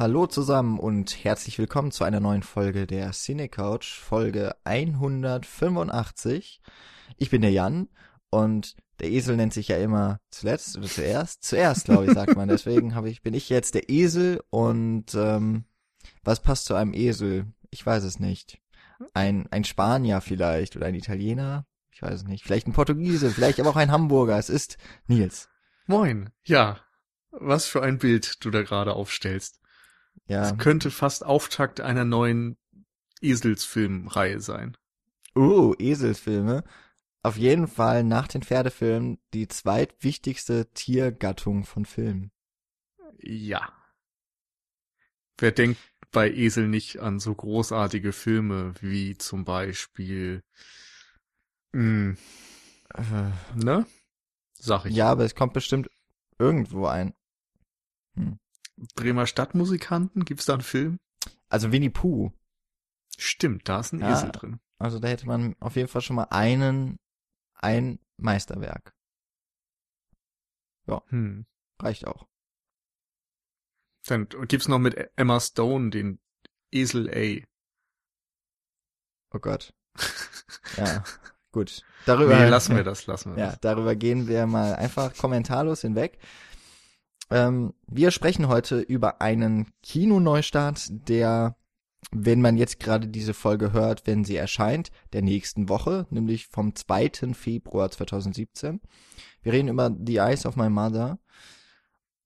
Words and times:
Hallo 0.00 0.26
zusammen 0.26 0.78
und 0.78 1.24
herzlich 1.26 1.58
willkommen 1.58 1.90
zu 1.90 2.04
einer 2.04 2.20
neuen 2.20 2.42
Folge 2.42 2.86
der 2.86 3.12
Cine 3.12 3.50
Couch, 3.50 3.98
Folge 3.98 4.56
185. 4.64 6.62
Ich 7.18 7.28
bin 7.28 7.42
der 7.42 7.50
Jan 7.50 7.86
und 8.30 8.76
der 8.98 9.10
Esel 9.10 9.36
nennt 9.36 9.52
sich 9.52 9.68
ja 9.68 9.76
immer 9.76 10.18
zuletzt 10.30 10.78
oder 10.78 10.86
zuerst. 10.86 11.44
Zuerst, 11.44 11.84
glaube 11.84 12.06
ich, 12.06 12.12
sagt 12.12 12.34
man. 12.34 12.48
Deswegen 12.48 12.94
habe 12.94 13.10
ich, 13.10 13.20
bin 13.20 13.34
ich 13.34 13.50
jetzt 13.50 13.74
der 13.74 13.90
Esel 13.90 14.42
und 14.48 15.14
ähm, 15.14 15.64
was 16.24 16.40
passt 16.40 16.64
zu 16.64 16.74
einem 16.74 16.94
Esel? 16.94 17.52
Ich 17.68 17.84
weiß 17.84 18.02
es 18.04 18.18
nicht. 18.18 18.58
Ein, 19.12 19.48
ein 19.50 19.64
Spanier 19.64 20.22
vielleicht 20.22 20.76
oder 20.76 20.86
ein 20.86 20.94
Italiener? 20.94 21.66
Ich 21.90 22.00
weiß 22.00 22.14
es 22.14 22.24
nicht. 22.24 22.42
Vielleicht 22.42 22.66
ein 22.66 22.72
Portugiese, 22.72 23.28
vielleicht 23.28 23.60
aber 23.60 23.68
auch 23.68 23.76
ein 23.76 23.92
Hamburger. 23.92 24.38
Es 24.38 24.48
ist 24.48 24.78
Nils. 25.08 25.50
Moin. 25.84 26.30
Ja. 26.44 26.78
Was 27.32 27.66
für 27.66 27.82
ein 27.82 27.98
Bild 27.98 28.42
du 28.42 28.50
da 28.50 28.62
gerade 28.62 28.94
aufstellst. 28.94 29.59
Ja. 30.26 30.40
Das 30.42 30.58
könnte 30.58 30.90
fast 30.90 31.24
Auftakt 31.24 31.80
einer 31.80 32.04
neuen 32.04 32.56
Eselsfilmreihe 33.20 34.40
sein. 34.40 34.76
Uh, 35.36 35.74
Eselsfilme. 35.78 36.64
Auf 37.22 37.36
jeden 37.36 37.68
Fall 37.68 38.02
nach 38.04 38.28
den 38.28 38.42
Pferdefilmen 38.42 39.18
die 39.34 39.46
zweitwichtigste 39.48 40.70
Tiergattung 40.72 41.64
von 41.64 41.84
Filmen. 41.84 42.32
Ja. 43.18 43.72
Wer 45.38 45.52
denkt 45.52 45.78
bei 46.10 46.30
Esel 46.30 46.66
nicht 46.68 46.98
an 47.00 47.18
so 47.18 47.34
großartige 47.34 48.12
Filme 48.12 48.74
wie 48.80 49.16
zum 49.18 49.44
Beispiel, 49.44 50.42
mh, 51.72 52.16
Äh, 52.94 53.30
ne? 53.54 53.86
Sag 54.54 54.84
ich. 54.86 54.94
ja, 54.94 55.10
aber 55.10 55.24
es 55.24 55.34
kommt 55.34 55.52
bestimmt 55.52 55.88
irgendwo 56.38 56.86
ein. 56.86 57.14
Hm. 58.14 58.38
Bremer 58.94 59.26
Stadtmusikanten, 59.26 60.24
gibt's 60.24 60.46
da 60.46 60.54
einen 60.54 60.62
Film? 60.62 60.98
Also 61.48 61.72
Winnie 61.72 61.90
Pooh. 61.90 62.32
Stimmt, 63.18 63.68
da 63.68 63.80
ist 63.80 63.92
ein 63.92 64.00
Ja. 64.00 64.12
Esel 64.12 64.30
drin. 64.32 64.60
Also 64.78 64.98
da 64.98 65.08
hätte 65.08 65.26
man 65.26 65.54
auf 65.60 65.76
jeden 65.76 65.88
Fall 65.88 66.00
schon 66.00 66.16
mal 66.16 66.28
einen, 66.30 66.98
ein 67.54 67.98
Meisterwerk. 68.16 68.94
Hm. 71.08 71.46
Reicht 71.80 72.04
auch. 72.06 72.26
Dann 74.06 74.28
gibt's 74.48 74.66
noch 74.66 74.78
mit 74.80 74.96
Emma 75.16 75.38
Stone 75.38 75.90
den 75.90 76.18
Esel 76.72 77.08
A. 77.10 77.46
Oh 79.34 79.38
Gott. 79.38 79.72
Ja, 80.76 81.04
gut. 81.52 81.84
Darüber, 82.06 82.36
Nee, 82.36 82.48
lassen 82.48 82.74
wir 82.74 82.82
das, 82.82 83.06
lassen 83.06 83.36
wir 83.36 83.42
Ja, 83.42 83.50
das. 83.50 83.60
darüber 83.60 83.94
gehen 83.94 84.26
wir 84.26 84.46
mal 84.46 84.74
einfach 84.74 85.16
kommentarlos 85.16 85.82
hinweg. 85.82 86.18
Ähm, 87.30 87.74
wir 87.86 88.10
sprechen 88.10 88.48
heute 88.48 88.80
über 88.80 89.20
einen 89.20 89.72
Kinoneustart, 89.82 90.88
der, 91.08 91.56
wenn 92.10 92.40
man 92.40 92.56
jetzt 92.56 92.80
gerade 92.80 93.06
diese 93.06 93.34
Folge 93.34 93.72
hört, 93.72 94.06
wenn 94.06 94.24
sie 94.24 94.36
erscheint, 94.36 94.90
der 95.12 95.22
nächsten 95.22 95.68
Woche, 95.68 96.06
nämlich 96.10 96.48
vom 96.48 96.74
2. 96.74 97.34
Februar 97.34 97.90
2017. 97.90 98.80
Wir 99.42 99.52
reden 99.52 99.68
über 99.68 99.94
The 100.04 100.16
Eyes 100.16 100.44
of 100.44 100.56
My 100.56 100.68
Mother, 100.68 101.18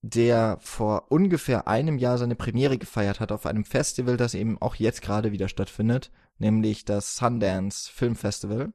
der 0.01 0.59
vor 0.61 1.11
ungefähr 1.13 1.69
einem 1.69 1.99
Jahr 1.99 2.19
seine 2.19 2.35
Premiere 2.35 2.79
gefeiert 2.79 3.21
hat 3.21 3.31
auf 3.31 3.47
einem 3.47 3.65
Festival, 3.65 4.17
das 4.17 4.35
eben 4.35 4.61
auch 4.61 4.75
jetzt 4.75 5.03
gerade 5.03 5.33
wieder 5.33 5.49
stattfindet, 5.49 6.11
nämlich 6.39 6.85
das 6.85 7.17
Sundance 7.17 7.91
Film 7.93 8.17
Festival 8.17 8.73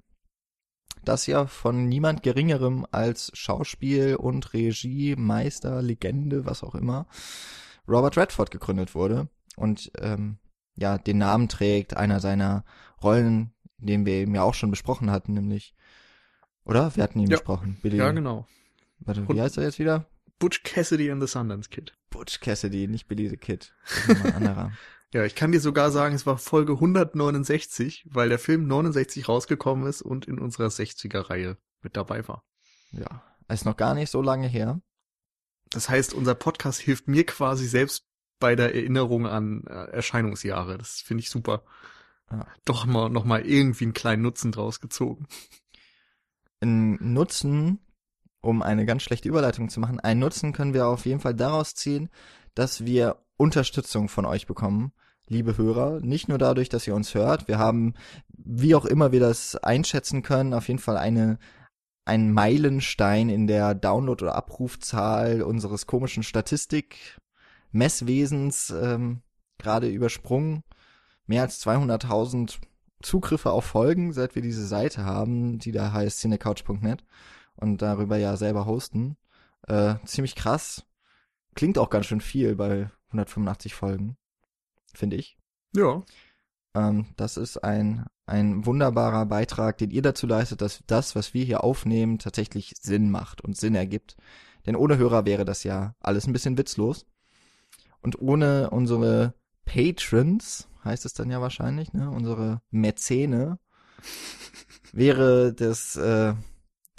das 1.06 1.26
ja 1.28 1.46
von 1.48 1.88
niemand 1.88 2.24
geringerem 2.24 2.86
als 2.92 3.32
Schauspiel 3.34 4.16
und 4.16 4.54
Regie, 4.54 5.16
Meister, 5.16 5.82
Legende, 5.82 6.46
was 6.46 6.64
auch 6.64 6.76
immer, 6.76 7.08
Robert 7.88 8.18
Redford 8.18 8.52
gegründet 8.52 8.96
wurde 8.96 9.30
und 9.56 9.92
ähm, 10.00 10.38
ja 10.76 10.98
den 10.98 11.18
Namen 11.18 11.48
trägt 11.50 11.98
einer 11.98 12.20
seiner 12.20 12.64
Rollen, 13.02 13.52
den 13.78 14.06
wir 14.06 14.14
eben 14.14 14.36
ja 14.36 14.44
auch 14.44 14.54
schon 14.54 14.72
besprochen 14.72 15.10
hatten, 15.12 15.34
nämlich 15.34 15.74
oder 16.66 16.96
wir 16.96 17.04
hatten 17.04 17.20
ihn 17.20 17.30
Ja. 17.30 17.38
besprochen. 17.38 17.78
Billy, 17.82 17.98
Ja, 17.98 18.12
genau. 18.12 18.46
Warte, 19.00 19.22
Und- 19.22 19.34
wie 19.36 19.42
heißt 19.42 19.58
er 19.58 19.64
jetzt 19.64 19.80
wieder? 19.80 20.06
Butch 20.38 20.64
Cassidy 20.64 21.12
and 21.12 21.22
the 21.22 21.28
Sundance 21.28 21.70
Kid. 21.70 21.94
Butch 22.10 22.40
Cassidy, 22.40 22.88
nicht 22.88 23.08
Billy 23.08 23.28
the 23.30 23.38
Kid. 23.38 23.74
Das 24.08 24.18
ist 24.18 24.26
ein 24.26 24.34
anderer. 24.36 24.72
Ja, 25.12 25.24
ich 25.24 25.34
kann 25.34 25.52
dir 25.52 25.60
sogar 25.60 25.90
sagen, 25.92 26.14
es 26.14 26.26
war 26.28 26.38
Folge 26.38 26.74
169, 26.74 28.06
weil 28.10 28.30
der 28.30 28.38
Film 28.38 28.68
69 28.68 29.28
rausgekommen 29.28 29.88
ist 29.88 30.04
und 30.04 30.26
in 30.28 30.38
unserer 30.38 30.68
60er-Reihe 30.68 31.58
mit 31.82 31.98
dabei 31.98 32.28
war. 32.28 32.44
Ja, 32.92 33.24
ist 33.48 33.66
noch 33.66 33.78
gar 33.78 33.96
nicht 33.96 34.12
so 34.12 34.22
lange 34.22 34.48
her. 34.48 34.82
Das 35.72 35.90
heißt, 35.90 36.14
unser 36.14 36.36
Podcast 36.36 36.80
hilft 36.80 37.08
mir 37.08 37.26
quasi 37.26 37.68
selbst 37.68 38.06
bei 38.40 38.56
der 38.56 38.76
Erinnerung 38.76 39.26
an 39.26 39.64
äh, 39.68 39.92
Erscheinungsjahre. 39.92 40.78
Das 40.78 41.02
finde 41.02 41.22
ich 41.22 41.30
super. 41.30 41.64
Ja. 42.32 42.46
Doch 42.66 42.86
mal, 42.86 43.10
noch 43.10 43.26
mal 43.26 43.46
irgendwie 43.46 43.86
einen 43.86 43.94
kleinen 43.94 44.22
Nutzen 44.22 44.52
draus 44.52 44.80
gezogen. 44.80 45.28
ein 46.62 46.98
Nutzen, 47.14 47.80
um 48.42 48.62
eine 48.62 48.86
ganz 48.86 49.04
schlechte 49.04 49.28
Überleitung 49.28 49.70
zu 49.70 49.80
machen, 49.80 50.00
einen 50.00 50.20
Nutzen 50.20 50.54
können 50.54 50.74
wir 50.74 50.88
auf 50.88 51.06
jeden 51.06 51.20
Fall 51.20 51.34
daraus 51.34 51.74
ziehen, 51.74 52.10
dass 52.54 52.86
wir 52.86 53.18
Unterstützung 53.40 54.10
von 54.10 54.26
euch 54.26 54.48
bekommen, 54.48 54.92
liebe 55.28 55.58
Hörer. 55.58 56.02
Nicht 56.02 56.28
nur 56.28 56.38
dadurch, 56.38 56.68
dass 56.68 56.86
ihr 56.86 56.94
uns 56.94 57.16
hört. 57.16 57.48
Wir 57.48 57.58
haben, 57.58 57.94
wie 58.28 58.76
auch 58.76 58.86
immer 58.86 59.14
wir 59.14 59.22
das 59.22 59.56
einschätzen 59.56 60.24
können, 60.24 60.54
auf 60.54 60.68
jeden 60.68 60.80
Fall 60.80 60.98
eine 60.98 61.40
ein 62.10 62.34
Meilenstein 62.34 63.30
in 63.30 63.48
der 63.48 63.74
Download- 63.76 64.24
oder 64.24 64.36
Abrufzahl 64.36 65.44
unseres 65.44 65.86
komischen 65.86 66.24
Statistik-Messwesens 66.24 68.72
ähm, 68.72 69.22
gerade 69.60 69.88
übersprungen. 69.88 70.64
Mehr 71.28 71.44
als 71.44 71.64
200.000 71.66 72.58
Zugriffe 73.04 73.52
auf 73.52 73.66
Folgen, 73.66 74.12
seit 74.12 74.34
wir 74.34 74.42
diese 74.42 74.66
Seite 74.66 75.06
haben, 75.06 75.60
die 75.60 75.72
da 75.72 75.94
heißt 75.94 76.20
cinecouch.net 76.20 77.04
und 77.56 77.84
darüber 77.84 78.18
ja 78.18 78.36
selber 78.38 78.66
hosten. 78.66 79.16
Äh, 79.68 79.94
ziemlich 80.04 80.34
krass. 80.36 80.88
Klingt 81.54 81.78
auch 81.78 81.92
ganz 81.92 82.08
schön 82.08 82.22
viel 82.22 82.56
bei 82.56 82.90
185 83.10 83.74
Folgen, 83.74 84.18
finde 84.94 85.18
ich. 85.18 85.38
Ja. 85.76 86.04
Ähm, 86.76 87.08
das 87.18 87.38
ist 87.38 87.58
ein, 87.64 88.06
ein 88.26 88.66
wunderbarer 88.66 89.26
Beitrag, 89.26 89.78
den 89.78 89.92
ihr 89.92 90.02
dazu 90.02 90.28
leistet, 90.28 90.62
dass 90.62 90.84
das, 90.88 91.16
was 91.16 91.34
wir 91.34 91.44
hier 91.44 91.64
aufnehmen, 91.64 92.20
tatsächlich 92.20 92.74
Sinn 92.80 93.12
macht 93.12 93.42
und 93.42 93.58
Sinn 93.58 93.76
ergibt. 93.76 94.18
Denn 94.66 94.76
ohne 94.76 94.98
Hörer 94.98 95.26
wäre 95.26 95.46
das 95.46 95.64
ja 95.64 95.96
alles 96.00 96.28
ein 96.28 96.34
bisschen 96.34 96.58
witzlos. 96.58 97.06
Und 98.02 98.22
ohne 98.22 98.70
unsere 98.70 99.34
Patrons, 99.66 100.68
heißt 100.84 101.06
es 101.06 101.14
dann 101.14 101.30
ja 101.30 101.42
wahrscheinlich, 101.42 101.94
ne, 101.94 102.10
unsere 102.10 102.62
Mäzene, 102.70 103.60
wäre 104.94 105.54
das, 105.54 105.96
äh, 105.96 106.34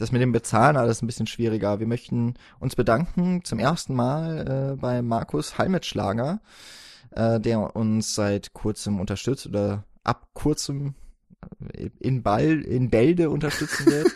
das 0.01 0.13
mit 0.13 0.23
dem 0.23 0.33
Bezahlen 0.33 0.77
alles 0.77 1.03
ein 1.03 1.07
bisschen 1.07 1.27
schwieriger. 1.27 1.79
Wir 1.79 1.87
möchten 1.87 2.35
uns 2.59 2.75
bedanken 2.75 3.45
zum 3.45 3.59
ersten 3.59 3.95
Mal 3.95 4.73
äh, 4.73 4.77
bei 4.77 5.03
Markus 5.03 5.59
Halmetschlager, 5.59 6.41
äh, 7.11 7.39
der 7.39 7.77
uns 7.77 8.15
seit 8.15 8.55
kurzem 8.55 8.99
unterstützt 8.99 9.47
oder 9.47 9.85
ab 10.03 10.29
kurzem 10.33 10.95
äh, 11.75 11.91
in 11.99 12.23
Ball, 12.23 12.63
in 12.63 12.89
Bälde 12.89 13.29
unterstützen 13.31 13.87
wird. 13.87 14.11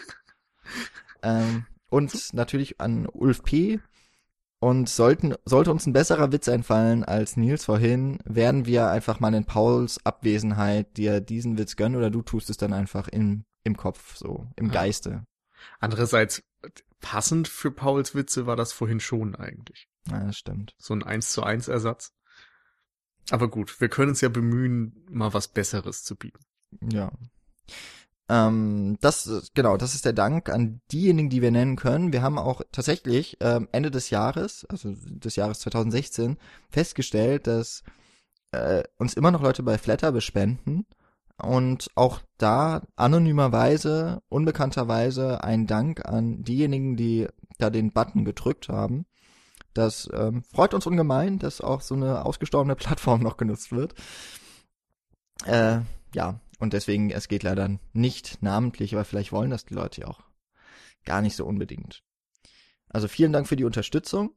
ähm, 1.23 1.67
und 1.91 2.33
natürlich 2.33 2.81
an 2.81 3.07
Ulf 3.07 3.43
P. 3.43 3.81
Und 4.61 4.89
sollten, 4.89 5.35
sollte 5.45 5.71
uns 5.71 5.87
ein 5.87 5.93
besserer 5.93 6.33
Witz 6.33 6.49
einfallen 6.49 7.05
als 7.05 7.37
Nils 7.37 7.67
vorhin, 7.67 8.19
werden 8.25 8.65
wir 8.65 8.89
einfach 8.89 9.21
mal 9.21 9.35
in 9.35 9.45
Pauls 9.45 10.01
Abwesenheit 10.07 10.97
dir 10.97 11.21
diesen 11.21 11.59
Witz 11.59 11.77
gönnen 11.77 11.97
oder 11.97 12.09
du 12.09 12.23
tust 12.23 12.49
es 12.49 12.57
dann 12.57 12.73
einfach 12.73 13.07
im, 13.09 13.45
im 13.63 13.77
Kopf, 13.77 14.17
so, 14.17 14.47
im 14.57 14.69
Ja. 14.69 14.73
Geiste. 14.73 15.27
Andererseits, 15.81 16.43
passend 17.01 17.49
für 17.49 17.71
Pauls 17.71 18.15
Witze 18.15 18.47
war 18.47 18.57
das 18.57 18.73
vorhin 18.73 19.01
schon 19.01 19.35
eigentlich. 19.35 19.89
Ja, 20.11 20.25
das 20.25 20.37
stimmt. 20.37 20.75
So 20.79 20.95
ein 20.95 21.03
1 21.03 21.33
zu 21.33 21.43
1 21.43 21.69
Ersatz. 21.69 22.13
Aber 23.31 23.49
gut, 23.49 23.81
wir 23.81 23.89
können 23.89 24.11
uns 24.11 24.21
ja 24.21 24.29
bemühen, 24.29 25.05
mal 25.11 25.33
was 25.33 25.49
Besseres 25.49 26.03
zu 26.03 26.17
bieten. 26.17 26.41
Ja. 26.93 27.11
Ähm, 28.29 28.97
das, 29.01 29.51
genau, 29.55 29.77
das 29.77 29.95
ist 29.95 30.05
der 30.05 30.13
Dank 30.13 30.49
an 30.49 30.81
diejenigen, 30.93 31.31
die 31.31 31.43
wir 31.43 31.51
nennen 31.51 31.77
können. 31.77 32.13
Wir 32.13 32.23
haben 32.23 32.39
auch 32.39 32.63
tatsächlich 32.73 33.37
ähm, 33.41 33.69
Ende 33.73 33.91
des 33.91 34.11
Jahres, 34.11 34.65
also 34.67 34.95
des 34.95 35.37
Jahres 35.37 35.61
2016, 35.61 36.39
festgestellt, 36.71 37.47
dass 37.47 37.83
äh, 38.53 38.83
uns 38.97 39.15
immer 39.15 39.31
noch 39.31 39.43
Leute 39.43 39.63
bei 39.63 39.77
Flatter 39.77 40.13
bespenden 40.13 40.87
und 41.43 41.89
auch 41.95 42.21
da 42.39 42.83
anonymerweise, 42.97 44.23
unbekannterweise 44.29 45.43
ein 45.43 45.67
Dank 45.67 46.05
an 46.05 46.43
diejenigen, 46.45 46.97
die 46.97 47.29
da 47.59 47.71
den 47.71 47.93
Button 47.93 48.25
gedrückt 48.25 48.69
haben. 48.69 49.07
Das 49.73 50.09
ähm, 50.13 50.45
freut 50.45 50.75
uns 50.75 50.87
ungemein, 50.87 51.39
dass 51.39 51.61
auch 51.61 51.81
so 51.81 51.95
eine 51.95 52.25
ausgestorbene 52.25 52.77
Plattform 52.77 53.21
noch 53.21 53.37
genutzt 53.37 53.73
wird. 53.73 53.95
Äh, 55.45 55.81
ja, 56.15 56.41
und 56.61 56.73
deswegen, 56.73 57.11
es 57.11 57.29
geht 57.29 57.43
leider 57.43 57.79
nicht 57.93 58.43
namentlich, 58.43 58.95
aber 58.95 59.05
vielleicht 59.05 59.33
wollen 59.33 59.51
das 59.51 59.65
die 59.65 59.75
Leute 59.75 60.03
ja 60.03 60.07
auch 60.07 60.23
gar 61.05 61.21
nicht 61.21 61.37
so 61.37 61.45
unbedingt. 61.45 62.03
Also 62.89 63.09
vielen 63.09 63.33
Dank 63.33 63.49
für 63.49 63.57
die 63.57 63.65
Unterstützung 63.65 64.31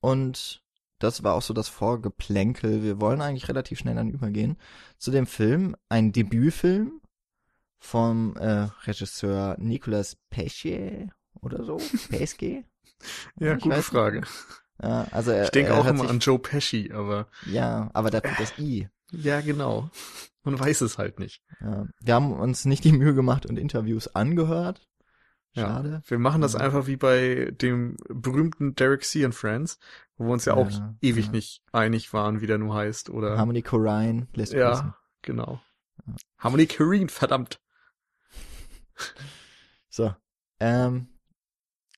und 0.00 0.62
das 1.02 1.22
war 1.24 1.34
auch 1.34 1.42
so 1.42 1.52
das 1.54 1.68
Vorgeplänkel. 1.68 2.82
Wir 2.82 3.00
wollen 3.00 3.20
eigentlich 3.20 3.48
relativ 3.48 3.78
schnell 3.78 3.94
dann 3.94 4.10
übergehen 4.10 4.56
zu 4.98 5.10
dem 5.10 5.26
Film, 5.26 5.76
ein 5.88 6.12
Debütfilm 6.12 7.00
vom 7.78 8.36
äh, 8.36 8.68
Regisseur 8.86 9.56
Nicolas 9.58 10.16
Pesce 10.30 11.08
oder 11.40 11.64
so, 11.64 11.76
Pesce. 12.10 12.64
ja, 13.38 13.56
Ich 13.56 13.62
gute 13.62 13.82
Frage. 13.82 14.22
Ja, 14.82 15.06
also 15.10 15.30
er, 15.32 15.44
Ich 15.44 15.50
denke 15.50 15.74
auch 15.74 15.86
immer 15.86 16.08
an 16.08 16.18
Joe 16.20 16.38
Pesci, 16.38 16.90
aber 16.92 17.26
Ja, 17.46 17.90
aber 17.92 18.10
da 18.10 18.20
tut 18.20 18.38
das 18.38 18.58
I. 18.58 18.88
ja, 19.12 19.40
genau. 19.40 19.90
Man 20.44 20.58
weiß 20.58 20.80
es 20.80 20.98
halt 20.98 21.20
nicht. 21.20 21.40
Ja. 21.60 21.86
Wir 22.00 22.14
haben 22.14 22.32
uns 22.32 22.64
nicht 22.64 22.82
die 22.84 22.90
Mühe 22.92 23.14
gemacht 23.14 23.46
und 23.46 23.58
Interviews 23.58 24.08
angehört. 24.08 24.88
Schade. 25.54 25.90
Ja. 26.04 26.10
Wir 26.10 26.18
machen 26.18 26.40
das 26.40 26.56
einfach 26.56 26.86
wie 26.88 26.96
bei 26.96 27.52
dem 27.60 27.96
berühmten 28.08 28.74
Derek 28.74 29.04
C. 29.04 29.24
and 29.24 29.34
Friends, 29.34 29.78
wo 30.22 30.28
wir 30.28 30.32
uns 30.32 30.44
ja, 30.44 30.54
auch 30.54 30.70
Ja, 30.70 30.94
ewig 31.00 31.26
ja. 31.26 31.32
nicht 31.32 31.62
einig 31.72 32.12
waren, 32.12 32.40
wie 32.40 32.46
der 32.46 32.58
nun 32.58 32.72
heißt, 32.72 33.10
oder? 33.10 33.36
Harmony 33.36 33.62
Corrine 33.62 34.28
lässt 34.34 34.52
grüßen. 34.52 34.86
ja, 34.86 34.96
genau. 35.22 35.60
Harmony 36.38 36.66
Korine, 36.66 37.08
verdammt. 37.08 37.60
So. 39.94 40.14
Ähm, 40.58 41.08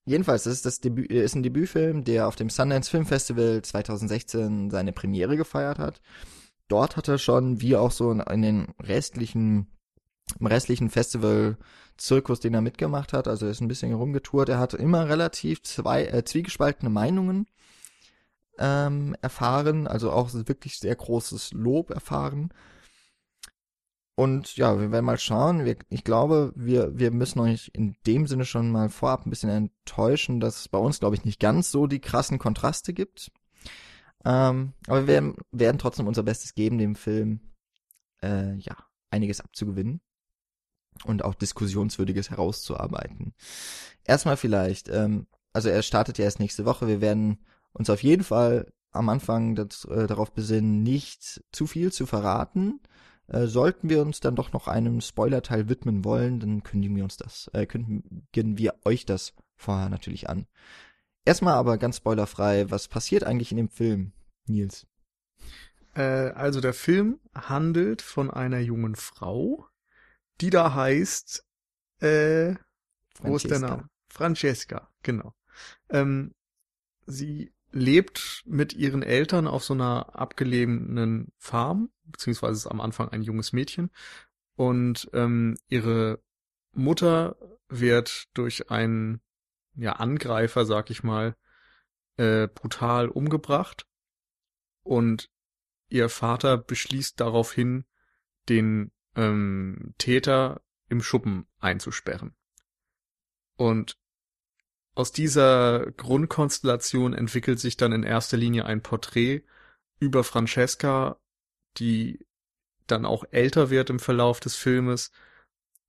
jedenfalls, 0.05 0.43
das 0.43 0.55
ist 0.55 0.67
das 0.67 0.81
Debüt, 0.81 1.09
äh, 1.13 1.23
ist 1.23 1.37
ein 1.37 1.45
Debütfilm, 1.45 2.03
der 2.03 2.27
auf 2.27 2.35
dem 2.35 2.51
Sundance 2.51 2.91
Film 2.91 3.07
Festival 3.07 3.63
2016 3.63 4.71
seine 4.71 4.93
Premiere 4.93 5.37
gefeiert 5.37 5.79
hat. 5.79 6.01
Dort 6.67 6.97
hat 6.97 7.07
er 7.07 7.19
schon, 7.19 7.61
wie 7.61 7.77
auch 7.77 7.93
so 7.93 8.11
in, 8.11 8.19
in 8.19 8.43
den 8.43 8.75
restlichen, 8.83 9.69
im 10.41 10.47
restlichen 10.47 10.91
Festival-Zirkus, 10.91 12.41
den 12.41 12.55
er 12.55 12.63
mitgemacht 12.63 13.13
hat, 13.13 13.29
also 13.29 13.47
er 13.47 13.53
ist 13.53 13.61
ein 13.61 13.69
bisschen 13.69 13.91
herumgetourt, 13.91 14.49
er 14.49 14.59
hat 14.59 14.75
immer 14.75 15.09
relativ 15.09 15.63
zwei, 15.63 16.05
äh, 16.07 16.25
zwiegespaltene 16.25 16.91
Meinungen 16.91 17.47
ähm, 18.59 19.17
erfahren, 19.21 19.87
also 19.87 20.11
auch 20.13 20.33
wirklich 20.33 20.79
sehr 20.79 20.95
großes 20.95 21.53
Lob 21.53 21.91
erfahren. 21.91 22.53
Und 24.17 24.57
ja, 24.57 24.79
wir 24.79 24.93
werden 24.93 25.05
mal 25.05 25.19
schauen. 25.19 25.65
Wir, 25.65 25.77
ich 25.89 26.05
glaube, 26.05 26.53
wir, 26.55 26.97
wir 26.97 27.11
müssen 27.11 27.41
euch 27.41 27.71
in 27.75 27.97
dem 28.07 28.27
Sinne 28.29 28.45
schon 28.45 28.71
mal 28.71 28.89
vorab 28.89 29.27
ein 29.27 29.31
bisschen 29.31 29.51
enttäuschen, 29.51 30.39
dass 30.39 30.61
es 30.61 30.69
bei 30.69 30.79
uns, 30.79 31.01
glaube 31.01 31.17
ich, 31.17 31.25
nicht 31.25 31.41
ganz 31.41 31.71
so 31.71 31.89
die 31.89 32.01
krassen 32.01 32.39
Kontraste 32.39 32.93
gibt. 32.93 33.33
Ähm, 34.25 34.73
aber 34.87 35.01
wir 35.01 35.07
werden, 35.09 35.35
werden 35.51 35.79
trotzdem 35.79 36.07
unser 36.07 36.23
Bestes 36.23 36.55
geben, 36.55 36.79
dem 36.79 36.95
Film 36.95 37.41
äh, 38.23 38.55
ja 38.55 38.77
einiges 39.11 39.41
abzugewinnen 39.41 40.01
und 41.05 41.25
auch 41.25 41.35
Diskussionswürdiges 41.35 42.31
herauszuarbeiten. 42.31 43.35
Erstmal 44.05 44.37
vielleicht, 44.37 44.89
ähm, 44.89 45.27
also 45.53 45.69
er 45.69 45.83
startet 45.83 46.19
ja 46.19 46.25
erst 46.25 46.41
nächste 46.41 46.65
Woche. 46.65 46.87
Wir 46.87 47.01
werden 47.01 47.45
uns 47.75 47.91
auf 47.91 48.03
jeden 48.03 48.25
Fall 48.25 48.73
am 48.93 49.09
Anfang 49.09 49.55
das, 49.55 49.85
äh, 49.85 50.07
darauf 50.07 50.33
besinnen, 50.33 50.83
nicht 50.83 51.43
zu 51.53 51.67
viel 51.67 51.93
zu 51.93 52.07
verraten. 52.07 52.81
Äh, 53.27 53.47
sollten 53.47 53.89
wir 53.89 54.03
uns 54.03 54.21
dann 54.21 54.37
doch 54.37 54.53
noch 54.53 54.69
einem 54.69 55.01
Spoilerteil 55.01 55.69
widmen 55.69 56.05
wollen, 56.05 56.41
dann 56.41 56.63
kündigen 56.63 56.97
wir 56.97 57.05
uns 57.05 57.17
das, 57.17 57.51
äh, 57.53 57.67
kündigen 57.67 58.59
wir 58.59 58.75
euch 58.85 59.07
das 59.07 59.35
vorher 59.57 59.89
natürlich 59.89 60.29
an. 60.29 60.47
Erstmal 61.25 61.55
aber 61.55 61.79
ganz 61.79 61.97
spoilerfrei, 61.97 62.71
was 62.71 62.89
passiert 62.89 63.25
eigentlich 63.25 63.51
in 63.51 63.57
dem 63.57 63.71
Film, 63.71 64.13
Nils? 64.47 64.87
Äh, 65.95 66.31
also 66.33 66.61
der 66.61 66.75
Film 66.75 67.19
handelt 67.35 68.03
von 68.03 68.31
einer 68.31 68.59
jungen 68.59 68.95
Frau, 68.95 69.67
die 70.41 70.51
da 70.51 70.75
heißt, 70.75 71.45
äh, 72.01 72.55
wo 73.21 73.37
ist 73.37 73.51
der. 73.51 73.61
Name? 73.61 73.89
Francesca, 74.09 74.91
genau. 75.03 75.35
Ähm, 75.89 76.35
sie 77.07 77.54
lebt 77.75 78.45
mit 78.47 78.73
ihren 78.73 79.03
Eltern 79.03 79.49
auf 79.49 79.65
so 79.65 79.75
einer 79.75 80.15
abgelegenen 80.15 81.33
Farm, 81.39 81.91
beziehungsweise 82.05 82.55
ist 82.55 82.67
am 82.67 82.81
Anfang 82.81 83.09
ein 83.09 83.23
junges 83.23 83.53
Mädchen. 83.53 83.91
Und 84.55 85.11
ähm, 85.13 85.57
ihre 85.69 86.23
Mutter 86.73 87.37
wird 87.69 88.29
durch 88.35 88.71
einen 88.71 89.21
ja, 89.75 89.95
Angreifer, 89.95 90.65
sag 90.65 90.91
ich 90.91 91.03
mal, 91.03 91.37
äh, 92.17 92.47
brutal 92.47 93.09
umgebracht. 93.09 93.89
Und 94.83 95.29
ihr 95.89 96.09
Vater 96.09 96.57
beschließt 96.57 97.21
daraufhin, 97.21 97.87
den 98.49 98.93
ähm, 99.17 99.95
Täter 99.99 100.63
im 100.89 101.03
Schuppen 101.03 101.47
einzusperren. 101.59 102.37
Und 103.57 103.99
aus 104.95 105.13
dieser 105.13 105.91
Grundkonstellation 105.93 107.15
entwickelt 107.15 107.59
sich 107.59 107.77
dann 107.77 107.93
in 107.93 108.05
erster 108.05 108.37
Linie 108.37 108.65
ein 108.65 108.83
Porträt 108.83 109.43
über 109.99 110.23
Francesca, 110.23 111.19
die 111.79 112.25
dann 112.87 113.05
auch 113.05 113.25
älter 113.31 113.71
wird 113.71 113.91
im 113.91 113.99
Verlauf 113.99 114.41
des 114.41 114.55
Filmes. 114.55 115.11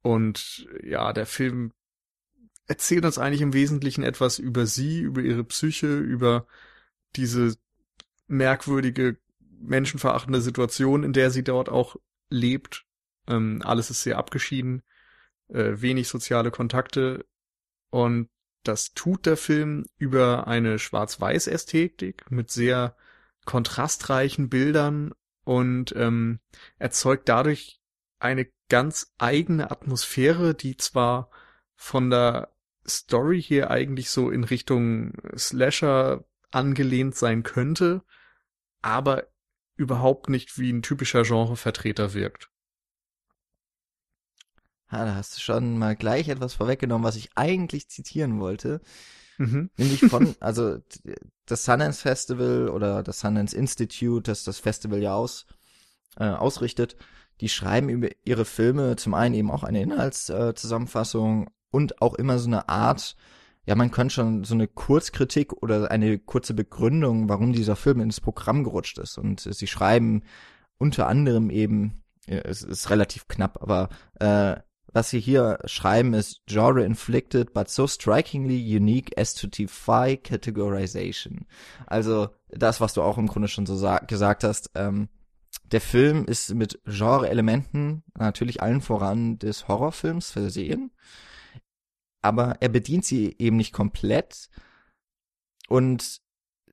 Und 0.01 0.67
ja, 0.83 1.13
der 1.13 1.25
Film 1.25 1.71
erzählt 2.67 3.05
uns 3.05 3.17
eigentlich 3.19 3.41
im 3.41 3.53
Wesentlichen 3.53 4.03
etwas 4.03 4.39
über 4.39 4.65
sie, 4.65 5.01
über 5.01 5.21
ihre 5.21 5.43
Psyche, 5.43 5.97
über 5.97 6.47
diese 7.15 7.55
merkwürdige, 8.27 9.17
menschenverachtende 9.59 10.41
Situation, 10.41 11.03
in 11.03 11.13
der 11.13 11.29
sie 11.29 11.43
dort 11.43 11.69
auch 11.69 11.95
lebt. 12.29 12.85
Ähm, 13.27 13.61
alles 13.63 13.91
ist 13.91 14.01
sehr 14.01 14.17
abgeschieden, 14.17 14.81
äh, 15.49 15.73
wenig 15.75 16.07
soziale 16.07 16.49
Kontakte 16.49 17.25
und 17.91 18.29
das 18.67 18.93
tut 18.93 19.25
der 19.25 19.37
Film 19.37 19.85
über 19.97 20.47
eine 20.47 20.79
Schwarz-Weiß-Ästhetik 20.79 22.29
mit 22.29 22.51
sehr 22.51 22.95
kontrastreichen 23.45 24.49
Bildern 24.49 25.13
und 25.43 25.95
ähm, 25.95 26.39
erzeugt 26.79 27.29
dadurch 27.29 27.79
eine 28.19 28.47
ganz 28.69 29.13
eigene 29.17 29.69
Atmosphäre, 29.71 30.55
die 30.55 30.77
zwar 30.77 31.29
von 31.75 32.09
der 32.09 32.51
Story 32.87 33.41
hier 33.41 33.69
eigentlich 33.71 34.09
so 34.09 34.29
in 34.29 34.43
Richtung 34.43 35.13
Slasher 35.37 36.25
angelehnt 36.51 37.15
sein 37.15 37.43
könnte, 37.43 38.03
aber 38.81 39.27
überhaupt 39.75 40.29
nicht 40.29 40.57
wie 40.57 40.71
ein 40.71 40.81
typischer 40.81 41.23
Genrevertreter 41.23 42.13
wirkt. 42.13 42.49
Ha, 44.89 45.05
da 45.05 45.15
hast 45.15 45.35
du 45.35 45.41
schon 45.41 45.77
mal 45.77 45.95
gleich 45.95 46.29
etwas 46.29 46.53
vorweggenommen, 46.53 47.05
was 47.05 47.15
ich 47.15 47.29
eigentlich 47.35 47.89
zitieren 47.89 48.39
wollte. 48.39 48.81
Mhm. 49.37 49.69
Nämlich 49.77 50.01
von, 50.01 50.35
also 50.39 50.77
das 51.45 51.65
Sundance 51.65 52.01
Festival 52.01 52.69
oder 52.69 53.03
das 53.03 53.19
Sundance 53.19 53.55
Institute, 53.55 54.29
das 54.31 54.43
das 54.43 54.59
Festival 54.59 55.01
ja 55.01 55.15
aus, 55.15 55.47
äh, 56.17 56.25
ausrichtet, 56.25 56.95
die 57.41 57.49
schreiben 57.49 57.89
über 57.89 58.09
ihre 58.23 58.45
Filme 58.45 58.95
zum 58.95 59.13
einen 59.13 59.35
eben 59.35 59.51
auch 59.51 59.63
eine 59.63 59.81
Inhaltszusammenfassung 59.81 61.49
und 61.71 62.01
auch 62.01 62.13
immer 62.13 62.39
so 62.39 62.47
eine 62.47 62.69
Art, 62.69 63.15
ja, 63.65 63.75
man 63.75 63.91
könnte 63.91 64.13
schon 64.13 64.43
so 64.43 64.53
eine 64.53 64.67
Kurzkritik 64.67 65.51
oder 65.51 65.89
eine 65.91 66.19
kurze 66.19 66.53
Begründung, 66.53 67.29
warum 67.29 67.51
dieser 67.51 67.75
Film 67.75 67.99
ins 67.99 68.21
Programm 68.21 68.63
gerutscht 68.63 68.99
ist. 68.99 69.17
Und 69.17 69.45
äh, 69.45 69.53
sie 69.53 69.67
schreiben 69.67 70.23
unter 70.77 71.07
anderem 71.07 71.49
eben, 71.49 72.03
ja, 72.27 72.37
es 72.39 72.61
ist 72.61 72.89
relativ 72.89 73.27
knapp, 73.27 73.61
aber 73.61 73.89
äh, 74.19 74.61
was 74.95 75.09
sie 75.09 75.19
hier 75.19 75.59
schreiben 75.65 76.13
ist 76.13 76.41
genre 76.47 76.85
inflicted 76.85 77.53
but 77.53 77.67
so 77.67 77.85
strikingly 77.85 78.57
unique 78.77 79.11
as 79.19 79.33
to 79.35 79.45
defy 79.45 80.15
categorization. 80.15 81.45
Also 81.85 82.29
das, 82.47 82.79
was 82.79 82.93
du 82.93 83.01
auch 83.01 83.17
im 83.17 83.27
Grunde 83.27 83.49
schon 83.49 83.65
so 83.65 83.75
sa- 83.75 83.99
gesagt 83.99 84.45
hast. 84.45 84.71
Ähm, 84.73 85.09
der 85.71 85.81
Film 85.81 86.25
ist 86.25 86.53
mit 86.53 86.79
Genre-Elementen 86.85 88.03
natürlich 88.17 88.61
allen 88.61 88.79
voran 88.79 89.37
des 89.37 89.67
Horrorfilms 89.67 90.31
versehen, 90.31 90.91
aber 92.21 92.57
er 92.61 92.69
bedient 92.69 93.03
sie 93.03 93.35
eben 93.37 93.57
nicht 93.57 93.73
komplett 93.73 94.49
und 95.67 96.21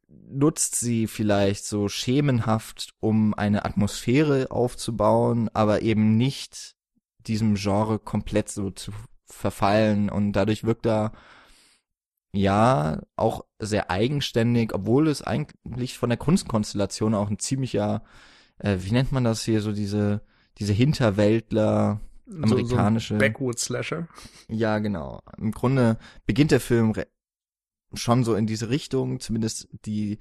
nutzt 0.07 0.77
sie 0.77 1.09
vielleicht 1.09 1.65
so 1.65 1.89
schemenhaft, 1.89 2.95
um 3.01 3.35
eine 3.35 3.65
Atmosphäre 3.65 4.51
aufzubauen, 4.53 5.49
aber 5.55 5.83
eben 5.83 6.17
nicht 6.17 6.77
diesem 7.27 7.55
Genre 7.55 7.99
komplett 7.99 8.49
so 8.49 8.71
zu 8.71 8.93
verfallen 9.25 10.11
und 10.11 10.33
dadurch 10.33 10.65
wirkt 10.65 10.87
er 10.87 11.13
ja 12.35 13.01
auch 13.17 13.45
sehr 13.59 13.91
eigenständig, 13.91 14.75
obwohl 14.75 15.09
es 15.09 15.23
eigentlich 15.23 15.99
von 15.99 16.11
der 16.11 16.19
Kunstkonstellation 16.19 17.15
auch 17.15 17.31
ein 17.31 17.39
ziemlicher, 17.39 18.03
äh, 18.59 18.79
wie 18.81 18.93
nennt 18.93 19.13
man 19.13 19.25
das 19.25 19.45
hier, 19.45 19.61
so 19.61 19.73
diese 19.73 20.23
diese 20.59 20.73
Hinterwäldler 20.73 22.01
amerikanische 22.27 23.15
So, 23.15 23.19
so 23.19 23.25
ein 23.25 23.33
Backwoods-Slasher. 23.33 24.09
ja, 24.49 24.79
genau. 24.79 25.21
Im 25.39 25.53
Grunde 25.53 25.99
beginnt 26.27 26.51
der 26.51 26.61
Film 26.61 26.95
schon 27.95 28.25
so 28.25 28.35
in 28.35 28.47
diese 28.47 28.71
Richtung, 28.71 29.21
zumindest 29.21 29.69
die 29.85 30.19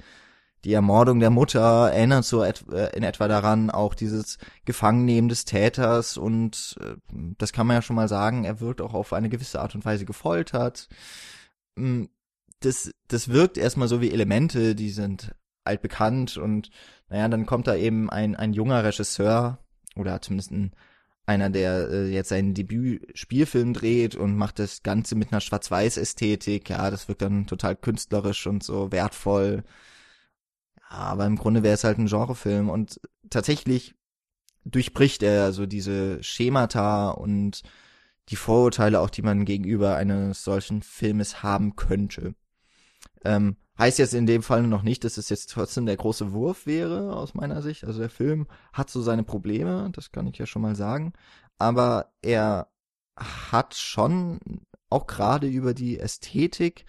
die 0.63 0.73
Ermordung 0.73 1.19
der 1.19 1.29
Mutter 1.31 1.91
erinnert 1.91 2.25
so 2.25 2.43
et 2.43 2.63
äh, 2.71 2.95
in 2.95 3.03
etwa 3.03 3.27
daran, 3.27 3.69
auch 3.69 3.95
dieses 3.95 4.37
Gefangennehmen 4.65 5.29
des 5.29 5.45
Täters 5.45 6.17
und 6.17 6.77
äh, 6.81 6.95
das 7.37 7.53
kann 7.53 7.67
man 7.67 7.77
ja 7.77 7.81
schon 7.81 7.95
mal 7.95 8.07
sagen, 8.07 8.43
er 8.45 8.59
wird 8.59 8.81
auch 8.81 8.93
auf 8.93 9.13
eine 9.13 9.29
gewisse 9.29 9.61
Art 9.61 9.75
und 9.75 9.85
Weise 9.85 10.05
gefoltert. 10.05 10.87
Mm, 11.75 12.05
Das, 12.61 12.91
das 13.07 13.29
wirkt 13.29 13.57
erstmal 13.57 13.87
so 13.87 14.01
wie 14.01 14.11
Elemente, 14.11 14.75
die 14.75 14.91
sind 14.91 15.33
altbekannt 15.65 16.37
und 16.37 16.69
naja, 17.09 17.27
dann 17.27 17.45
kommt 17.47 17.65
da 17.67 17.75
eben 17.75 18.09
ein, 18.09 18.35
ein 18.35 18.53
junger 18.53 18.83
Regisseur 18.83 19.57
oder 19.95 20.21
zumindest 20.21 20.51
ein, 20.51 20.71
einer, 21.25 21.49
der 21.49 21.89
äh, 21.89 22.07
jetzt 22.13 22.29
seinen 22.29 22.53
Debüt-Spielfilm 22.53 23.73
dreht 23.73 24.15
und 24.15 24.35
macht 24.37 24.59
das 24.59 24.83
Ganze 24.83 25.15
mit 25.15 25.31
einer 25.31 25.41
Schwarz-Weiß-Ästhetik. 25.41 26.69
Ja, 26.69 26.91
das 26.91 27.07
wirkt 27.07 27.21
dann 27.23 27.47
total 27.47 27.75
künstlerisch 27.75 28.47
und 28.47 28.63
so 28.63 28.91
wertvoll. 28.91 29.63
Aber 30.91 31.25
im 31.25 31.37
Grunde 31.37 31.63
wäre 31.63 31.75
es 31.75 31.85
halt 31.85 31.97
ein 31.99 32.07
Genrefilm 32.07 32.69
und 32.69 32.99
tatsächlich 33.29 33.95
durchbricht 34.65 35.23
er 35.23 35.53
so 35.53 35.65
diese 35.65 36.21
Schemata 36.21 37.11
und 37.11 37.63
die 38.27 38.35
Vorurteile 38.35 38.99
auch, 38.99 39.09
die 39.09 39.21
man 39.21 39.45
gegenüber 39.45 39.95
eines 39.95 40.43
solchen 40.43 40.81
Filmes 40.81 41.43
haben 41.43 41.77
könnte. 41.77 42.35
Ähm, 43.23 43.55
heißt 43.79 43.99
jetzt 43.99 44.13
in 44.13 44.25
dem 44.25 44.43
Fall 44.43 44.63
noch 44.63 44.83
nicht, 44.83 45.05
dass 45.05 45.17
es 45.17 45.29
jetzt 45.29 45.51
trotzdem 45.51 45.85
der 45.85 45.95
große 45.95 46.33
Wurf 46.33 46.65
wäre, 46.65 47.15
aus 47.15 47.35
meiner 47.35 47.61
Sicht. 47.61 47.85
Also 47.85 47.99
der 47.99 48.09
Film 48.09 48.47
hat 48.73 48.89
so 48.89 49.01
seine 49.01 49.23
Probleme, 49.23 49.89
das 49.93 50.11
kann 50.11 50.27
ich 50.27 50.37
ja 50.39 50.45
schon 50.45 50.61
mal 50.61 50.75
sagen. 50.75 51.13
Aber 51.57 52.11
er 52.21 52.67
hat 53.15 53.75
schon 53.75 54.41
auch 54.89 55.07
gerade 55.07 55.47
über 55.47 55.73
die 55.73 55.99
Ästhetik 55.99 56.85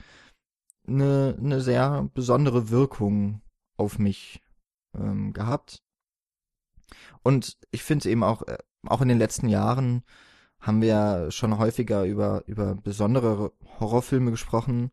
eine, 0.89 1.37
eine 1.39 1.61
sehr 1.61 2.11
besondere 2.15 2.71
Wirkung 2.71 3.43
auf 3.83 3.99
mich 3.99 4.43
ähm, 4.97 5.33
gehabt. 5.33 5.83
Und 7.23 7.59
ich 7.71 7.83
finde 7.83 8.09
eben 8.09 8.25
auch, 8.25 8.43
äh, 8.47 8.59
auch 8.87 9.01
in 9.01 9.09
den 9.09 9.19
letzten 9.19 9.49
Jahren 9.49 10.03
haben 10.61 10.81
wir 10.81 11.31
schon 11.31 11.59
häufiger 11.59 12.05
über, 12.05 12.45
über 12.47 12.75
besondere 12.75 13.53
Horrorfilme 13.81 14.31
gesprochen. 14.31 14.93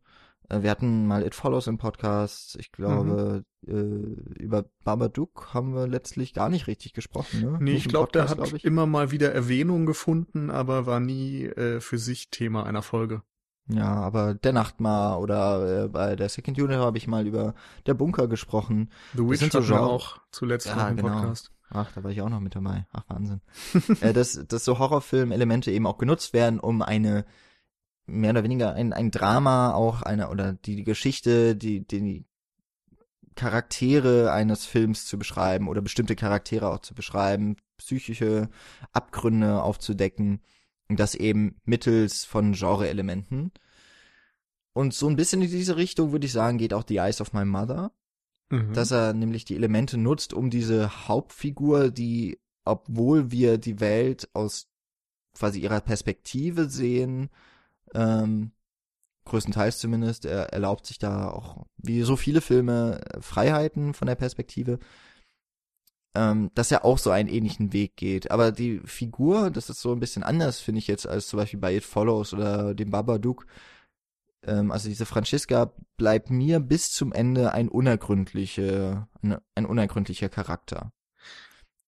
Äh, 0.50 0.64
wir 0.64 0.72
hatten 0.72 1.06
mal 1.06 1.26
It 1.26 1.36
Follows 1.36 1.68
im 1.68 1.78
Podcast. 1.78 2.58
Ich 2.60 2.72
glaube, 2.72 3.44
mhm. 3.62 4.34
äh, 4.38 4.42
über 4.42 4.66
Babadook 4.84 5.54
haben 5.54 5.76
wir 5.76 5.88
letztlich 5.88 6.34
gar 6.34 6.50
nicht 6.50 6.68
richtig 6.68 6.94
gesprochen. 6.94 7.42
Ne? 7.42 7.58
Nee, 7.62 7.74
ich 7.74 7.88
glaube, 7.88 8.12
der 8.12 8.30
hat 8.30 8.38
glaub 8.38 8.54
immer 8.64 8.86
mal 8.86 9.12
wieder 9.12 9.32
Erwähnung 9.32 9.86
gefunden, 9.86 10.50
aber 10.50 10.86
war 10.86 11.00
nie 11.00 11.46
äh, 11.46 11.80
für 11.80 12.00
sich 12.00 12.30
Thema 12.32 12.66
einer 12.66 12.82
Folge. 12.82 13.22
Ja, 13.70 13.94
aber 13.94 14.34
der 14.34 14.52
Nachtmar 14.52 15.20
oder 15.22 15.86
äh, 15.86 15.88
bei 15.88 16.16
der 16.16 16.28
Second 16.30 16.60
Unit 16.60 16.78
habe 16.78 16.98
ich 16.98 17.08
mal 17.08 17.28
über 17.28 17.54
der 17.86 17.94
Bunker 17.94 18.28
gesprochen. 18.28 18.90
The 19.14 19.20
Witch 19.20 19.42
das 19.42 19.52
sind 19.52 19.66
so 19.66 19.76
auch 19.76 20.20
zuletzt 20.32 20.68
ja, 20.68 20.88
im 20.90 20.98
genau. 20.98 21.14
Podcast. 21.14 21.52
Ach, 21.70 21.92
da 21.94 22.04
war 22.04 22.10
ich 22.10 22.22
auch 22.22 22.30
noch 22.30 22.40
mit 22.40 22.56
dabei. 22.56 22.88
Ach, 22.92 23.04
Wahnsinn. 23.08 23.42
äh, 24.02 24.12
dass, 24.12 24.44
dass 24.48 24.66
so 24.66 24.80
Horrorfilm-Elemente 24.80 25.72
eben 25.72 25.86
auch 25.86 26.00
genutzt 26.00 26.34
werden, 26.34 26.60
um 26.60 26.82
eine 26.82 27.26
mehr 28.08 28.32
oder 28.32 28.44
weniger 28.44 28.74
ein, 28.74 28.92
ein 28.92 29.12
Drama 29.12 29.74
auch 29.74 30.02
eine 30.02 30.30
oder 30.30 30.54
die, 30.54 30.78
die 30.78 30.84
Geschichte, 30.84 31.56
die, 31.56 31.88
die 31.88 32.26
Charaktere 33.36 34.32
eines 34.32 34.66
Films 34.66 35.06
zu 35.06 35.20
beschreiben 35.20 35.68
oder 35.68 35.82
bestimmte 35.82 36.16
Charaktere 36.16 36.70
auch 36.70 36.80
zu 36.80 36.96
beschreiben, 36.96 37.56
psychische 37.78 38.50
Abgründe 38.94 39.62
aufzudecken 39.62 40.42
und 40.90 41.00
das 41.00 41.16
eben 41.16 41.56
mittels 41.66 42.26
von 42.26 42.54
Genre-Elementen. 42.54 43.52
Und 44.74 44.94
so 44.94 45.08
ein 45.08 45.16
bisschen 45.16 45.42
in 45.42 45.50
diese 45.50 45.78
Richtung 45.78 46.12
würde 46.12 46.26
ich 46.26 46.32
sagen, 46.32 46.58
geht 46.58 46.74
auch 46.74 46.84
The 46.88 46.98
Eyes 46.98 47.22
of 47.22 47.34
My 47.34 47.46
Mother, 47.46 47.92
mhm. 48.50 48.74
dass 48.74 48.92
er 48.92 49.14
nämlich 49.14 49.46
die 49.46 49.56
Elemente 49.56 49.98
nutzt, 49.98 50.34
um 50.34 50.50
diese 50.50 51.08
Hauptfigur, 51.08 51.92
die, 51.92 52.40
obwohl 52.66 53.32
wir 53.32 53.58
die 53.58 53.80
Welt 53.80 54.30
aus 54.34 54.68
quasi 55.34 55.60
ihrer 55.60 55.82
Perspektive 55.82 56.70
sehen, 56.70 57.30
ähm, 57.94 58.52
größtenteils 59.26 59.78
zumindest, 59.78 60.26
er 60.26 60.54
erlaubt 60.54 60.88
sich 60.88 60.98
da 60.98 61.30
auch, 61.30 61.68
wie 61.78 62.02
so 62.02 62.16
viele 62.16 62.42
Filme, 62.42 63.02
Freiheiten 63.20 63.94
von 63.94 64.08
der 64.08 64.16
Perspektive, 64.16 64.80
ähm, 66.16 66.52
dass 66.56 66.72
er 66.72 66.86
auch 66.86 66.98
so 66.98 67.12
einen 67.12 67.30
ähnlichen 67.30 67.74
Weg 67.74 67.96
geht. 67.96 68.32
Aber 68.32 68.52
die 68.52 68.80
Figur, 68.86 69.52
das 69.52 69.70
ist 69.70 69.82
so 69.82 69.92
ein 69.92 70.00
bisschen 70.00 70.24
anders, 70.24 70.60
finde 70.60 70.80
ich 70.80 70.88
jetzt, 70.88 71.08
als 71.08 71.28
zum 71.28 71.38
Beispiel 71.38 71.60
bei 71.60 71.76
It 71.76 71.84
Follows 71.84 72.34
oder 72.34 72.74
dem 72.74 72.92
Babadook. 72.92 73.46
Ähm, 74.44 74.72
also 74.72 74.90
diese 74.90 75.06
Franziska 75.06 75.74
bleibt 75.98 76.30
mir 76.30 76.60
bis 76.60 76.92
zum 76.92 77.14
Ende 77.14 77.54
ein 77.54 77.70
unergründlicher, 77.70 79.08
ein, 79.22 79.38
ein 79.56 79.66
unergründlicher 79.66 80.30
Charakter. 80.30 80.92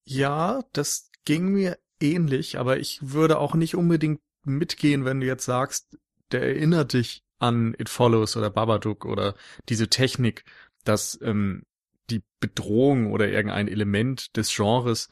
Ja, 0.04 0.62
das 0.74 1.10
ging 1.26 1.50
mir 1.50 1.78
ähnlich, 2.00 2.58
aber 2.58 2.80
ich 2.80 3.00
würde 3.02 3.40
auch 3.40 3.56
nicht 3.56 3.76
unbedingt 3.76 4.22
mitgehen, 4.44 5.06
wenn 5.06 5.20
du 5.20 5.28
jetzt 5.28 5.46
sagst, 5.46 5.98
der 6.32 6.42
erinnert 6.42 6.94
dich 6.94 7.24
an 7.40 7.76
It 7.78 7.90
Follows 7.90 8.38
oder 8.38 8.50
Babadook 8.50 9.06
oder 9.06 9.36
diese 9.70 9.90
Technik, 9.90 10.44
dass 10.84 11.20
ähm, 11.22 11.64
die 12.10 12.24
Bedrohung 12.40 13.12
oder 13.12 13.30
irgendein 13.30 13.68
Element 13.68 14.36
des 14.36 14.54
Genres 14.54 15.10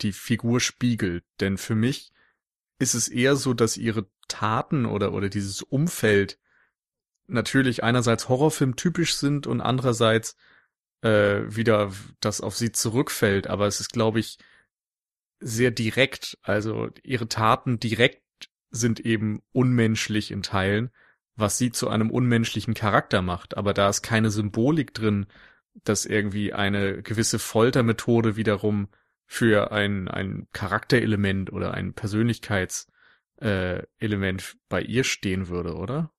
die 0.00 0.12
Figur 0.12 0.60
spiegelt. 0.60 1.24
Denn 1.40 1.58
für 1.58 1.74
mich 1.74 2.12
ist 2.78 2.94
es 2.94 3.08
eher 3.08 3.36
so, 3.36 3.54
dass 3.54 3.76
ihre 3.76 4.06
Taten 4.28 4.86
oder, 4.86 5.12
oder 5.12 5.28
dieses 5.28 5.62
Umfeld 5.62 6.38
natürlich 7.26 7.82
einerseits 7.82 8.28
Horrorfilm 8.28 8.76
typisch 8.76 9.14
sind 9.14 9.46
und 9.46 9.60
andererseits 9.60 10.36
äh, 11.02 11.42
wieder 11.46 11.92
das 12.20 12.40
auf 12.40 12.56
sie 12.56 12.72
zurückfällt. 12.72 13.46
Aber 13.46 13.66
es 13.66 13.80
ist, 13.80 13.92
glaube 13.92 14.20
ich, 14.20 14.38
sehr 15.40 15.70
direkt. 15.70 16.38
Also 16.42 16.90
ihre 17.02 17.28
Taten 17.28 17.78
direkt 17.78 18.22
sind 18.70 19.00
eben 19.00 19.42
unmenschlich 19.52 20.30
in 20.30 20.42
Teilen, 20.42 20.90
was 21.36 21.58
sie 21.58 21.70
zu 21.70 21.88
einem 21.88 22.10
unmenschlichen 22.10 22.74
Charakter 22.74 23.22
macht. 23.22 23.56
Aber 23.56 23.72
da 23.74 23.88
ist 23.88 24.02
keine 24.02 24.30
Symbolik 24.30 24.94
drin, 24.94 25.26
dass 25.82 26.06
irgendwie 26.06 26.52
eine 26.52 27.02
gewisse 27.02 27.38
Foltermethode 27.38 28.36
wiederum 28.36 28.88
für 29.26 29.72
ein, 29.72 30.08
ein 30.08 30.46
Charakterelement 30.52 31.52
oder 31.52 31.74
ein 31.74 31.94
Persönlichkeitselement 31.94 34.42
äh, 34.42 34.56
bei 34.68 34.82
ihr 34.82 35.04
stehen 35.04 35.48
würde, 35.48 35.74
oder? 35.74 36.12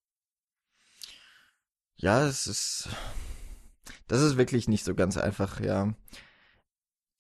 Ja, 1.96 2.28
es 2.28 2.48
ist, 2.48 2.90
das 4.08 4.22
ist 4.22 4.38
wirklich 4.38 4.68
nicht 4.68 4.84
so 4.84 4.96
ganz 4.96 5.18
einfach, 5.18 5.62
ja. 5.62 5.96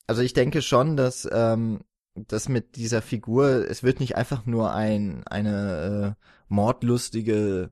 Also 0.07 0.21
ich 0.21 0.33
denke 0.33 0.61
schon, 0.61 0.97
dass 0.97 1.27
ähm, 1.31 1.83
das 2.13 2.49
mit 2.49 2.75
dieser 2.75 3.01
Figur, 3.01 3.67
es 3.69 3.83
wird 3.83 3.99
nicht 3.99 4.15
einfach 4.15 4.45
nur 4.45 4.73
ein 4.73 5.25
eine 5.27 6.17
äh, 6.19 6.25
mordlustige 6.47 7.71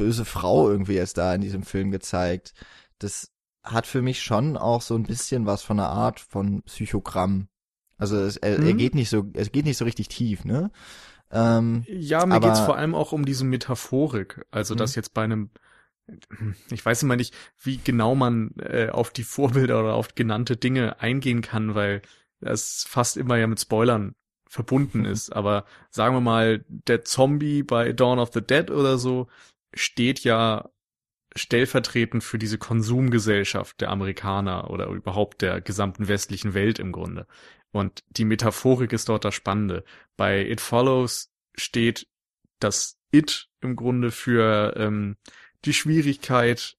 böse 0.00 0.24
Frau 0.24 0.70
irgendwie 0.70 0.94
erst 0.94 1.18
da 1.18 1.34
in 1.34 1.40
diesem 1.40 1.62
Film 1.62 1.90
gezeigt. 1.90 2.54
Das 2.98 3.30
hat 3.62 3.86
für 3.86 4.02
mich 4.02 4.22
schon 4.22 4.56
auch 4.56 4.82
so 4.82 4.94
ein 4.94 5.04
bisschen 5.04 5.46
was 5.46 5.62
von 5.62 5.78
einer 5.78 5.90
Art 5.90 6.18
von 6.18 6.62
Psychogramm. 6.62 7.48
Also 7.98 8.16
es, 8.16 8.38
er, 8.38 8.56
hm. 8.56 8.66
er 8.66 8.72
geht 8.72 8.94
nicht 8.94 9.10
so, 9.10 9.30
es 9.34 9.52
geht 9.52 9.66
nicht 9.66 9.76
so 9.76 9.84
richtig 9.84 10.08
tief, 10.08 10.44
ne? 10.44 10.70
Ähm, 11.30 11.84
ja, 11.86 12.24
mir 12.24 12.36
aber, 12.36 12.48
geht's 12.48 12.60
vor 12.60 12.76
allem 12.76 12.94
auch 12.94 13.12
um 13.12 13.24
diese 13.24 13.44
Metaphorik. 13.44 14.44
Also, 14.50 14.74
dass 14.74 14.96
hm. 14.96 15.00
jetzt 15.00 15.14
bei 15.14 15.22
einem 15.22 15.50
ich 16.70 16.84
weiß 16.84 17.04
immer 17.04 17.14
nicht, 17.14 17.34
wie 17.62 17.78
genau 17.78 18.16
man 18.16 18.52
äh, 18.58 18.88
auf 18.90 19.10
die 19.10 19.22
Vorbilder 19.22 19.78
oder 19.78 19.94
auf 19.94 20.16
genannte 20.16 20.56
Dinge 20.56 21.00
eingehen 21.00 21.40
kann, 21.40 21.76
weil 21.76 22.02
das 22.40 22.84
fast 22.88 23.16
immer 23.16 23.36
ja 23.36 23.46
mit 23.46 23.60
Spoilern 23.60 24.16
verbunden 24.48 25.04
ist. 25.04 25.30
Aber 25.30 25.64
sagen 25.90 26.16
wir 26.16 26.20
mal, 26.20 26.64
der 26.68 27.04
Zombie 27.04 27.62
bei 27.62 27.92
Dawn 27.92 28.18
of 28.18 28.32
the 28.32 28.40
Dead 28.40 28.70
oder 28.70 28.98
so 28.98 29.28
steht 29.74 30.20
ja 30.20 30.70
stellvertretend 31.36 32.24
für 32.24 32.38
diese 32.38 32.58
Konsumgesellschaft 32.58 33.80
der 33.80 33.90
Amerikaner 33.90 34.70
oder 34.70 34.86
überhaupt 34.86 35.42
der 35.42 35.60
gesamten 35.60 36.08
westlichen 36.08 36.54
Welt 36.54 36.78
im 36.78 36.92
Grunde. 36.92 37.26
Und 37.72 38.02
die 38.10 38.24
Metaphorik 38.24 38.92
ist 38.92 39.08
dort 39.08 39.24
das 39.24 39.34
Spannende. 39.34 39.84
Bei 40.16 40.44
It 40.44 40.60
Follows 40.60 41.30
steht 41.54 42.08
das 42.58 42.98
It 43.12 43.48
im 43.60 43.76
Grunde 43.76 44.10
für 44.10 44.74
ähm, 44.76 45.16
die 45.64 45.74
Schwierigkeit, 45.74 46.76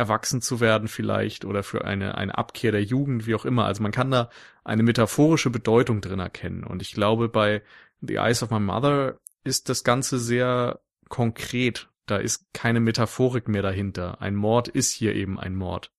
erwachsen 0.00 0.40
zu 0.40 0.60
werden 0.60 0.88
vielleicht 0.88 1.44
oder 1.44 1.62
für 1.62 1.84
eine, 1.84 2.16
eine 2.16 2.36
Abkehr 2.38 2.72
der 2.72 2.82
Jugend, 2.82 3.26
wie 3.26 3.34
auch 3.34 3.44
immer. 3.44 3.66
Also 3.66 3.82
man 3.82 3.92
kann 3.92 4.10
da 4.10 4.30
eine 4.64 4.82
metaphorische 4.82 5.50
Bedeutung 5.50 6.00
drin 6.00 6.20
erkennen. 6.20 6.64
Und 6.64 6.80
ich 6.80 6.92
glaube, 6.92 7.28
bei 7.28 7.62
The 8.00 8.14
Eyes 8.14 8.42
of 8.42 8.50
My 8.50 8.60
Mother 8.60 9.18
ist 9.44 9.68
das 9.68 9.84
Ganze 9.84 10.18
sehr 10.18 10.80
konkret. 11.10 11.89
Da 12.10 12.16
ist 12.16 12.52
keine 12.52 12.80
Metaphorik 12.80 13.46
mehr 13.46 13.62
dahinter. 13.62 14.20
Ein 14.20 14.34
Mord 14.34 14.66
ist 14.66 14.90
hier 14.90 15.14
eben 15.14 15.38
ein 15.38 15.54
Mord. 15.54 15.92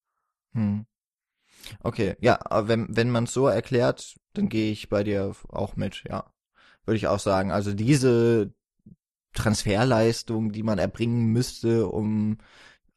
Hm. 0.53 0.86
Okay, 1.80 2.18
ja, 2.20 2.38
aber 2.44 2.68
wenn, 2.68 2.88
wenn 2.89 3.10
man 3.10 3.24
es 3.24 3.34
so 3.34 3.48
erklärt, 3.48 4.18
dann 4.34 4.50
gehe 4.50 4.74
ich 4.74 4.89
bei 4.89 5.03
dir 5.03 5.34
auch 5.48 5.77
mit, 5.77 6.03
ja. 6.10 6.30
Würde 6.84 6.98
ich 6.98 7.08
auch 7.08 7.20
sagen. 7.20 7.51
Also 7.51 7.74
diese 7.74 8.53
Transferleistung, 9.34 10.51
die 10.51 10.63
man 10.63 10.80
erbringen 10.80 11.27
müsste, 11.27 11.88
um 11.88 12.39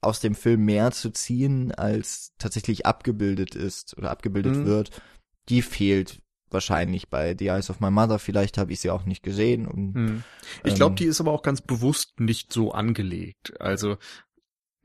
aus 0.00 0.18
dem 0.18 0.34
Film 0.34 0.64
mehr 0.64 0.90
zu 0.90 1.10
ziehen, 1.10 1.70
als 1.70 2.32
tatsächlich 2.38 2.84
abgebildet 2.84 3.54
ist 3.54 3.96
oder 3.96 4.10
abgebildet 4.10 4.56
mhm. 4.56 4.66
wird, 4.66 5.02
die 5.48 5.62
fehlt 5.62 6.20
wahrscheinlich 6.54 7.10
bei 7.10 7.36
The 7.38 7.48
Eyes 7.48 7.68
of 7.68 7.80
My 7.80 7.90
Mother. 7.90 8.18
Vielleicht 8.18 8.56
habe 8.56 8.72
ich 8.72 8.80
sie 8.80 8.90
auch 8.90 9.04
nicht 9.04 9.22
gesehen. 9.22 9.66
Und, 9.66 9.94
mhm. 9.94 10.24
Ich 10.62 10.74
glaube, 10.74 10.92
ähm, 10.92 10.96
die 10.96 11.04
ist 11.04 11.20
aber 11.20 11.32
auch 11.32 11.42
ganz 11.42 11.60
bewusst 11.60 12.18
nicht 12.20 12.50
so 12.52 12.72
angelegt. 12.72 13.60
Also 13.60 13.98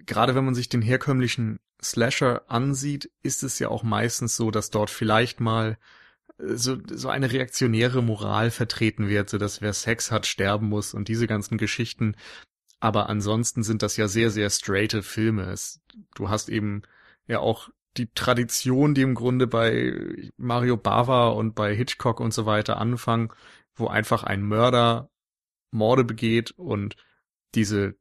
gerade 0.05 0.35
wenn 0.35 0.45
man 0.45 0.55
sich 0.55 0.67
den 0.67 0.81
herkömmlichen 0.81 1.59
Slasher 1.81 2.49
ansieht, 2.49 3.09
ist 3.23 3.43
es 3.43 3.59
ja 3.59 3.69
auch 3.69 3.83
meistens 3.83 4.35
so, 4.35 4.51
dass 4.51 4.69
dort 4.69 4.89
vielleicht 4.89 5.39
mal 5.39 5.77
äh, 6.39 6.55
so, 6.55 6.77
so 6.89 7.09
eine 7.09 7.31
reaktionäre 7.31 8.03
Moral 8.03 8.51
vertreten 8.51 9.07
wird, 9.07 9.29
so 9.29 9.37
dass 9.37 9.61
wer 9.61 9.73
Sex 9.73 10.11
hat, 10.11 10.25
sterben 10.25 10.67
muss 10.67 10.93
und 10.93 11.07
diese 11.07 11.27
ganzen 11.27 11.57
Geschichten. 11.57 12.15
Aber 12.81 13.09
ansonsten 13.09 13.63
sind 13.63 13.81
das 13.81 13.97
ja 13.97 14.07
sehr, 14.07 14.29
sehr 14.31 14.49
straighte 14.49 15.03
Filme. 15.03 15.43
Es, 15.51 15.81
du 16.15 16.29
hast 16.29 16.49
eben 16.49 16.81
ja 17.27 17.39
auch 17.39 17.69
die 17.97 18.11
Tradition, 18.13 18.93
die 18.93 19.01
im 19.01 19.15
Grunde 19.15 19.47
bei 19.47 20.31
Mario 20.37 20.77
Bava 20.77 21.29
und 21.29 21.55
bei 21.55 21.75
Hitchcock 21.75 22.19
und 22.19 22.33
so 22.33 22.45
weiter 22.45 22.77
anfangen, 22.77 23.33
wo 23.75 23.87
einfach 23.87 24.23
ein 24.23 24.43
Mörder 24.43 25.09
Morde 25.71 26.03
begeht 26.03 26.51
und 26.51 26.95
diese 27.55 27.95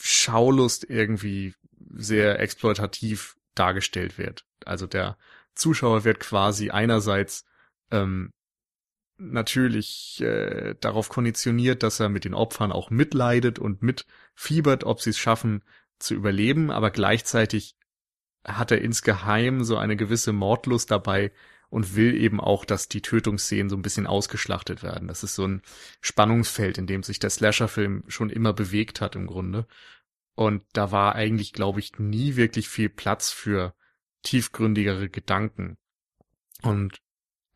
Schaulust 0.00 0.84
irgendwie 0.88 1.54
sehr 1.90 2.40
exploitativ 2.40 3.36
dargestellt 3.54 4.18
wird. 4.18 4.44
Also 4.64 4.86
der 4.86 5.16
Zuschauer 5.54 6.04
wird 6.04 6.20
quasi 6.20 6.70
einerseits 6.70 7.44
ähm, 7.90 8.32
natürlich 9.18 10.20
äh, 10.20 10.74
darauf 10.80 11.08
konditioniert, 11.08 11.82
dass 11.82 12.00
er 12.00 12.08
mit 12.08 12.24
den 12.24 12.34
Opfern 12.34 12.72
auch 12.72 12.90
mitleidet 12.90 13.58
und 13.58 13.82
mitfiebert, 13.82 14.84
ob 14.84 15.00
sie 15.00 15.10
es 15.10 15.18
schaffen 15.18 15.62
zu 15.98 16.14
überleben, 16.14 16.70
aber 16.70 16.90
gleichzeitig 16.90 17.76
hat 18.46 18.70
er 18.70 18.80
insgeheim 18.80 19.64
so 19.64 19.76
eine 19.76 19.96
gewisse 19.96 20.32
Mordlust 20.32 20.90
dabei 20.90 21.32
und 21.68 21.96
will 21.96 22.14
eben 22.14 22.40
auch, 22.40 22.64
dass 22.64 22.88
die 22.88 23.02
Tötungsszenen 23.02 23.68
so 23.68 23.76
ein 23.76 23.82
bisschen 23.82 24.06
ausgeschlachtet 24.06 24.82
werden. 24.82 25.08
Das 25.08 25.22
ist 25.22 25.34
so 25.34 25.46
ein 25.46 25.62
Spannungsfeld, 26.00 26.78
in 26.78 26.86
dem 26.86 27.02
sich 27.02 27.18
der 27.18 27.30
Slasher-Film 27.30 28.04
schon 28.06 28.30
immer 28.30 28.52
bewegt 28.52 29.00
hat 29.00 29.16
im 29.16 29.26
Grunde. 29.26 29.66
Und 30.34 30.62
da 30.72 30.92
war 30.92 31.14
eigentlich, 31.14 31.52
glaube 31.52 31.80
ich, 31.80 31.98
nie 31.98 32.36
wirklich 32.36 32.68
viel 32.68 32.88
Platz 32.88 33.30
für 33.30 33.74
tiefgründigere 34.22 35.08
Gedanken. 35.08 35.76
Und 36.62 37.00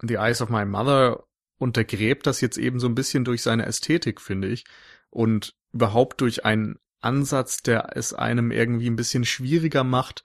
The 0.03 0.15
Eyes 0.15 0.43
of 0.43 0.49
My 0.49 0.65
Mother 0.65 1.25
untergräbt 1.59 2.27
das 2.27 2.41
jetzt 2.41 2.57
eben 2.57 2.81
so 2.81 2.89
ein 2.89 2.95
bisschen 2.95 3.25
durch 3.25 3.43
seine 3.43 3.67
Ästhetik, 3.67 4.21
finde 4.21 4.49
ich. 4.49 4.65
Und 5.11 5.55
überhaupt 5.73 6.21
durch 6.21 6.45
einen 6.45 6.79
Ansatz, 7.01 7.63
der 7.63 7.97
es 7.97 8.15
einem 8.15 8.51
irgendwie 8.51 8.89
ein 8.89 8.97
bisschen 8.97 9.25
schwieriger 9.25 9.85
macht, 9.85 10.25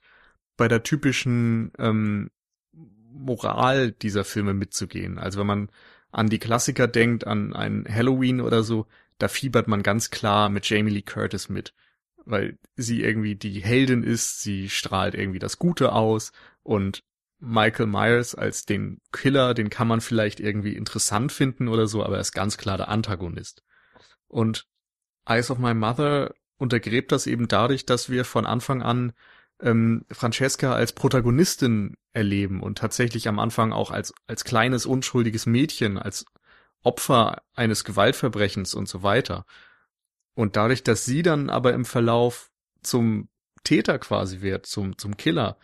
bei 0.56 0.68
der 0.68 0.82
typischen 0.82 1.72
ähm, 1.78 2.30
Moral 2.72 3.92
dieser 3.92 4.24
Filme 4.24 4.54
mitzugehen. 4.54 5.18
Also 5.18 5.40
wenn 5.40 5.46
man 5.46 5.70
an 6.10 6.28
die 6.28 6.38
Klassiker 6.38 6.86
denkt, 6.88 7.26
an 7.26 7.54
ein 7.54 7.86
Halloween 7.88 8.40
oder 8.40 8.62
so, 8.62 8.86
da 9.18 9.28
fiebert 9.28 9.68
man 9.68 9.82
ganz 9.82 10.10
klar 10.10 10.48
mit 10.48 10.68
Jamie 10.68 10.92
Lee 10.92 11.02
Curtis 11.02 11.48
mit 11.48 11.74
weil 12.26 12.58
sie 12.74 13.02
irgendwie 13.02 13.36
die 13.36 13.60
Heldin 13.60 14.02
ist, 14.02 14.42
sie 14.42 14.68
strahlt 14.68 15.14
irgendwie 15.14 15.38
das 15.38 15.58
Gute 15.58 15.92
aus 15.92 16.32
und 16.62 17.02
Michael 17.38 17.86
Myers 17.86 18.34
als 18.34 18.66
den 18.66 19.00
Killer, 19.12 19.54
den 19.54 19.70
kann 19.70 19.88
man 19.88 20.00
vielleicht 20.00 20.40
irgendwie 20.40 20.74
interessant 20.74 21.32
finden 21.32 21.68
oder 21.68 21.86
so, 21.86 22.04
aber 22.04 22.16
er 22.16 22.20
ist 22.20 22.32
ganz 22.32 22.58
klar 22.58 22.76
der 22.76 22.88
Antagonist. 22.88 23.62
Und 24.26 24.66
Eyes 25.26 25.50
of 25.50 25.58
My 25.58 25.72
Mother 25.72 26.34
untergräbt 26.58 27.12
das 27.12 27.26
eben 27.26 27.46
dadurch, 27.46 27.86
dass 27.86 28.10
wir 28.10 28.24
von 28.24 28.44
Anfang 28.44 28.82
an 28.82 29.12
ähm, 29.60 30.04
Francesca 30.10 30.74
als 30.74 30.92
Protagonistin 30.92 31.96
erleben 32.12 32.62
und 32.62 32.78
tatsächlich 32.78 33.28
am 33.28 33.38
Anfang 33.38 33.72
auch 33.72 33.90
als, 33.90 34.14
als 34.26 34.44
kleines, 34.44 34.86
unschuldiges 34.86 35.46
Mädchen, 35.46 35.98
als 35.98 36.26
Opfer 36.82 37.42
eines 37.54 37.84
Gewaltverbrechens 37.84 38.74
und 38.74 38.88
so 38.88 39.02
weiter. 39.02 39.44
Und 40.34 40.56
dadurch, 40.56 40.82
dass 40.82 41.04
sie 41.04 41.22
dann 41.22 41.50
aber 41.50 41.72
im 41.72 41.84
Verlauf 41.84 42.50
zum 42.82 43.28
Täter 43.64 43.98
quasi 43.98 44.42
wird, 44.42 44.66
zum, 44.66 44.96
zum 44.98 45.16
Killer, 45.16 45.58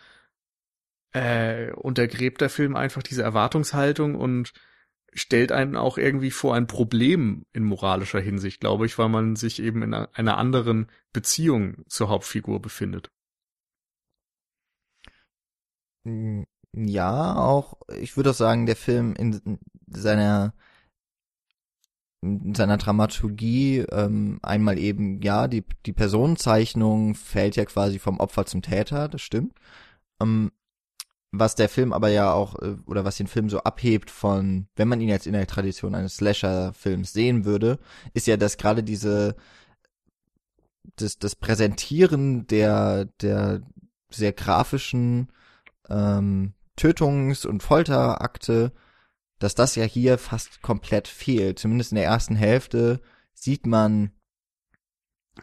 äh, 1.12 1.70
untergräbt 1.72 2.40
der 2.40 2.50
Film 2.50 2.74
einfach 2.74 3.02
diese 3.02 3.22
Erwartungshaltung 3.22 4.14
und 4.14 4.52
stellt 5.12 5.52
einen 5.52 5.76
auch 5.76 5.98
irgendwie 5.98 6.30
vor 6.30 6.54
ein 6.54 6.66
Problem 6.66 7.44
in 7.52 7.64
moralischer 7.64 8.20
Hinsicht, 8.20 8.60
glaube 8.60 8.86
ich, 8.86 8.98
weil 8.98 9.10
man 9.10 9.36
sich 9.36 9.62
eben 9.62 9.82
in 9.82 9.94
einer 9.94 10.38
anderen 10.38 10.90
Beziehung 11.12 11.84
zur 11.86 12.08
Hauptfigur 12.08 12.62
befindet. 12.62 13.10
Ja, 16.74 17.36
auch, 17.36 17.74
ich 18.00 18.16
würde 18.16 18.30
auch 18.30 18.34
sagen, 18.34 18.66
der 18.66 18.76
Film 18.76 19.14
in 19.14 19.58
seiner 19.86 20.54
in 22.22 22.54
seiner 22.54 22.76
Dramaturgie 22.78 23.80
ähm, 23.90 24.38
einmal 24.42 24.78
eben, 24.78 25.20
ja, 25.22 25.48
die, 25.48 25.64
die 25.86 25.92
Personenzeichnung 25.92 27.16
fällt 27.16 27.56
ja 27.56 27.64
quasi 27.64 27.98
vom 27.98 28.20
Opfer 28.20 28.46
zum 28.46 28.62
Täter, 28.62 29.08
das 29.08 29.22
stimmt. 29.22 29.54
Ähm, 30.20 30.52
was 31.32 31.56
der 31.56 31.68
Film 31.68 31.92
aber 31.92 32.10
ja 32.10 32.32
auch, 32.32 32.56
äh, 32.62 32.76
oder 32.86 33.04
was 33.04 33.16
den 33.16 33.26
Film 33.26 33.50
so 33.50 33.60
abhebt 33.60 34.10
von, 34.10 34.68
wenn 34.76 34.88
man 34.88 35.00
ihn 35.00 35.08
jetzt 35.08 35.26
in 35.26 35.32
der 35.32 35.46
Tradition 35.48 35.94
eines 35.96 36.16
Slasher-Films 36.16 37.12
sehen 37.12 37.44
würde, 37.44 37.78
ist 38.14 38.26
ja, 38.28 38.36
dass 38.36 38.56
gerade 38.56 38.84
diese, 38.84 39.34
das, 40.96 41.18
das 41.18 41.34
Präsentieren 41.36 42.46
der, 42.46 43.06
der 43.20 43.62
sehr 44.10 44.32
grafischen 44.32 45.28
ähm, 45.88 46.54
Tötungs- 46.76 47.46
und 47.46 47.62
Folterakte 47.62 48.72
dass 49.42 49.54
das 49.56 49.74
ja 49.74 49.84
hier 49.84 50.18
fast 50.18 50.62
komplett 50.62 51.08
fehlt. 51.08 51.58
Zumindest 51.58 51.90
in 51.90 51.96
der 51.96 52.04
ersten 52.04 52.36
Hälfte 52.36 53.00
sieht 53.34 53.66
man 53.66 54.12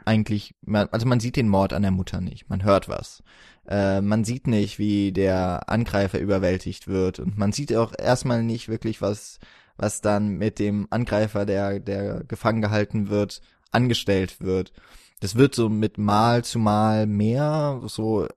eigentlich, 0.06 0.56
also 0.65 1.06
man 1.06 1.19
sieht 1.19 1.36
den 1.36 1.49
Mord 1.49 1.73
an 1.73 1.82
der 1.82 1.91
Mutter 1.91 2.21
nicht. 2.21 2.49
Man 2.49 2.63
hört 2.63 2.88
was. 2.88 3.23
Äh, 3.67 4.02
man 4.02 4.23
sieht 4.23 4.47
nicht, 4.47 4.80
wie 4.80 5.12
der 5.12 5.67
Angreifer 5.67 6.19
überwältigt 6.19 6.88
wird 6.88 7.19
und 7.19 7.38
man 7.38 7.52
sieht 7.52 7.75
auch 7.75 7.93
erstmal 7.97 8.43
nicht 8.43 8.69
wirklich, 8.69 9.02
was 9.02 9.39
was 9.75 10.02
dann 10.02 10.30
mit 10.38 10.60
dem 10.60 10.88
Angreifer, 10.89 11.45
der 11.45 11.80
der 11.80 12.23
gefangen 12.25 12.62
gehalten 12.62 13.10
wird, 13.10 13.41
angestellt 13.71 14.39
wird. 14.41 14.71
Das 15.19 15.36
wird 15.36 15.56
so 15.56 15.67
mit 15.69 15.97
Mal 15.97 16.43
zu 16.45 16.60
Mal 16.60 17.08
mehr, 17.08 17.82
so 17.88 18.28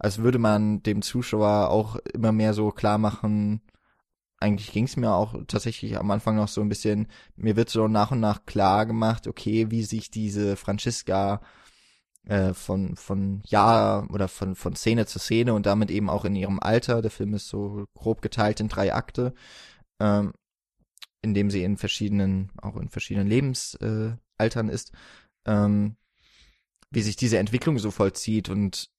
als 0.00 0.18
würde 0.18 0.38
man 0.38 0.82
dem 0.82 1.02
Zuschauer 1.02 1.68
auch 1.68 1.96
immer 2.14 2.32
mehr 2.32 2.54
so 2.54 2.70
klar 2.70 2.98
machen, 2.98 3.60
eigentlich 4.38 4.72
ging 4.72 4.84
es 4.84 4.96
mir 4.96 5.12
auch 5.12 5.34
tatsächlich 5.46 5.98
am 5.98 6.10
Anfang 6.10 6.36
noch 6.36 6.48
so 6.48 6.62
ein 6.62 6.70
bisschen, 6.70 7.06
mir 7.36 7.54
wird 7.56 7.68
so 7.68 7.86
nach 7.86 8.10
und 8.10 8.20
nach 8.20 8.46
klar 8.46 8.86
gemacht, 8.86 9.26
okay, 9.26 9.70
wie 9.70 9.84
sich 9.84 10.10
diese 10.10 10.56
Franziska 10.56 11.42
äh, 12.26 12.54
von 12.54 12.96
von 12.96 13.42
Jahr 13.46 14.10
oder 14.10 14.28
von 14.28 14.54
von 14.54 14.74
Szene 14.74 15.04
zu 15.06 15.18
Szene 15.18 15.52
und 15.52 15.66
damit 15.66 15.90
eben 15.90 16.08
auch 16.08 16.24
in 16.24 16.34
ihrem 16.34 16.60
Alter, 16.60 17.02
der 17.02 17.10
Film 17.10 17.34
ist 17.34 17.48
so 17.48 17.84
grob 17.94 18.22
geteilt 18.22 18.60
in 18.60 18.68
drei 18.68 18.94
Akte, 18.94 19.34
ähm, 20.00 20.32
in 21.22 21.34
dem 21.34 21.50
sie 21.50 21.62
in 21.62 21.76
verschiedenen 21.76 22.50
auch 22.62 22.76
in 22.76 22.88
verschiedenen 22.88 23.28
Lebensaltern 23.28 24.70
äh, 24.70 24.72
ist, 24.72 24.92
ähm, 25.46 25.96
wie 26.90 27.02
sich 27.02 27.16
diese 27.16 27.38
Entwicklung 27.38 27.78
so 27.78 27.90
vollzieht 27.90 28.48
und 28.48 28.90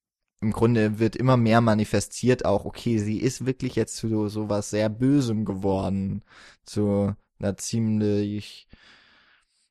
im 0.41 0.51
Grunde 0.51 0.97
wird 0.99 1.15
immer 1.15 1.37
mehr 1.37 1.61
manifestiert 1.61 2.45
auch, 2.45 2.65
okay, 2.65 2.97
sie 2.97 3.19
ist 3.19 3.45
wirklich 3.45 3.75
jetzt 3.75 3.95
zu 3.95 4.27
so 4.27 4.49
was 4.49 4.71
sehr 4.71 4.89
Bösem 4.89 5.45
geworden, 5.45 6.23
zu 6.65 7.15
einer 7.39 7.57
ziemlich 7.57 8.67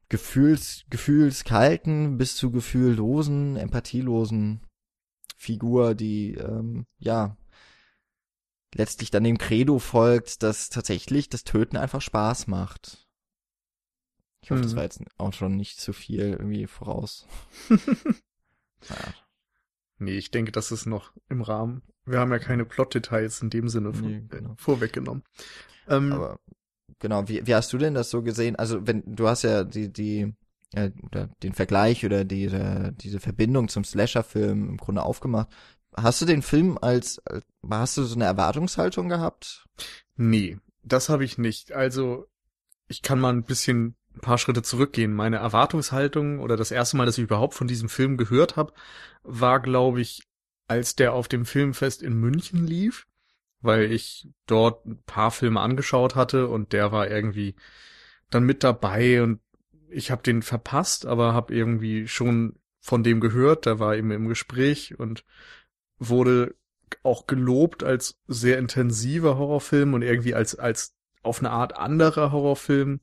gefühls, 0.09 0.85
gefühlskalten 0.89 2.19
bis 2.19 2.37
zu 2.37 2.53
gefühllosen, 2.53 3.57
empathielosen 3.57 4.61
Figur, 5.37 5.95
die, 5.95 6.35
ähm, 6.35 6.87
ja, 6.99 7.37
letztlich 8.75 9.11
dann 9.11 9.25
dem 9.25 9.39
Credo 9.39 9.81
folgt, 9.81 10.43
dass 10.45 10.69
tatsächlich 10.69 11.29
das 11.29 11.43
Töten 11.43 11.77
einfach 11.77 12.01
Spaß 12.01 12.47
macht. 12.47 13.09
Ich 14.43 14.51
hoffe, 14.51 14.61
mhm. 14.61 14.65
das 14.65 14.77
war 14.77 14.85
jetzt 14.85 15.03
auch 15.19 15.33
schon 15.33 15.57
nicht 15.57 15.81
zu 15.81 15.93
viel 15.93 16.31
irgendwie 16.31 16.67
voraus. 16.67 17.27
naja. 18.89 19.15
Nee, 20.01 20.17
ich 20.17 20.31
denke, 20.31 20.51
das 20.51 20.73
ist 20.73 20.87
noch 20.87 21.13
im 21.29 21.43
Rahmen. 21.43 21.83
Wir 22.07 22.19
haben 22.19 22.33
ja 22.33 22.39
keine 22.39 22.65
Plot-Details 22.65 23.43
in 23.43 23.51
dem 23.51 23.69
Sinne 23.69 23.93
von, 23.93 24.11
nee, 24.11 24.25
genau. 24.29 24.55
vorweggenommen. 24.57 25.23
Ähm, 25.89 26.13
Aber 26.13 26.41
genau, 26.99 27.29
wie, 27.29 27.47
wie 27.47 27.55
hast 27.55 27.73
du 27.73 27.79
denn 27.79 27.95
das 27.95 28.11
so 28.11 28.23
gesehen? 28.23 28.57
Also 28.57 28.87
wenn 28.87 29.03
du 29.07 29.29
hast 29.29 29.43
ja 29.43 29.63
die 29.63 29.93
die 29.93 30.35
äh, 30.73 30.91
oder 31.03 31.29
den 31.43 31.53
Vergleich 31.53 32.05
oder 32.05 32.25
diese 32.25 32.95
diese 32.99 33.21
Verbindung 33.21 33.69
zum 33.69 33.85
Slasher-Film 33.85 34.71
im 34.71 34.77
Grunde 34.79 35.03
aufgemacht. 35.03 35.49
Hast 35.95 36.23
du 36.23 36.27
den 36.27 36.43
Film 36.43 36.79
als, 36.81 37.19
als 37.27 37.45
hast 37.69 37.97
du 37.97 38.05
so 38.05 38.15
eine 38.15 38.25
Erwartungshaltung 38.25 39.09
gehabt? 39.09 39.67
Nee, 40.17 40.59
das 40.83 41.09
habe 41.09 41.25
ich 41.25 41.37
nicht. 41.37 41.73
Also 41.73 42.27
ich 42.89 43.03
kann 43.03 43.21
mal 43.21 43.33
ein 43.33 43.45
bisschen 43.45 43.97
ein 44.15 44.21
paar 44.21 44.39
Schritte 44.39 44.63
zurückgehen. 44.63 45.15
Meine 45.15 45.37
Erwartungshaltung 45.37 46.41
oder 46.41 46.57
das 46.57 46.71
erste 46.71 46.97
Mal, 46.97 47.07
dass 47.07 47.19
ich 47.19 47.25
überhaupt 47.25 47.55
von 47.55 47.69
diesem 47.69 47.89
Film 47.89 48.17
gehört 48.17 48.57
habe, 48.57 48.73
war, 49.23 49.61
glaube 49.61 50.01
ich, 50.01 50.23
als 50.67 50.97
der 50.97 51.13
auf 51.13 51.29
dem 51.29 51.47
Filmfest 51.47 52.03
in 52.03 52.15
München 52.15 52.67
lief, 52.67 53.07
weil 53.61 53.91
ich 53.91 54.29
dort 54.47 54.87
ein 54.87 55.03
paar 55.05 55.31
Filme 55.31 55.61
angeschaut 55.61 56.15
hatte 56.15 56.49
und 56.49 56.73
der 56.73 56.93
war 56.93 57.09
irgendwie 57.09 57.55
dann 58.31 58.45
mit 58.45 58.63
dabei 58.63 59.23
und 59.23 59.41
ich 59.89 60.11
habe 60.11 60.23
den 60.23 60.43
verpasst, 60.43 61.07
aber 61.07 61.35
habe 61.35 61.55
irgendwie 61.55 62.07
schon 62.07 62.61
von 62.81 63.03
dem 63.03 63.21
gehört, 63.21 63.67
da 63.67 63.79
war 63.79 63.97
eben 63.97 64.11
im 64.13 64.29
Gespräch 64.29 64.99
und 64.99 65.25
wurde 65.99 66.55
auch 67.03 67.27
gelobt 67.27 67.83
als 67.83 68.19
sehr 68.27 68.59
intensiver 68.59 69.37
Horrorfilm 69.37 69.95
und 69.95 70.03
irgendwie 70.03 70.35
als 70.35 70.59
als 70.59 70.95
auf 71.23 71.41
eine 71.41 71.51
Art 71.51 71.77
anderer 71.77 72.33
Horrorfilm. 72.33 73.01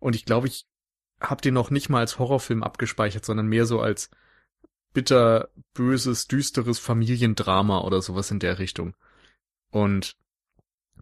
Und 0.00 0.16
ich 0.16 0.24
glaube, 0.24 0.48
ich 0.48 0.66
habe 1.20 1.42
den 1.42 1.54
noch 1.54 1.70
nicht 1.70 1.88
mal 1.88 2.00
als 2.00 2.18
Horrorfilm 2.18 2.62
abgespeichert, 2.62 3.24
sondern 3.24 3.46
mehr 3.46 3.66
so 3.66 3.80
als 3.80 4.10
bitter, 4.92 5.50
böses, 5.74 6.26
düsteres 6.26 6.78
Familiendrama 6.78 7.82
oder 7.82 8.02
sowas 8.02 8.30
in 8.30 8.40
der 8.40 8.58
Richtung. 8.58 8.94
Und 9.70 10.16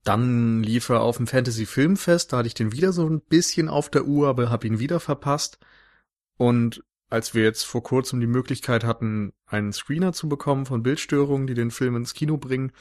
dann 0.05 0.63
lief 0.63 0.89
er 0.89 1.01
auf 1.01 1.17
dem 1.17 1.27
Fantasy 1.27 1.67
Filmfest, 1.67 2.33
da 2.33 2.39
hatte 2.39 2.49
ich 2.49 2.55
den 2.55 2.73
wieder 2.73 2.93
so 2.93 3.09
ein 3.09 3.21
bisschen 3.21 3.69
auf 3.69 3.91
der 3.91 4.05
Uhr, 4.07 4.29
aber 4.29 4.51
habe 4.51 4.67
ihn 4.67 4.79
wieder 4.79 5.01
verpasst. 5.01 5.59
Und 6.37 6.85
als 7.11 7.35
wir 7.35 7.43
jetzt 7.43 7.65
vor 7.65 7.83
kurzem 7.83 8.21
die 8.21 8.27
Möglichkeit 8.27 8.85
hatten, 8.85 9.33
einen 9.47 9.73
Screener 9.73 10.13
zu 10.13 10.29
bekommen 10.29 10.67
von 10.67 10.83
Bildstörungen, 10.83 11.47
die 11.47 11.55
den 11.55 11.71
Film 11.71 11.97
ins 11.97 12.15
Kino 12.15 12.37
bringen, 12.37 12.73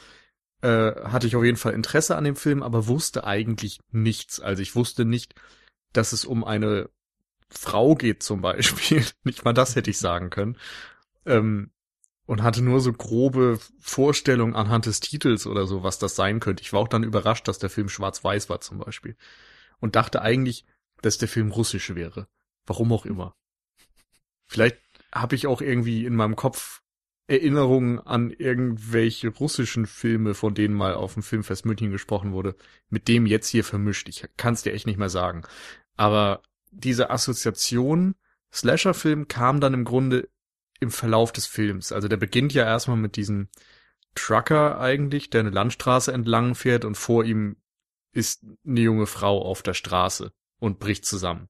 äh, 0.62 0.92
hatte 1.04 1.28
ich 1.28 1.36
auf 1.36 1.44
jeden 1.44 1.58
Fall 1.58 1.74
Interesse 1.74 2.16
an 2.16 2.24
dem 2.24 2.36
Film, 2.36 2.62
aber 2.62 2.88
wusste 2.88 3.24
eigentlich 3.24 3.80
nichts. 3.92 4.40
Also 4.40 4.62
ich 4.62 4.76
wusste 4.76 5.06
nicht, 5.06 5.34
dass 5.94 6.14
es 6.14 6.26
um 6.26 6.44
eine 6.44 6.90
Frau 7.50 7.96
geht 7.96 8.24
zum 8.24 8.42
Beispiel. 8.42 9.06
nicht 9.24 9.46
mal 9.46 9.54
das 9.54 9.76
hätte 9.76 9.90
ich 9.90 9.98
sagen 9.98 10.30
können. 10.30 10.58
Ähm, 11.26 11.72
und 12.26 12.44
hatte 12.44 12.62
nur 12.62 12.82
so 12.82 12.92
grobe 12.92 13.58
Vorstellungen 13.80 14.54
anhand 14.54 14.86
des 14.86 15.00
Titels 15.00 15.48
oder 15.48 15.66
so, 15.66 15.82
was 15.84 15.98
das 15.98 16.16
sein 16.16 16.42
könnte. 16.42 16.62
Ich 16.62 16.74
war 16.74 16.82
auch 16.82 16.90
dann 16.90 17.04
überrascht, 17.04 17.48
dass 17.48 17.58
der 17.58 17.70
Film 17.70 17.88
schwarz-weiß 17.88 18.50
war 18.50 18.60
zum 18.60 18.80
Beispiel. 18.80 19.16
Und 19.80 19.96
dachte 19.96 20.22
eigentlich, 20.22 20.66
dass 21.02 21.18
der 21.18 21.30
Film 21.30 21.52
russisch 21.52 21.96
wäre. 21.96 22.28
Warum 22.66 22.92
auch 22.92 23.06
immer. 23.06 23.36
Vielleicht 24.46 24.78
habe 25.14 25.36
ich 25.36 25.48
auch 25.48 25.62
irgendwie 25.62 26.06
in 26.06 26.16
meinem 26.16 26.36
Kopf 26.36 26.82
Erinnerungen 27.28 28.00
an 28.00 28.32
irgendwelche 28.32 29.28
russischen 29.28 29.86
Filme, 29.86 30.34
von 30.34 30.56
denen 30.56 30.74
mal 30.74 30.94
auf 30.94 31.14
dem 31.14 31.24
Filmfest 31.24 31.66
München 31.66 31.92
gesprochen 31.92 32.32
wurde, 32.32 32.56
mit 32.90 33.08
dem 33.08 33.26
jetzt 33.26 33.50
hier 33.50 33.66
vermischt. 33.66 34.08
Ich 34.08 34.26
kann 34.38 34.54
es 34.54 34.64
dir 34.64 34.74
echt 34.74 34.88
nicht 34.88 34.98
mehr 34.98 35.10
sagen. 35.10 35.44
Aber 35.98 36.42
diese 36.72 37.10
Assoziation 37.10 38.16
Slasher-Film 38.54 39.28
kam 39.28 39.60
dann 39.60 39.74
im 39.74 39.84
Grunde 39.84 40.30
im 40.80 40.90
Verlauf 40.90 41.32
des 41.32 41.46
Films. 41.46 41.92
Also 41.92 42.08
der 42.08 42.18
beginnt 42.18 42.54
ja 42.54 42.64
erstmal 42.64 42.98
mit 42.98 43.18
diesem 43.18 43.50
Trucker 44.16 44.80
eigentlich, 44.80 45.30
der 45.30 45.42
eine 45.42 45.50
Landstraße 45.50 46.12
entlang 46.14 46.56
fährt 46.56 46.86
und 46.86 46.96
vor 46.96 47.26
ihm 47.26 47.58
ist 48.14 48.46
eine 48.66 48.80
junge 48.80 49.06
Frau 49.06 49.42
auf 49.44 49.62
der 49.62 49.74
Straße 49.74 50.32
und 50.60 50.80
bricht 50.80 51.06
zusammen. 51.06 51.50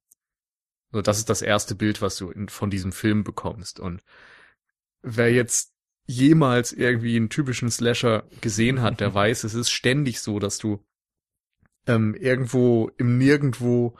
So, 0.91 1.01
das 1.01 1.17
ist 1.17 1.29
das 1.29 1.41
erste 1.41 1.75
Bild, 1.75 2.01
was 2.01 2.17
du 2.17 2.31
in, 2.31 2.49
von 2.49 2.69
diesem 2.69 2.91
Film 2.91 3.23
bekommst. 3.23 3.79
Und 3.79 4.01
wer 5.01 5.31
jetzt 5.31 5.73
jemals 6.05 6.71
irgendwie 6.71 7.15
einen 7.15 7.29
typischen 7.29 7.69
Slasher 7.69 8.27
gesehen 8.41 8.81
hat, 8.81 8.99
der 8.99 9.13
weiß, 9.13 9.43
es 9.43 9.53
ist 9.53 9.69
ständig 9.69 10.21
so, 10.21 10.39
dass 10.39 10.57
du 10.57 10.83
ähm, 11.85 12.15
irgendwo 12.15 12.89
im 12.97 13.17
Nirgendwo 13.17 13.95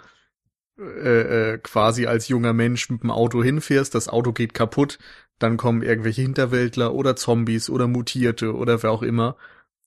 äh, 0.78 1.54
äh, 1.54 1.58
quasi 1.58 2.06
als 2.06 2.28
junger 2.28 2.54
Mensch 2.54 2.90
mit 2.90 3.04
dem 3.04 3.12
Auto 3.12 3.44
hinfährst, 3.44 3.96
das 3.96 4.10
Auto 4.10 4.32
geht 4.32 4.54
kaputt, 4.54 5.00
dann 5.40 5.58
kommen 5.58 5.82
irgendwelche 5.82 6.22
Hinterwäldler 6.22 6.94
oder 6.94 7.16
Zombies 7.16 7.70
oder 7.70 7.88
Mutierte 7.88 8.56
oder 8.56 8.84
wer 8.84 8.92
auch 8.92 9.04
immer 9.04 9.38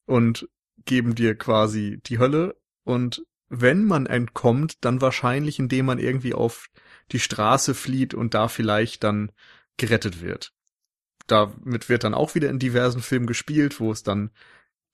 und 0.07 0.49
geben 0.85 1.15
dir 1.15 1.37
quasi 1.37 2.01
die 2.07 2.19
Hölle 2.19 2.57
und 2.85 3.25
wenn 3.49 3.85
man 3.85 4.07
entkommt, 4.07 4.85
dann 4.85 5.01
wahrscheinlich 5.01 5.59
indem 5.59 5.87
man 5.87 5.99
irgendwie 5.99 6.35
auf 6.35 6.71
die 7.13 7.19
Straße 7.19 7.75
flieht 7.75 8.15
und 8.15 8.35
da 8.35 8.49
vielleicht 8.49 9.03
dann 9.05 9.33
gerettet 9.77 10.23
wird. 10.23 10.53
Damit 11.27 11.89
wird 11.89 12.05
dann 12.05 12.15
auch 12.15 12.35
wieder 12.35 12.49
in 12.51 12.59
diversen 12.59 13.03
Filmen 13.03 13.27
gespielt, 13.27 13.81
wo 13.81 13.93
es 13.93 14.03
dann 14.03 14.31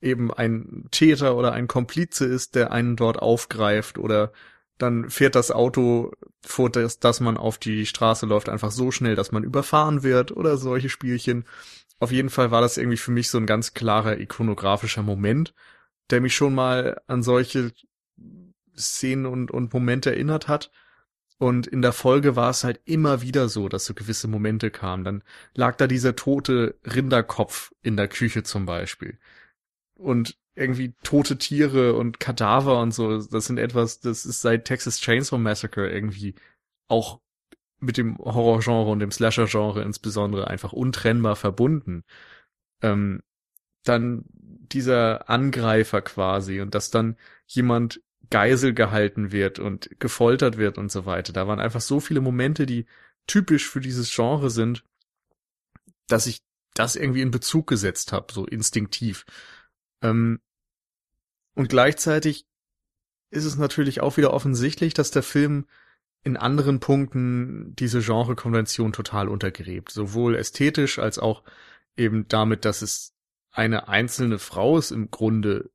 eben 0.00 0.32
ein 0.32 0.86
Täter 0.90 1.36
oder 1.36 1.52
ein 1.52 1.68
Komplize 1.68 2.26
ist, 2.26 2.54
der 2.54 2.72
einen 2.72 2.96
dort 2.96 3.18
aufgreift 3.18 3.98
oder 3.98 4.32
dann 4.78 5.08
fährt 5.08 5.34
das 5.34 5.50
Auto, 5.50 6.12
vor 6.44 6.70
das, 6.70 6.98
dass 6.98 7.20
man 7.20 7.36
auf 7.38 7.58
die 7.58 7.86
Straße 7.86 8.26
läuft, 8.26 8.48
einfach 8.48 8.70
so 8.70 8.90
schnell, 8.90 9.16
dass 9.16 9.32
man 9.32 9.42
überfahren 9.42 10.02
wird 10.02 10.32
oder 10.32 10.58
solche 10.58 10.90
Spielchen. 10.90 11.44
Auf 11.98 12.12
jeden 12.12 12.28
Fall 12.28 12.50
war 12.50 12.60
das 12.60 12.76
irgendwie 12.76 12.98
für 12.98 13.10
mich 13.10 13.30
so 13.30 13.38
ein 13.38 13.46
ganz 13.46 13.72
klarer 13.72 14.18
ikonografischer 14.18 15.02
Moment, 15.02 15.54
der 16.10 16.20
mich 16.20 16.36
schon 16.36 16.54
mal 16.54 17.00
an 17.06 17.22
solche 17.22 17.72
Szenen 18.76 19.24
und, 19.24 19.50
und 19.50 19.72
Momente 19.72 20.10
erinnert 20.10 20.46
hat. 20.46 20.70
Und 21.38 21.66
in 21.66 21.82
der 21.82 21.92
Folge 21.92 22.34
war 22.34 22.50
es 22.50 22.64
halt 22.64 22.80
immer 22.86 23.20
wieder 23.20 23.48
so, 23.48 23.68
dass 23.68 23.84
so 23.84 23.94
gewisse 23.94 24.26
Momente 24.26 24.70
kamen. 24.70 25.04
Dann 25.04 25.22
lag 25.54 25.76
da 25.76 25.86
dieser 25.86 26.16
tote 26.16 26.78
Rinderkopf 26.84 27.72
in 27.82 27.96
der 27.96 28.08
Küche 28.08 28.42
zum 28.42 28.64
Beispiel. 28.64 29.18
Und 29.94 30.38
irgendwie 30.54 30.94
tote 31.02 31.36
Tiere 31.36 31.94
und 31.94 32.18
Kadaver 32.18 32.80
und 32.80 32.92
so, 32.92 33.22
das 33.22 33.44
sind 33.44 33.58
etwas, 33.58 34.00
das 34.00 34.24
ist 34.24 34.40
seit 34.40 34.64
Texas 34.64 35.00
Chainsaw 35.00 35.38
Massacre 35.38 35.90
irgendwie 35.90 36.34
auch 36.88 37.20
mit 37.78 37.98
dem 37.98 38.16
Horrorgenre 38.18 38.90
und 38.90 39.00
dem 39.00 39.10
Slasher-Genre 39.10 39.82
insbesondere 39.82 40.48
einfach 40.48 40.72
untrennbar 40.72 41.36
verbunden. 41.36 42.04
Ähm, 42.82 43.22
dann 43.84 44.24
dieser 44.72 45.28
Angreifer 45.28 46.00
quasi 46.02 46.60
und 46.60 46.74
dass 46.74 46.90
dann 46.90 47.16
jemand 47.46 48.00
Geisel 48.30 48.74
gehalten 48.74 49.32
wird 49.32 49.58
und 49.58 49.90
gefoltert 49.98 50.56
wird 50.56 50.78
und 50.78 50.90
so 50.90 51.06
weiter. 51.06 51.32
Da 51.32 51.46
waren 51.46 51.60
einfach 51.60 51.80
so 51.80 52.00
viele 52.00 52.20
Momente, 52.20 52.66
die 52.66 52.86
typisch 53.26 53.68
für 53.68 53.80
dieses 53.80 54.14
Genre 54.14 54.50
sind, 54.50 54.84
dass 56.06 56.26
ich 56.26 56.42
das 56.74 56.96
irgendwie 56.96 57.22
in 57.22 57.30
Bezug 57.30 57.66
gesetzt 57.66 58.12
habe, 58.12 58.32
so 58.32 58.44
instinktiv. 58.46 59.24
Ähm, 60.02 60.40
und 61.54 61.68
gleichzeitig 61.68 62.46
ist 63.30 63.44
es 63.44 63.56
natürlich 63.56 64.00
auch 64.00 64.16
wieder 64.16 64.32
offensichtlich, 64.32 64.94
dass 64.94 65.10
der 65.10 65.22
Film 65.22 65.66
in 66.22 66.36
anderen 66.36 66.80
Punkten 66.80 67.74
diese 67.76 68.00
Genrekonvention 68.00 68.92
total 68.92 69.28
untergräbt. 69.28 69.90
Sowohl 69.90 70.34
ästhetisch 70.36 70.98
als 70.98 71.18
auch 71.18 71.44
eben 71.96 72.28
damit, 72.28 72.64
dass 72.64 72.82
es 72.82 73.14
eine 73.52 73.88
einzelne 73.88 74.38
Frau 74.38 74.76
ist 74.76 74.90
im 74.90 75.10
Grunde, 75.10 75.70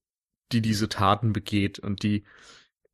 die 0.54 0.62
diese 0.62 0.90
Taten 0.90 1.34
begeht 1.34 1.80
und 1.80 2.04
die 2.04 2.24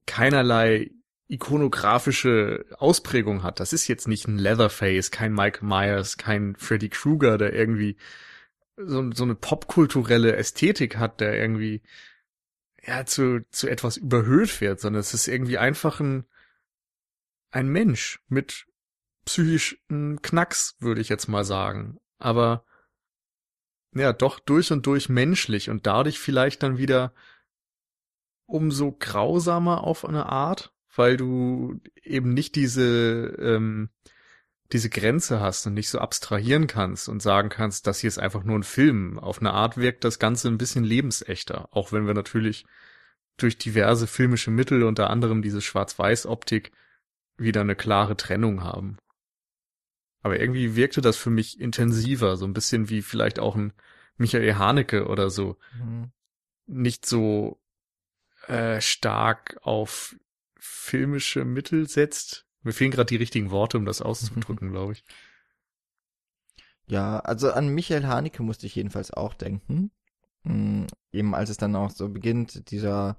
keinerlei 0.05 0.91
ikonografische 1.27 2.65
Ausprägung 2.77 3.43
hat. 3.43 3.59
Das 3.59 3.73
ist 3.73 3.87
jetzt 3.87 4.07
nicht 4.07 4.27
ein 4.27 4.37
Leatherface, 4.37 5.11
kein 5.11 5.33
Mike 5.33 5.65
Myers, 5.65 6.17
kein 6.17 6.55
Freddy 6.55 6.89
Krueger, 6.89 7.37
der 7.37 7.53
irgendwie 7.53 7.97
so, 8.77 9.11
so 9.11 9.23
eine 9.23 9.35
popkulturelle 9.35 10.35
Ästhetik 10.35 10.97
hat, 10.97 11.19
der 11.19 11.37
irgendwie 11.37 11.81
ja, 12.85 13.05
zu, 13.05 13.45
zu 13.51 13.67
etwas 13.67 13.97
überhöht 13.97 14.61
wird, 14.61 14.79
sondern 14.79 15.01
es 15.01 15.13
ist 15.13 15.27
irgendwie 15.27 15.57
einfach 15.57 15.99
ein, 15.99 16.25
ein 17.51 17.67
Mensch 17.67 18.21
mit 18.29 18.65
psychischen 19.25 20.21
Knacks, 20.21 20.77
würde 20.79 21.01
ich 21.01 21.09
jetzt 21.09 21.27
mal 21.27 21.43
sagen. 21.43 21.97
Aber 22.17 22.63
ja, 23.93 24.13
doch 24.13 24.39
durch 24.39 24.71
und 24.71 24.85
durch 24.85 25.09
menschlich 25.09 25.69
und 25.69 25.85
dadurch 25.85 26.19
vielleicht 26.19 26.63
dann 26.63 26.77
wieder 26.77 27.13
umso 28.47 28.91
grausamer 28.93 29.83
auf 29.83 30.05
eine 30.05 30.25
Art, 30.25 30.73
weil 30.95 31.17
du 31.17 31.79
eben 32.03 32.33
nicht 32.33 32.55
diese 32.55 33.35
ähm, 33.39 33.89
diese 34.73 34.89
Grenze 34.89 35.39
hast 35.39 35.65
und 35.65 35.73
nicht 35.73 35.89
so 35.89 35.99
abstrahieren 35.99 36.67
kannst 36.67 37.07
und 37.07 37.21
sagen 37.21 37.49
kannst, 37.49 37.87
das 37.87 37.99
hier 37.99 38.09
ist 38.09 38.17
einfach 38.17 38.43
nur 38.43 38.59
ein 38.59 38.63
Film. 38.63 39.17
Auf 39.17 39.39
eine 39.39 39.53
Art 39.53 39.77
wirkt 39.77 40.03
das 40.03 40.19
Ganze 40.19 40.49
ein 40.49 40.57
bisschen 40.57 40.83
lebensechter, 40.83 41.69
auch 41.71 41.91
wenn 41.91 42.05
wir 42.05 42.13
natürlich 42.13 42.65
durch 43.37 43.57
diverse 43.57 44.07
filmische 44.07 44.51
Mittel, 44.51 44.83
unter 44.83 45.09
anderem 45.09 45.41
diese 45.41 45.61
Schwarz-Weiß-Optik, 45.61 46.71
wieder 47.37 47.61
eine 47.61 47.75
klare 47.75 48.17
Trennung 48.17 48.63
haben. 48.63 48.97
Aber 50.21 50.39
irgendwie 50.39 50.75
wirkte 50.75 51.01
das 51.01 51.15
für 51.15 51.29
mich 51.29 51.59
intensiver, 51.59 52.35
so 52.35 52.45
ein 52.45 52.53
bisschen 52.53 52.89
wie 52.89 53.01
vielleicht 53.01 53.39
auch 53.39 53.55
ein 53.55 53.73
Michael 54.17 54.55
Haneke 54.55 55.07
oder 55.07 55.29
so. 55.29 55.57
Mhm. 55.79 56.11
Nicht 56.65 57.05
so 57.05 57.61
äh, 58.47 58.81
stark 58.81 59.57
auf 59.61 60.15
filmische 60.59 61.45
Mittel 61.45 61.87
setzt, 61.87 62.45
mir 62.63 62.73
fehlen 62.73 62.91
gerade 62.91 63.07
die 63.07 63.15
richtigen 63.15 63.51
Worte, 63.51 63.77
um 63.77 63.85
das 63.85 64.01
auszudrücken, 64.01 64.71
glaube 64.71 64.93
ich. 64.93 65.03
Ja, 66.87 67.19
also 67.19 67.51
an 67.51 67.69
Michael 67.69 68.05
Haneke 68.05 68.43
musste 68.43 68.65
ich 68.65 68.75
jedenfalls 68.75 69.11
auch 69.11 69.33
denken. 69.33 69.91
Mhm, 70.43 70.87
eben 71.11 71.35
als 71.35 71.49
es 71.49 71.57
dann 71.57 71.75
auch 71.75 71.91
so 71.91 72.09
beginnt, 72.09 72.71
dieser, 72.71 73.17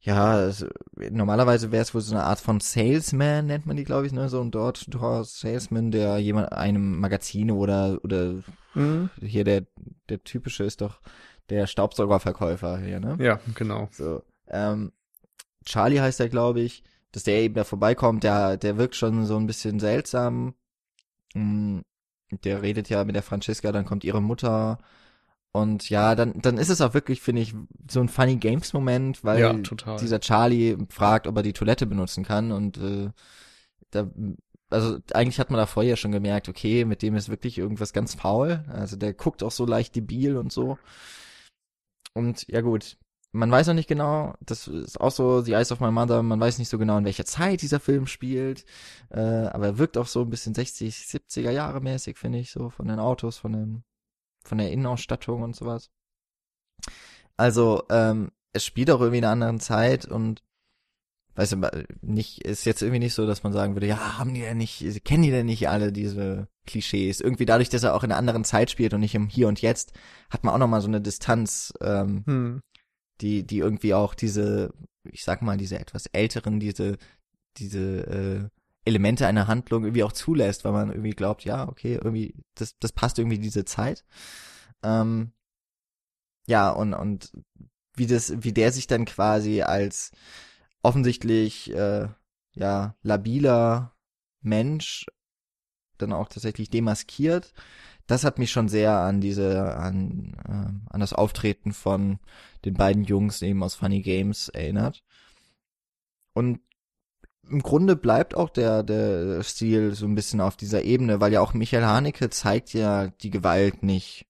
ja, 0.00 0.40
es, 0.42 0.64
normalerweise 0.96 1.72
wäre 1.72 1.82
es 1.82 1.94
wohl 1.94 2.00
so 2.00 2.14
eine 2.14 2.24
Art 2.24 2.38
von 2.38 2.60
Salesman, 2.60 3.46
nennt 3.46 3.66
man 3.66 3.76
die, 3.76 3.84
glaube 3.84 4.06
ich, 4.06 4.12
ne, 4.12 4.28
so 4.28 4.40
ein 4.40 4.52
dort 4.52 4.86
Salesman, 5.24 5.90
der 5.90 6.18
jemand 6.18 6.52
einem 6.52 7.00
Magazine 7.00 7.54
oder, 7.54 7.98
oder 8.04 8.42
mhm. 8.74 9.10
hier 9.20 9.42
der, 9.42 9.66
der 10.08 10.22
typische 10.22 10.64
ist 10.64 10.80
doch 10.80 11.00
der 11.50 11.66
Staubsaugerverkäufer 11.66 12.78
hier, 12.78 13.00
ne? 13.00 13.16
Ja, 13.20 13.40
genau. 13.54 13.88
So, 13.92 14.22
ähm, 14.48 14.92
Charlie 15.64 16.00
heißt 16.00 16.20
er, 16.20 16.28
glaube 16.28 16.60
ich 16.60 16.82
dass 17.12 17.24
der 17.24 17.40
eben 17.40 17.54
da 17.54 17.64
vorbeikommt, 17.64 18.24
der, 18.24 18.56
der 18.56 18.76
wirkt 18.76 18.94
schon 18.94 19.24
so 19.26 19.36
ein 19.36 19.46
bisschen 19.46 19.80
seltsam. 19.80 20.54
Mm, 21.34 21.80
der 22.44 22.62
redet 22.62 22.88
ja 22.90 23.04
mit 23.04 23.14
der 23.14 23.22
Franziska, 23.22 23.72
dann 23.72 23.86
kommt 23.86 24.04
ihre 24.04 24.20
Mutter 24.20 24.78
und 25.52 25.88
ja, 25.88 26.14
dann, 26.14 26.34
dann 26.42 26.58
ist 26.58 26.68
es 26.68 26.82
auch 26.82 26.92
wirklich, 26.92 27.22
finde 27.22 27.40
ich, 27.40 27.54
so 27.90 28.00
ein 28.00 28.10
Funny 28.10 28.36
Games 28.36 28.74
Moment, 28.74 29.24
weil 29.24 29.40
Ja, 29.40 29.96
dieser 29.96 30.20
Charlie 30.20 30.76
fragt, 30.90 31.26
ob 31.26 31.36
er 31.36 31.42
die 31.42 31.54
Toilette 31.54 31.86
benutzen 31.86 32.22
kann 32.22 32.52
und 32.52 32.76
äh, 32.76 33.10
da, 33.90 34.10
also 34.68 34.98
eigentlich 35.14 35.40
hat 35.40 35.50
man 35.50 35.58
da 35.58 35.64
vorher 35.64 35.96
schon 35.96 36.12
gemerkt, 36.12 36.50
okay, 36.50 36.84
mit 36.84 37.00
dem 37.00 37.16
ist 37.16 37.30
wirklich 37.30 37.56
irgendwas 37.56 37.94
ganz 37.94 38.14
faul. 38.14 38.62
Also 38.68 38.96
der 38.96 39.14
guckt 39.14 39.42
auch 39.42 39.50
so 39.50 39.64
leicht 39.64 39.96
debil 39.96 40.36
und 40.36 40.52
so. 40.52 40.78
Und 42.14 42.46
ja 42.48 42.60
gut, 42.60 42.96
man 43.32 43.50
weiß 43.50 43.66
noch 43.68 43.74
nicht 43.74 43.88
genau, 43.88 44.34
das 44.40 44.68
ist 44.68 45.00
auch 45.00 45.10
so 45.10 45.42
The 45.42 45.52
Eyes 45.52 45.70
of 45.70 45.80
My 45.80 45.90
Mother, 45.90 46.22
man 46.22 46.40
weiß 46.40 46.58
nicht 46.58 46.68
so 46.68 46.78
genau, 46.78 46.98
in 46.98 47.04
welcher 47.04 47.26
Zeit 47.26 47.62
dieser 47.62 47.80
Film 47.80 48.06
spielt, 48.06 48.64
äh, 49.10 49.20
aber 49.20 49.66
er 49.66 49.78
wirkt 49.78 49.98
auch 49.98 50.06
so 50.06 50.22
ein 50.22 50.30
bisschen 50.30 50.54
60, 50.54 50.94
70er 50.94 51.50
Jahre 51.50 51.80
mäßig, 51.80 52.16
finde 52.16 52.38
ich, 52.38 52.50
so 52.50 52.70
von 52.70 52.88
den 52.88 52.98
Autos, 52.98 53.36
von 53.36 53.52
den, 53.52 53.84
von 54.44 54.58
der 54.58 54.72
Innenausstattung 54.72 55.42
und 55.42 55.54
sowas. 55.54 55.90
Also, 57.36 57.84
ähm, 57.90 58.32
es 58.52 58.64
spielt 58.64 58.90
auch 58.90 59.00
irgendwie 59.00 59.18
in 59.18 59.24
einer 59.24 59.32
anderen 59.32 59.60
Zeit 59.60 60.06
und 60.06 60.42
weißt 61.38 61.52
du, 61.52 61.86
nicht, 62.02 62.44
ist 62.44 62.64
jetzt 62.64 62.82
irgendwie 62.82 62.98
nicht 62.98 63.14
so, 63.14 63.24
dass 63.24 63.44
man 63.44 63.52
sagen 63.52 63.76
würde, 63.76 63.86
ja, 63.86 64.18
haben 64.18 64.34
die 64.34 64.40
denn 64.40 64.58
nicht, 64.58 65.04
kennen 65.04 65.22
die 65.22 65.30
denn 65.30 65.46
nicht 65.46 65.68
alle 65.68 65.92
diese 65.92 66.48
Klischees? 66.66 67.20
Irgendwie 67.20 67.46
dadurch, 67.46 67.68
dass 67.68 67.84
er 67.84 67.94
auch 67.94 68.02
in 68.02 68.10
einer 68.10 68.18
anderen 68.18 68.42
Zeit 68.42 68.72
spielt 68.72 68.92
und 68.92 68.98
nicht 68.98 69.14
im 69.14 69.28
Hier 69.28 69.46
und 69.46 69.62
Jetzt, 69.62 69.92
hat 70.30 70.42
man 70.42 70.52
auch 70.52 70.58
nochmal 70.58 70.80
so 70.80 70.88
eine 70.88 71.00
Distanz, 71.00 71.72
ähm, 71.80 72.24
Hm. 72.26 72.60
die, 73.20 73.46
die 73.46 73.58
irgendwie 73.58 73.94
auch 73.94 74.14
diese, 74.14 74.74
ich 75.04 75.22
sag 75.22 75.40
mal, 75.40 75.56
diese 75.56 75.78
etwas 75.78 76.06
älteren, 76.06 76.58
diese, 76.58 76.96
diese 77.56 77.78
äh, 78.08 78.48
Elemente 78.84 79.28
einer 79.28 79.46
Handlung 79.46 79.84
irgendwie 79.84 80.02
auch 80.02 80.12
zulässt, 80.12 80.64
weil 80.64 80.72
man 80.72 80.90
irgendwie 80.90 81.10
glaubt, 81.10 81.44
ja, 81.44 81.68
okay, 81.68 82.00
irgendwie, 82.02 82.34
das, 82.56 82.76
das 82.80 82.90
passt 82.90 83.16
irgendwie 83.20 83.38
diese 83.38 83.64
Zeit. 83.64 84.04
Ähm, 84.82 85.30
ja, 86.48 86.70
und, 86.70 86.94
und 86.94 87.30
wie 87.94 88.08
das, 88.08 88.42
wie 88.42 88.52
der 88.52 88.72
sich 88.72 88.88
dann 88.88 89.04
quasi 89.04 89.62
als 89.62 90.10
offensichtlich 90.82 91.72
äh, 91.74 92.08
ja 92.54 92.96
labiler 93.02 93.94
Mensch 94.40 95.06
dann 95.98 96.12
auch 96.12 96.28
tatsächlich 96.28 96.70
demaskiert, 96.70 97.52
das 98.06 98.24
hat 98.24 98.38
mich 98.38 98.50
schon 98.50 98.68
sehr 98.68 98.92
an 98.98 99.20
diese 99.20 99.74
an 99.76 100.34
äh, 100.46 100.92
an 100.92 101.00
das 101.00 101.12
Auftreten 101.12 101.72
von 101.72 102.18
den 102.64 102.74
beiden 102.74 103.04
Jungs 103.04 103.42
eben 103.42 103.62
aus 103.62 103.74
Funny 103.74 104.02
Games 104.02 104.48
erinnert. 104.48 105.02
Und 106.34 106.60
im 107.50 107.62
Grunde 107.62 107.96
bleibt 107.96 108.34
auch 108.34 108.50
der 108.50 108.82
der 108.82 109.42
Stil 109.42 109.94
so 109.94 110.06
ein 110.06 110.14
bisschen 110.14 110.40
auf 110.40 110.56
dieser 110.56 110.82
Ebene, 110.84 111.20
weil 111.20 111.32
ja 111.32 111.40
auch 111.40 111.54
Michael 111.54 111.84
Haneke 111.84 112.30
zeigt 112.30 112.72
ja 112.74 113.08
die 113.08 113.30
Gewalt 113.30 113.82
nicht 113.82 114.26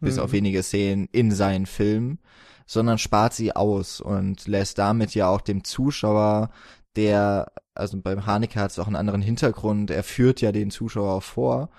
bis 0.00 0.16
Mhm. 0.16 0.22
auf 0.22 0.32
wenige 0.32 0.62
Szenen 0.62 1.08
in 1.10 1.32
seinen 1.32 1.66
Filmen, 1.66 2.20
sondern 2.68 2.98
spart 2.98 3.32
sie 3.32 3.56
aus 3.56 4.00
und 4.00 4.46
lässt 4.46 4.78
damit 4.78 5.14
ja 5.14 5.28
auch 5.28 5.40
dem 5.40 5.64
Zuschauer, 5.64 6.50
der, 6.96 7.50
also 7.74 7.98
beim 8.00 8.26
Haneke 8.26 8.60
hat 8.60 8.70
es 8.70 8.78
auch 8.78 8.86
einen 8.86 8.96
anderen 8.96 9.22
Hintergrund, 9.22 9.90
er 9.90 10.04
führt 10.04 10.42
ja 10.42 10.52
den 10.52 10.70
Zuschauer 10.70 11.22
vor 11.22 11.70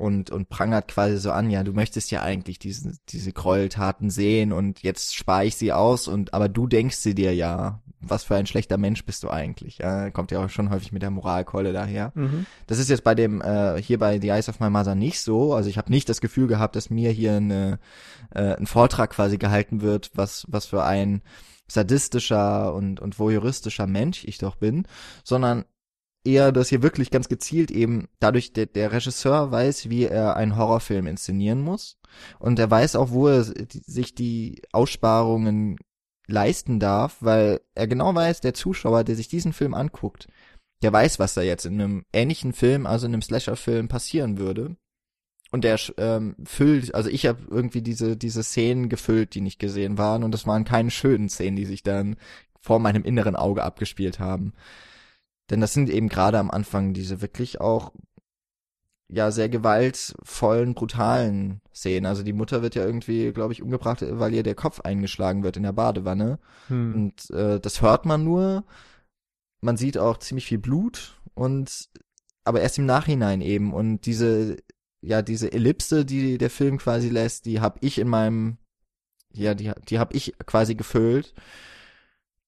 und, 0.00 0.30
und 0.30 0.48
prangert 0.48 0.88
quasi 0.88 1.18
so 1.18 1.30
an, 1.30 1.50
ja, 1.50 1.62
du 1.62 1.74
möchtest 1.74 2.10
ja 2.10 2.22
eigentlich 2.22 2.58
diese, 2.58 2.94
diese 3.10 3.32
Gräueltaten 3.32 4.08
sehen 4.08 4.50
und 4.50 4.82
jetzt 4.82 5.14
spare 5.14 5.44
ich 5.44 5.56
sie 5.56 5.74
aus 5.74 6.08
und, 6.08 6.32
aber 6.32 6.48
du 6.48 6.66
denkst 6.66 6.96
sie 6.96 7.14
dir 7.14 7.34
ja, 7.34 7.82
was 8.00 8.24
für 8.24 8.34
ein 8.34 8.46
schlechter 8.46 8.78
Mensch 8.78 9.04
bist 9.04 9.22
du 9.24 9.28
eigentlich, 9.28 9.76
ja, 9.76 10.10
kommt 10.10 10.30
ja 10.30 10.42
auch 10.42 10.48
schon 10.48 10.70
häufig 10.70 10.92
mit 10.92 11.02
der 11.02 11.10
Moralkeule 11.10 11.74
daher. 11.74 12.12
Mhm. 12.14 12.46
Das 12.66 12.78
ist 12.78 12.88
jetzt 12.88 13.04
bei 13.04 13.14
dem, 13.14 13.42
äh, 13.42 13.80
hier 13.82 13.98
bei 13.98 14.18
The 14.18 14.30
Eyes 14.30 14.48
of 14.48 14.58
My 14.58 14.70
Mother 14.70 14.94
nicht 14.94 15.20
so. 15.20 15.52
Also 15.52 15.68
ich 15.68 15.76
habe 15.76 15.92
nicht 15.92 16.08
das 16.08 16.22
Gefühl 16.22 16.46
gehabt, 16.46 16.76
dass 16.76 16.88
mir 16.88 17.10
hier 17.10 17.34
eine, 17.34 17.78
äh, 18.34 18.56
ein 18.56 18.66
Vortrag 18.66 19.10
quasi 19.10 19.36
gehalten 19.36 19.82
wird, 19.82 20.12
was, 20.14 20.46
was 20.48 20.64
für 20.64 20.82
ein 20.82 21.20
sadistischer 21.68 22.72
und, 22.72 23.00
und 23.00 23.18
voyeuristischer 23.18 23.86
Mensch 23.86 24.24
ich 24.24 24.38
doch 24.38 24.56
bin, 24.56 24.86
sondern 25.24 25.66
eher, 26.24 26.52
dass 26.52 26.68
hier 26.68 26.82
wirklich 26.82 27.10
ganz 27.10 27.28
gezielt 27.28 27.70
eben 27.70 28.08
dadurch 28.18 28.52
der, 28.52 28.66
der 28.66 28.92
Regisseur 28.92 29.50
weiß, 29.50 29.88
wie 29.88 30.04
er 30.04 30.36
einen 30.36 30.56
Horrorfilm 30.56 31.06
inszenieren 31.06 31.60
muss 31.60 31.98
und 32.38 32.58
er 32.58 32.70
weiß 32.70 32.96
auch, 32.96 33.10
wo 33.10 33.28
er 33.28 33.44
sich 33.44 34.14
die 34.14 34.62
Aussparungen 34.72 35.78
leisten 36.26 36.78
darf, 36.78 37.16
weil 37.20 37.60
er 37.74 37.86
genau 37.86 38.14
weiß, 38.14 38.40
der 38.40 38.54
Zuschauer, 38.54 39.04
der 39.04 39.16
sich 39.16 39.28
diesen 39.28 39.52
Film 39.52 39.74
anguckt, 39.74 40.28
der 40.82 40.92
weiß, 40.92 41.18
was 41.18 41.34
da 41.34 41.42
jetzt 41.42 41.66
in 41.66 41.80
einem 41.80 42.04
ähnlichen 42.12 42.52
Film, 42.52 42.86
also 42.86 43.06
in 43.06 43.12
einem 43.12 43.22
Slasher-Film 43.22 43.88
passieren 43.88 44.38
würde. 44.38 44.76
Und 45.52 45.64
der 45.64 45.78
ähm, 45.96 46.36
füllt, 46.44 46.94
also 46.94 47.10
ich 47.10 47.26
habe 47.26 47.40
irgendwie 47.50 47.82
diese 47.82 48.16
diese 48.16 48.44
Szenen 48.44 48.88
gefüllt, 48.88 49.34
die 49.34 49.40
nicht 49.40 49.58
gesehen 49.58 49.98
waren, 49.98 50.22
und 50.22 50.32
das 50.32 50.46
waren 50.46 50.64
keine 50.64 50.92
schönen 50.92 51.28
Szenen, 51.28 51.56
die 51.56 51.66
sich 51.66 51.82
dann 51.82 52.16
vor 52.60 52.78
meinem 52.78 53.02
inneren 53.02 53.34
Auge 53.34 53.64
abgespielt 53.64 54.20
haben. 54.20 54.52
Denn 55.50 55.60
das 55.60 55.72
sind 55.72 55.90
eben 55.90 56.08
gerade 56.08 56.38
am 56.38 56.50
Anfang 56.50 56.94
diese 56.94 57.20
wirklich 57.20 57.60
auch 57.60 57.92
ja 59.08 59.30
sehr 59.32 59.48
gewaltvollen, 59.48 60.74
brutalen 60.74 61.60
Szenen. 61.74 62.06
Also 62.06 62.22
die 62.22 62.32
Mutter 62.32 62.62
wird 62.62 62.76
ja 62.76 62.84
irgendwie, 62.84 63.32
glaube 63.32 63.52
ich, 63.52 63.62
umgebracht, 63.62 64.04
weil 64.08 64.32
ihr 64.32 64.44
der 64.44 64.54
Kopf 64.54 64.80
eingeschlagen 64.80 65.42
wird 65.42 65.56
in 65.56 65.64
der 65.64 65.72
Badewanne. 65.72 66.38
Hm. 66.68 66.94
Und 66.94 67.30
äh, 67.30 67.58
das 67.60 67.82
hört 67.82 68.06
man 68.06 68.22
nur. 68.24 68.64
Man 69.60 69.76
sieht 69.76 69.98
auch 69.98 70.18
ziemlich 70.18 70.46
viel 70.46 70.58
Blut 70.58 71.20
und 71.34 71.88
aber 72.44 72.60
erst 72.60 72.78
im 72.78 72.86
Nachhinein 72.86 73.40
eben. 73.40 73.72
Und 73.72 74.06
diese, 74.06 74.56
ja, 75.00 75.22
diese 75.22 75.52
Ellipse, 75.52 76.04
die 76.04 76.38
der 76.38 76.50
Film 76.50 76.78
quasi 76.78 77.08
lässt, 77.08 77.46
die 77.46 77.60
habe 77.60 77.78
ich 77.82 77.98
in 77.98 78.08
meinem, 78.08 78.58
ja, 79.32 79.54
die, 79.54 79.72
die 79.88 79.98
habe 79.98 80.16
ich 80.16 80.34
quasi 80.46 80.76
gefüllt. 80.76 81.34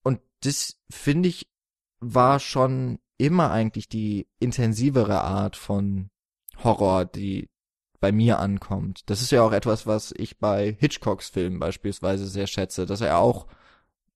Und 0.01 0.19
das 0.41 0.77
finde 0.89 1.29
ich 1.29 1.52
war 2.05 2.39
schon 2.39 2.99
immer 3.17 3.51
eigentlich 3.51 3.87
die 3.87 4.27
intensivere 4.39 5.21
Art 5.21 5.55
von 5.55 6.09
Horror, 6.63 7.05
die 7.05 7.49
bei 7.99 8.11
mir 8.11 8.39
ankommt. 8.39 9.01
Das 9.05 9.21
ist 9.21 9.31
ja 9.31 9.41
auch 9.43 9.53
etwas, 9.53 9.87
was 9.87 10.13
ich 10.17 10.37
bei 10.39 10.75
Hitchcocks 10.79 11.29
Filmen 11.29 11.59
beispielsweise 11.59 12.27
sehr 12.27 12.47
schätze, 12.47 12.85
dass 12.85 13.01
er 13.01 13.17
auch 13.17 13.47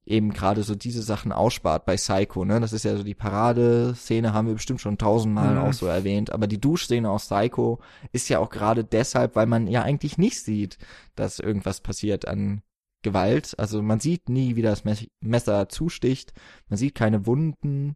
eben 0.06 0.32
gerade 0.34 0.64
so 0.64 0.74
diese 0.76 1.02
Sachen 1.02 1.32
ausspart 1.32 1.86
bei 1.86 1.96
Psycho, 1.96 2.46
ne? 2.46 2.60
Das 2.62 2.72
ist 2.74 2.86
ja 2.86 2.96
so 2.96 3.04
die 3.04 3.14
Paradeszene, 3.16 4.34
haben 4.34 4.48
wir 4.48 4.54
bestimmt 4.56 4.82
schon 4.82 4.98
tausendmal 4.98 5.56
Mhm. 5.56 5.62
auch 5.62 5.74
so 5.74 5.86
erwähnt, 5.86 6.32
aber 6.32 6.48
die 6.48 6.62
Duschszene 6.62 7.10
aus 7.10 7.28
Psycho 7.28 7.80
ist 8.14 8.30
ja 8.30 8.40
auch 8.40 8.50
gerade 8.50 8.84
deshalb, 8.84 9.36
weil 9.36 9.48
man 9.48 9.68
ja 9.68 9.84
eigentlich 9.84 10.18
nicht 10.18 10.42
sieht, 10.42 10.78
dass 11.16 11.40
irgendwas 11.40 11.82
passiert 11.82 12.28
an 12.28 12.62
Gewalt. 13.04 13.58
Also 13.58 13.82
man 13.82 14.00
sieht 14.00 14.30
nie, 14.30 14.56
wie 14.56 14.62
das 14.62 14.84
Mes- 14.86 15.10
Messer 15.22 15.70
zusticht, 15.70 16.34
man 16.70 16.78
sieht 16.78 16.96
keine 16.96 17.26
Wunden, 17.26 17.96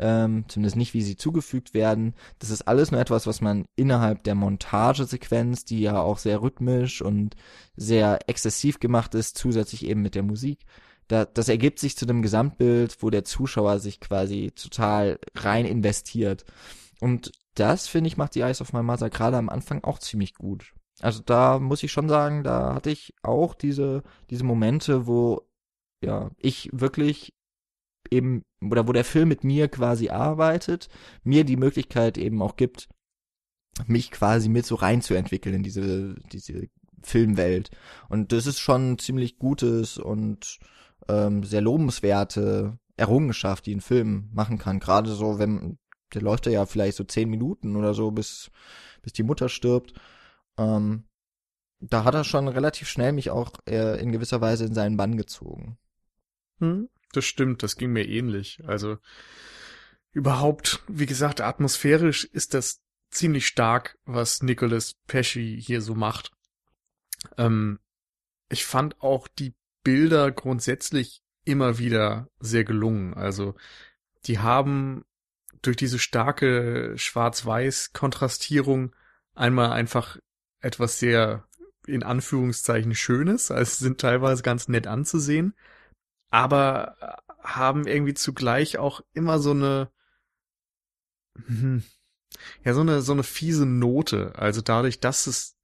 ähm, 0.00 0.44
zumindest 0.48 0.76
nicht, 0.76 0.94
wie 0.94 1.02
sie 1.02 1.16
zugefügt 1.16 1.74
werden. 1.74 2.14
Das 2.38 2.50
ist 2.50 2.62
alles 2.62 2.92
nur 2.92 3.00
etwas, 3.00 3.26
was 3.26 3.40
man 3.40 3.66
innerhalb 3.76 4.22
der 4.24 4.34
Montagesequenz, 4.36 5.64
die 5.64 5.80
ja 5.80 6.00
auch 6.00 6.18
sehr 6.18 6.40
rhythmisch 6.40 7.02
und 7.02 7.34
sehr 7.76 8.20
exzessiv 8.28 8.78
gemacht 8.78 9.14
ist, 9.14 9.36
zusätzlich 9.36 9.84
eben 9.86 10.02
mit 10.02 10.14
der 10.14 10.22
Musik, 10.22 10.64
da, 11.08 11.24
das 11.24 11.48
ergibt 11.48 11.78
sich 11.78 11.96
zu 11.96 12.06
einem 12.06 12.22
Gesamtbild, 12.22 12.98
wo 13.00 13.10
der 13.10 13.24
Zuschauer 13.24 13.80
sich 13.80 13.98
quasi 13.98 14.52
total 14.54 15.18
rein 15.34 15.64
investiert. 15.64 16.44
Und 17.00 17.32
das, 17.54 17.88
finde 17.88 18.08
ich, 18.08 18.16
macht 18.16 18.34
die 18.34 18.40
Eyes 18.40 18.60
of 18.60 18.72
My 18.72 18.82
Mother 18.82 19.10
gerade 19.10 19.38
am 19.38 19.48
Anfang 19.48 19.82
auch 19.84 19.98
ziemlich 19.98 20.34
gut. 20.34 20.74
Also 21.00 21.22
da 21.24 21.58
muss 21.58 21.82
ich 21.82 21.92
schon 21.92 22.08
sagen, 22.08 22.42
da 22.42 22.74
hatte 22.74 22.90
ich 22.90 23.14
auch 23.22 23.54
diese, 23.54 24.02
diese 24.30 24.44
Momente, 24.44 25.06
wo 25.06 25.42
ja, 26.02 26.30
ich 26.36 26.70
wirklich 26.72 27.34
eben, 28.10 28.42
oder 28.60 28.88
wo 28.88 28.92
der 28.92 29.04
Film 29.04 29.28
mit 29.28 29.44
mir 29.44 29.68
quasi 29.68 30.08
arbeitet, 30.08 30.88
mir 31.22 31.44
die 31.44 31.56
Möglichkeit 31.56 32.18
eben 32.18 32.42
auch 32.42 32.56
gibt, 32.56 32.88
mich 33.86 34.10
quasi 34.10 34.48
mit 34.48 34.66
so 34.66 34.74
reinzuentwickeln 34.74 35.56
in 35.56 35.62
diese, 35.62 36.16
diese 36.32 36.68
Filmwelt. 37.02 37.70
Und 38.08 38.32
das 38.32 38.46
ist 38.46 38.58
schon 38.58 38.92
ein 38.92 38.98
ziemlich 38.98 39.38
gutes 39.38 39.98
und 39.98 40.58
ähm, 41.08 41.44
sehr 41.44 41.60
lobenswerte 41.60 42.78
Errungenschaft, 42.96 43.66
die 43.66 43.74
ein 43.74 43.80
Film 43.80 44.30
machen 44.32 44.58
kann. 44.58 44.80
Gerade 44.80 45.10
so, 45.10 45.38
wenn, 45.38 45.78
der 46.12 46.22
läuft 46.22 46.46
ja 46.46 46.66
vielleicht 46.66 46.96
so 46.96 47.04
zehn 47.04 47.30
Minuten 47.30 47.76
oder 47.76 47.94
so, 47.94 48.10
bis, 48.10 48.50
bis 49.02 49.12
die 49.12 49.22
Mutter 49.22 49.48
stirbt. 49.48 49.92
Ähm, 50.58 51.04
da 51.80 52.04
hat 52.04 52.14
er 52.14 52.24
schon 52.24 52.48
relativ 52.48 52.88
schnell 52.88 53.12
mich 53.12 53.30
auch 53.30 53.52
äh, 53.66 54.00
in 54.00 54.12
gewisser 54.12 54.40
Weise 54.40 54.64
in 54.64 54.74
seinen 54.74 54.96
Bann 54.96 55.16
gezogen. 55.16 55.78
Hm, 56.58 56.88
das 57.12 57.24
stimmt, 57.24 57.62
das 57.62 57.76
ging 57.76 57.92
mir 57.92 58.06
ähnlich. 58.06 58.62
Also 58.66 58.98
überhaupt, 60.12 60.82
wie 60.88 61.06
gesagt, 61.06 61.40
atmosphärisch 61.40 62.24
ist 62.24 62.54
das 62.54 62.80
ziemlich 63.10 63.46
stark, 63.46 63.96
was 64.04 64.42
Nicholas 64.42 64.94
Pesci 65.06 65.60
hier 65.60 65.80
so 65.80 65.94
macht. 65.94 66.32
Ähm, 67.36 67.78
ich 68.48 68.64
fand 68.66 69.00
auch 69.00 69.28
die 69.28 69.54
Bilder 69.84 70.32
grundsätzlich 70.32 71.22
immer 71.44 71.78
wieder 71.78 72.28
sehr 72.40 72.64
gelungen. 72.64 73.14
Also 73.14 73.54
die 74.26 74.38
haben 74.38 75.04
durch 75.62 75.76
diese 75.76 75.98
starke 75.98 76.94
Schwarz-Weiß-Kontrastierung 76.96 78.94
einmal 79.34 79.72
einfach 79.72 80.18
etwas 80.60 80.98
sehr 80.98 81.44
in 81.86 82.02
Anführungszeichen 82.02 82.94
Schönes, 82.94 83.50
also 83.50 83.84
sind 83.84 84.00
teilweise 84.00 84.42
ganz 84.42 84.68
nett 84.68 84.86
anzusehen, 84.86 85.54
aber 86.30 86.96
haben 87.40 87.86
irgendwie 87.86 88.14
zugleich 88.14 88.78
auch 88.78 89.00
immer 89.14 89.38
so 89.38 89.52
eine, 89.52 89.90
hm, 91.46 91.82
ja, 92.64 92.74
so 92.74 92.80
eine, 92.82 93.00
so 93.02 93.12
eine 93.12 93.22
fiese 93.22 93.66
Note. 93.66 94.34
Also 94.36 94.60
dadurch, 94.60 95.00
dass 95.00 95.26
es, 95.26 95.56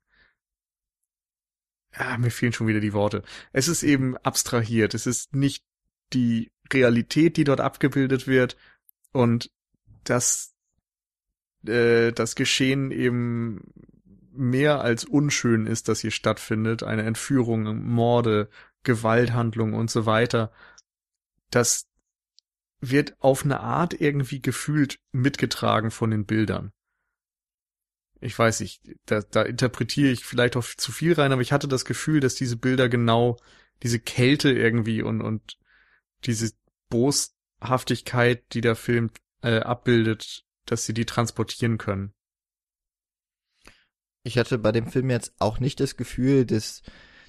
ja, 1.96 2.16
mir 2.18 2.30
fehlen 2.30 2.52
schon 2.52 2.66
wieder 2.66 2.80
die 2.80 2.92
Worte. 2.92 3.22
Es 3.52 3.68
ist 3.68 3.82
eben 3.82 4.16
abstrahiert. 4.18 4.94
Es 4.94 5.06
ist 5.06 5.34
nicht 5.34 5.64
die 6.12 6.50
Realität, 6.72 7.36
die 7.36 7.44
dort 7.44 7.60
abgebildet 7.60 8.26
wird 8.26 8.56
und 9.12 9.50
das, 10.04 10.54
äh, 11.66 12.12
das 12.12 12.34
Geschehen 12.34 12.90
eben 12.90 13.72
mehr 14.36 14.80
als 14.80 15.04
unschön 15.04 15.66
ist, 15.66 15.88
das 15.88 16.00
hier 16.00 16.10
stattfindet, 16.10 16.82
eine 16.82 17.02
Entführung, 17.02 17.84
Morde, 17.84 18.48
Gewalthandlung 18.82 19.72
und 19.74 19.90
so 19.90 20.06
weiter, 20.06 20.52
das 21.50 21.86
wird 22.80 23.16
auf 23.20 23.44
eine 23.44 23.60
Art 23.60 23.94
irgendwie 23.94 24.40
gefühlt 24.40 24.98
mitgetragen 25.12 25.90
von 25.90 26.10
den 26.10 26.26
Bildern. 26.26 26.72
Ich 28.20 28.38
weiß 28.38 28.60
nicht, 28.60 28.82
da, 29.06 29.20
da 29.20 29.42
interpretiere 29.42 30.10
ich 30.10 30.24
vielleicht 30.24 30.56
auch 30.56 30.64
zu 30.64 30.92
viel 30.92 31.12
rein, 31.12 31.32
aber 31.32 31.42
ich 31.42 31.52
hatte 31.52 31.68
das 31.68 31.84
Gefühl, 31.84 32.20
dass 32.20 32.34
diese 32.34 32.56
Bilder 32.56 32.88
genau 32.88 33.38
diese 33.82 33.98
Kälte 33.98 34.50
irgendwie 34.50 35.02
und, 35.02 35.20
und 35.20 35.58
diese 36.24 36.52
Boshaftigkeit, 36.88 38.44
die 38.52 38.60
der 38.60 38.76
Film 38.76 39.10
äh, 39.42 39.58
abbildet, 39.58 40.44
dass 40.64 40.86
sie 40.86 40.94
die 40.94 41.04
transportieren 41.04 41.76
können. 41.76 42.14
Ich 44.24 44.38
hatte 44.38 44.58
bei 44.58 44.72
dem 44.72 44.88
Film 44.88 45.10
jetzt 45.10 45.34
auch 45.38 45.60
nicht 45.60 45.80
das 45.80 45.96
Gefühl, 45.96 46.46
dass 46.46 46.82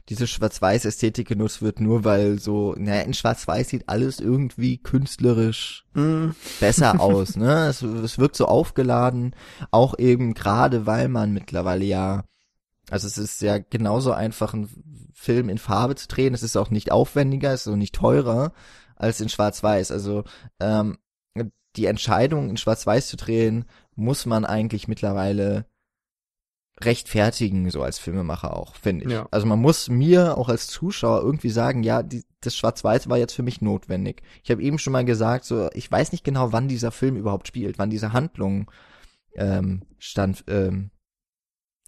diese 0.10 0.27
Schwarz-Weiß-Ästhetik 0.27 1.27
genutzt 1.27 1.62
wird, 1.62 1.79
nur 1.79 2.03
weil 2.03 2.39
so, 2.39 2.75
naja, 2.77 3.01
in 3.01 3.13
Schwarz-Weiß 3.13 3.69
sieht 3.69 3.89
alles 3.89 4.19
irgendwie 4.19 4.77
künstlerisch 4.77 5.86
mm. 5.93 6.29
besser 6.60 6.99
aus, 7.01 7.36
ne? 7.36 7.67
Es, 7.67 7.81
es 7.81 8.19
wirkt 8.19 8.36
so 8.36 8.45
aufgeladen, 8.45 9.36
auch 9.71 9.97
eben 9.97 10.34
gerade, 10.34 10.86
weil 10.86 11.08
man 11.10 11.34
mittlerweile 11.34 11.86
ja, 11.86 12.23
also 12.89 13.08
es 13.08 13.17
ist 13.17 13.41
ja 13.41 13.58
genauso 13.58 14.12
einfach, 14.12 14.53
einen 14.53 14.69
Film 15.13 15.49
in 15.49 15.58
Farbe 15.58 15.95
zu 15.95 16.08
drehen, 16.08 16.34
es 16.34 16.43
ist 16.43 16.55
auch 16.55 16.69
nicht 16.69 16.91
aufwendiger, 16.91 17.51
es 17.51 17.65
ist 17.65 17.73
auch 17.73 17.77
nicht 17.77 17.95
teurer 17.95 18.53
als 18.95 19.21
in 19.21 19.29
Schwarz-Weiß. 19.29 19.91
Also 19.91 20.23
ähm, 20.60 20.97
die 21.75 21.86
Entscheidung, 21.88 22.49
in 22.49 22.58
Schwarz-Weiß 22.58 23.08
zu 23.08 23.17
drehen, 23.17 23.65
muss 23.95 24.25
man 24.25 24.45
eigentlich 24.45 24.88
mittlerweile 24.88 25.65
rechtfertigen, 26.81 27.69
so 27.69 27.81
als 27.83 27.99
Filmemacher 27.99 28.55
auch, 28.55 28.75
finde 28.75 29.05
ich. 29.05 29.11
Ja. 29.11 29.27
Also 29.31 29.47
man 29.47 29.59
muss 29.59 29.89
mir 29.89 30.38
auch 30.38 30.49
als 30.49 30.67
Zuschauer 30.67 31.21
irgendwie 31.21 31.49
sagen, 31.49 31.83
ja, 31.83 32.03
die, 32.03 32.23
das 32.41 32.55
Schwarz-Weiß 32.55 33.07
war 33.07 33.17
jetzt 33.17 33.33
für 33.33 33.43
mich 33.43 33.61
notwendig. 33.61 34.23
Ich 34.43 34.51
habe 34.51 34.61
eben 34.61 34.77
schon 34.77 34.93
mal 34.93 35.05
gesagt, 35.05 35.45
so 35.45 35.69
ich 35.73 35.89
weiß 35.89 36.11
nicht 36.11 36.23
genau, 36.23 36.51
wann 36.51 36.67
dieser 36.67 36.91
Film 36.91 37.15
überhaupt 37.15 37.47
spielt, 37.47 37.79
wann 37.79 37.89
diese 37.89 38.11
Handlung 38.11 38.69
ähm, 39.35 39.83
stand, 39.99 40.43
ähm, 40.47 40.91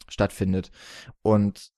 stattfindet. 0.08 0.72
Und 1.22 1.72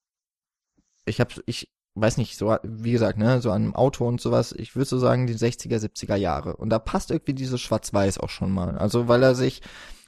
ich 1.04 1.20
habe, 1.20 1.34
ich 1.46 1.68
weiß 1.94 2.16
nicht, 2.16 2.36
so 2.36 2.56
wie 2.62 2.92
gesagt, 2.92 3.18
ne, 3.18 3.40
so 3.40 3.50
an 3.50 3.62
einem 3.62 3.74
Auto 3.74 4.06
und 4.06 4.20
sowas, 4.20 4.52
ich 4.52 4.76
würde 4.76 4.88
so 4.88 4.98
sagen 4.98 5.26
die 5.26 5.34
60er, 5.34 5.78
70er 5.78 6.14
Jahre. 6.14 6.56
Und 6.56 6.70
da 6.70 6.78
passt 6.78 7.10
irgendwie 7.10 7.34
dieses 7.34 7.60
Schwarz-Weiß 7.60 8.18
auch 8.18 8.28
schon 8.28 8.52
mal. 8.52 8.78
Also 8.78 9.08
weil 9.08 9.22
er 9.24 9.34
sich 9.34 9.62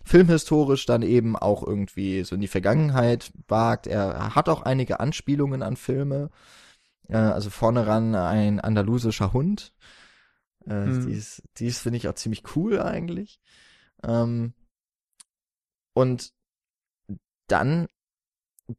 filmhistorisch 0.05 0.87
dann 0.87 1.03
eben 1.03 1.37
auch 1.37 1.67
irgendwie 1.67 2.25
so 2.25 2.35
in 2.35 2.41
die 2.41 2.49
Vergangenheit 2.49 3.33
wagt. 3.49 3.87
Er 3.87 4.35
hat 4.35 4.49
auch 4.49 4.63
einige 4.63 5.01
Anspielungen 5.01 5.63
an 5.63 5.77
Filme. 5.77 6.31
Äh, 7.09 7.17
also 7.17 7.51
vorne 7.51 7.87
ran 7.87 8.15
ein 8.15 8.61
andalusischer 8.61 9.33
Hund. 9.33 9.75
Äh, 10.67 10.87
mhm. 10.87 11.07
Dies, 11.07 11.43
dies 11.57 11.79
finde 11.79 11.99
ich 11.99 12.09
auch 12.09 12.15
ziemlich 12.15 12.57
cool 12.57 12.81
eigentlich. 12.81 13.41
Ähm, 14.03 14.55
und 15.95 16.33
dann 17.49 17.87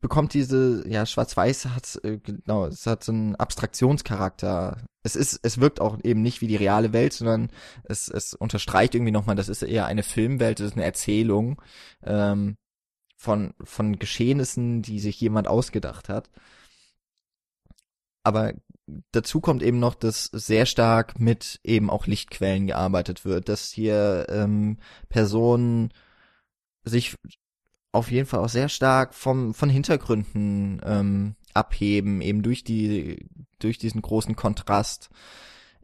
bekommt 0.02 0.34
diese, 0.34 0.88
ja, 0.88 1.06
Schwarz-Weiß 1.06 1.68
hat, 1.68 2.00
äh, 2.04 2.18
genau, 2.18 2.66
es 2.66 2.86
hat 2.86 3.04
so 3.04 3.12
einen 3.12 3.36
Abstraktionscharakter. 3.36 4.86
Es 5.04 5.16
ist, 5.16 5.40
es 5.44 5.60
wirkt 5.60 5.82
auch 5.82 6.00
eben 6.04 6.22
nicht 6.22 6.42
wie 6.42 6.48
die 6.48 6.56
reale 6.56 6.94
Welt, 6.94 7.14
sondern 7.14 7.50
es, 7.84 8.08
es 8.10 8.34
unterstreicht 8.34 8.96
irgendwie 8.96 9.12
nochmal, 9.12 9.36
das 9.36 9.50
ist 9.50 9.64
eher 9.64 9.86
eine 9.86 10.04
Filmwelt, 10.04 10.60
das 10.60 10.68
ist 10.68 10.74
eine 10.74 10.86
Erzählung 10.86 11.62
ähm, 12.04 12.58
von, 13.18 13.54
von 13.64 14.00
Geschehnissen, 14.00 14.82
die 14.82 15.00
sich 15.00 15.20
jemand 15.20 15.48
ausgedacht 15.48 16.10
hat. 16.10 16.30
Aber 18.24 18.54
dazu 19.12 19.42
kommt 19.42 19.64
eben 19.64 19.80
noch, 19.80 19.96
dass 19.96 20.26
sehr 20.26 20.66
stark 20.66 21.20
mit 21.20 21.60
eben 21.64 21.90
auch 21.90 22.08
Lichtquellen 22.08 22.68
gearbeitet 22.68 23.26
wird, 23.26 23.50
dass 23.50 23.72
hier 23.72 24.28
ähm, 24.30 24.78
Personen 25.10 25.94
sich 26.86 27.16
auf 27.94 28.12
jeden 28.12 28.26
Fall 28.26 28.42
auch 28.42 28.50
sehr 28.50 28.70
stark 28.70 29.14
vom 29.14 29.54
von 29.54 29.70
Hintergründen 29.70 30.82
ähm, 30.84 31.36
abheben, 31.54 32.22
eben 32.22 32.42
durch 32.42 32.64
die 32.64 33.28
durch 33.60 33.78
diesen 33.78 34.02
großen 34.02 34.36
Kontrast. 34.36 35.10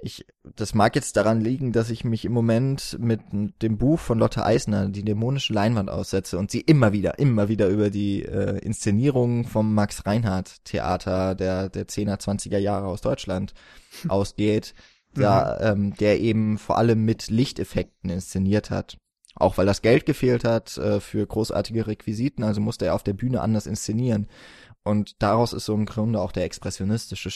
Ich, 0.01 0.25
das 0.43 0.73
mag 0.73 0.95
jetzt 0.95 1.17
daran 1.17 1.41
liegen, 1.41 1.73
dass 1.73 1.89
ich 1.89 2.05
mich 2.05 2.23
im 2.23 2.31
Moment 2.31 2.97
mit 2.99 3.21
dem 3.61 3.77
Buch 3.77 3.99
von 3.99 4.17
Lotte 4.17 4.45
Eisner, 4.45 4.87
die 4.87 5.03
dämonische 5.03 5.51
Leinwand 5.53 5.89
aussetze 5.89 6.39
und 6.39 6.49
sie 6.49 6.61
immer 6.61 6.93
wieder, 6.93 7.19
immer 7.19 7.49
wieder 7.49 7.67
über 7.67 7.89
die 7.89 8.23
äh, 8.23 8.59
Inszenierung 8.59 9.45
vom 9.45 9.73
Max 9.73 10.05
Reinhardt 10.05 10.63
Theater 10.63 11.35
der 11.35 11.69
der 11.69 11.87
10er, 11.87 12.19
20er 12.19 12.57
Jahre 12.57 12.87
aus 12.87 13.01
Deutschland 13.01 13.53
ausgeht, 14.07 14.73
da, 15.13 15.57
mhm. 15.59 15.89
ähm, 15.89 15.93
der 15.95 16.19
eben 16.21 16.57
vor 16.57 16.77
allem 16.77 17.05
mit 17.05 17.29
Lichteffekten 17.29 18.09
inszeniert 18.09 18.71
hat. 18.71 18.97
Auch 19.39 19.57
weil 19.57 19.65
das 19.65 19.81
Geld 19.81 20.05
gefehlt 20.05 20.43
hat 20.43 20.77
äh, 20.77 20.99
für 20.99 21.25
großartige 21.25 21.87
Requisiten, 21.87 22.43
also 22.43 22.61
musste 22.61 22.85
er 22.85 22.95
auf 22.95 23.03
der 23.03 23.13
Bühne 23.13 23.41
anders 23.41 23.65
inszenieren. 23.65 24.27
Und 24.83 25.21
daraus 25.21 25.53
ist 25.53 25.65
so 25.65 25.73
im 25.73 25.85
Grunde 25.85 26.21
auch 26.21 26.31
der 26.31 26.43
expressionistische 26.43 27.31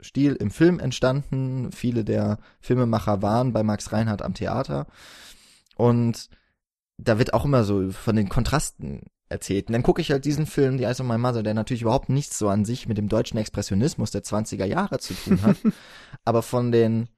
Stil 0.00 0.34
im 0.34 0.50
Film 0.50 0.78
entstanden. 0.78 1.70
Viele 1.72 2.04
der 2.04 2.38
Filmemacher 2.60 3.20
waren 3.20 3.52
bei 3.52 3.62
Max 3.62 3.92
Reinhardt 3.92 4.22
am 4.22 4.34
Theater. 4.34 4.86
Und 5.76 6.28
da 6.96 7.18
wird 7.18 7.34
auch 7.34 7.44
immer 7.44 7.64
so 7.64 7.90
von 7.90 8.16
den 8.16 8.28
Kontrasten 8.28 9.02
erzählt. 9.28 9.68
Und 9.68 9.74
dann 9.74 9.82
gucke 9.82 10.00
ich 10.00 10.10
halt 10.10 10.24
diesen 10.24 10.46
Film, 10.46 10.78
The 10.78 10.84
Eyes 10.84 11.00
of 11.00 11.06
My 11.06 11.18
Mother, 11.18 11.42
der 11.42 11.54
natürlich 11.54 11.82
überhaupt 11.82 12.08
nichts 12.08 12.38
so 12.38 12.48
an 12.48 12.64
sich 12.64 12.88
mit 12.88 12.98
dem 12.98 13.08
deutschen 13.08 13.38
Expressionismus 13.38 14.10
der 14.10 14.22
20er 14.22 14.64
Jahre 14.64 14.98
zu 14.98 15.14
tun 15.14 15.42
hat, 15.42 15.56
aber 16.24 16.42
von 16.42 16.72
den 16.72 17.08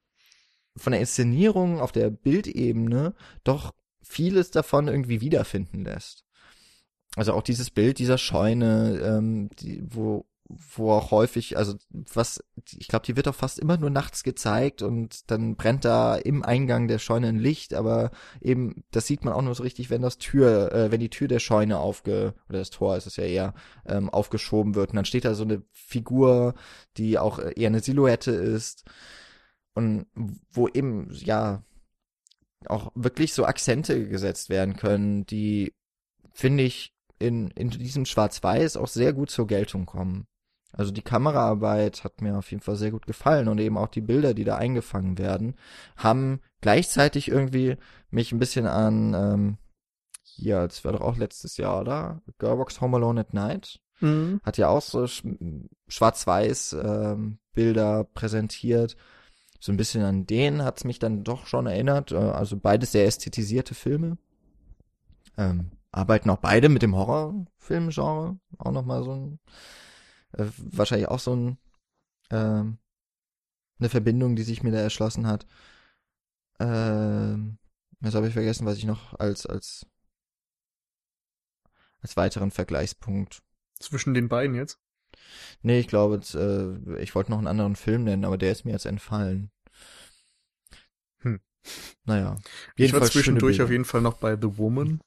von 0.77 0.91
der 0.91 1.01
Inszenierung 1.01 1.81
auf 1.81 1.91
der 1.91 2.09
Bildebene 2.09 3.13
doch 3.43 3.73
vieles 4.01 4.51
davon 4.51 4.87
irgendwie 4.87 5.21
wiederfinden 5.21 5.83
lässt. 5.83 6.25
Also 7.15 7.33
auch 7.33 7.43
dieses 7.43 7.69
Bild 7.69 7.99
dieser 7.99 8.17
Scheune, 8.17 8.99
ähm, 9.03 9.49
die, 9.59 9.83
wo 9.83 10.25
wo 10.75 10.91
auch 10.91 11.11
häufig, 11.11 11.57
also 11.57 11.75
was, 11.89 12.43
ich 12.77 12.87
glaube, 12.87 13.05
die 13.05 13.15
wird 13.15 13.27
auch 13.27 13.35
fast 13.35 13.59
immer 13.59 13.77
nur 13.77 13.89
nachts 13.89 14.23
gezeigt 14.23 14.81
und 14.81 15.29
dann 15.31 15.55
brennt 15.55 15.85
da 15.85 16.15
im 16.15 16.43
Eingang 16.43 16.87
der 16.87 16.99
Scheune 16.99 17.27
ein 17.27 17.39
Licht, 17.39 17.73
aber 17.73 18.11
eben, 18.41 18.83
das 18.91 19.07
sieht 19.07 19.23
man 19.23 19.33
auch 19.33 19.41
nur 19.41 19.55
so 19.55 19.63
richtig, 19.63 19.89
wenn 19.89 20.01
das 20.01 20.17
Tür, 20.17 20.71
äh, 20.73 20.91
wenn 20.91 20.99
die 20.99 21.09
Tür 21.09 21.27
der 21.27 21.39
Scheune 21.39 21.79
aufge, 21.79 22.33
oder 22.49 22.59
das 22.59 22.69
Tor 22.69 22.97
ist 22.97 23.07
es 23.07 23.15
ja 23.15 23.23
eher, 23.23 23.53
ähm, 23.85 24.09
aufgeschoben 24.09 24.75
wird 24.75 24.91
und 24.91 24.95
dann 24.97 25.05
steht 25.05 25.25
da 25.25 25.33
so 25.33 25.43
eine 25.43 25.61
Figur, 25.71 26.53
die 26.97 27.17
auch 27.17 27.39
eher 27.39 27.67
eine 27.67 27.81
Silhouette 27.81 28.31
ist 28.31 28.85
und 29.73 30.05
wo 30.51 30.67
eben, 30.67 31.09
ja, 31.11 31.63
auch 32.67 32.91
wirklich 32.95 33.33
so 33.33 33.45
Akzente 33.45 34.07
gesetzt 34.07 34.49
werden 34.49 34.75
können, 34.75 35.25
die, 35.25 35.73
finde 36.31 36.63
ich, 36.63 36.93
in, 37.19 37.51
in 37.51 37.69
diesem 37.69 38.05
Schwarz-Weiß 38.05 38.77
auch 38.77 38.87
sehr 38.87 39.13
gut 39.13 39.29
zur 39.29 39.47
Geltung 39.47 39.85
kommen. 39.85 40.25
Also 40.73 40.91
die 40.91 41.01
Kameraarbeit 41.01 42.03
hat 42.03 42.21
mir 42.21 42.37
auf 42.37 42.49
jeden 42.49 42.63
Fall 42.63 42.77
sehr 42.77 42.91
gut 42.91 43.05
gefallen 43.05 43.47
und 43.47 43.59
eben 43.59 43.77
auch 43.77 43.89
die 43.89 44.01
Bilder, 44.01 44.33
die 44.33 44.45
da 44.45 44.57
eingefangen 44.57 45.17
werden, 45.17 45.55
haben 45.97 46.39
gleichzeitig 46.61 47.27
irgendwie 47.27 47.77
mich 48.09 48.31
ein 48.31 48.39
bisschen 48.39 48.65
an, 48.67 49.13
ähm, 49.13 49.57
hier, 50.23 50.67
das 50.67 50.85
war 50.85 50.93
doch 50.93 51.01
auch 51.01 51.17
letztes 51.17 51.57
Jahr, 51.57 51.81
oder? 51.81 52.21
Girlbox 52.39 52.79
Home 52.79 52.97
Alone 52.97 53.21
at 53.21 53.33
Night. 53.33 53.81
Mhm. 53.99 54.39
Hat 54.43 54.57
ja 54.57 54.69
auch 54.69 54.81
so 54.81 55.05
schwarz-weiß 55.87 56.77
ähm, 56.83 57.39
Bilder 57.53 58.05
präsentiert 58.05 58.95
so 59.61 59.71
ein 59.71 59.77
bisschen 59.77 60.03
an 60.03 60.25
den 60.27 60.63
hat's 60.63 60.83
mich 60.83 60.99
dann 60.99 61.23
doch 61.23 61.47
schon 61.47 61.67
erinnert. 61.67 62.11
Äh, 62.11 62.17
also 62.17 62.57
beides 62.57 62.91
sehr 62.91 63.05
ästhetisierte 63.05 63.75
Filme. 63.75 64.17
Ähm, 65.37 65.71
arbeiten 65.91 66.29
auch 66.29 66.39
beide 66.39 66.67
mit 66.67 66.81
dem 66.81 66.95
Horrorfilmgenre. 66.95 68.39
Auch 68.57 68.71
nochmal 68.71 69.03
so 69.03 69.13
ein, 69.13 69.39
äh, 70.33 70.47
wahrscheinlich 70.57 71.07
auch 71.07 71.19
so 71.19 71.35
ein, 71.35 71.57
ähm, 72.31 72.79
eine 73.79 73.89
Verbindung, 73.89 74.35
die 74.35 74.43
sich 74.43 74.63
mir 74.63 74.71
da 74.71 74.79
erschlossen 74.79 75.27
hat. 75.27 75.45
Ähm, 76.59 77.57
jetzt 78.01 78.15
habe 78.15 78.27
ich 78.27 78.33
vergessen, 78.33 78.65
was 78.65 78.77
ich 78.77 78.85
noch 78.85 79.17
als, 79.19 79.45
als 79.45 79.85
als 82.01 82.17
weiteren 82.17 82.51
Vergleichspunkt. 82.51 83.43
Zwischen 83.79 84.13
den 84.13 84.27
beiden 84.27 84.55
jetzt? 84.55 84.79
Nee, 85.61 85.79
ich 85.79 85.87
glaube, 85.87 86.21
äh, 86.33 87.01
ich 87.01 87.15
wollte 87.15 87.31
noch 87.31 87.37
einen 87.37 87.47
anderen 87.47 87.75
Film 87.75 88.03
nennen, 88.03 88.25
aber 88.25 88.37
der 88.37 88.51
ist 88.51 88.65
mir 88.65 88.71
jetzt 88.71 88.85
entfallen. 88.85 89.51
Hm. 91.19 91.39
Naja. 92.05 92.35
Ich 92.75 92.93
war 92.93 93.01
zwischendurch 93.03 93.61
auf 93.61 93.69
jeden 93.69 93.85
Fall 93.85 94.01
noch 94.01 94.17
bei 94.17 94.35
The 94.35 94.57
Woman. 94.57 95.01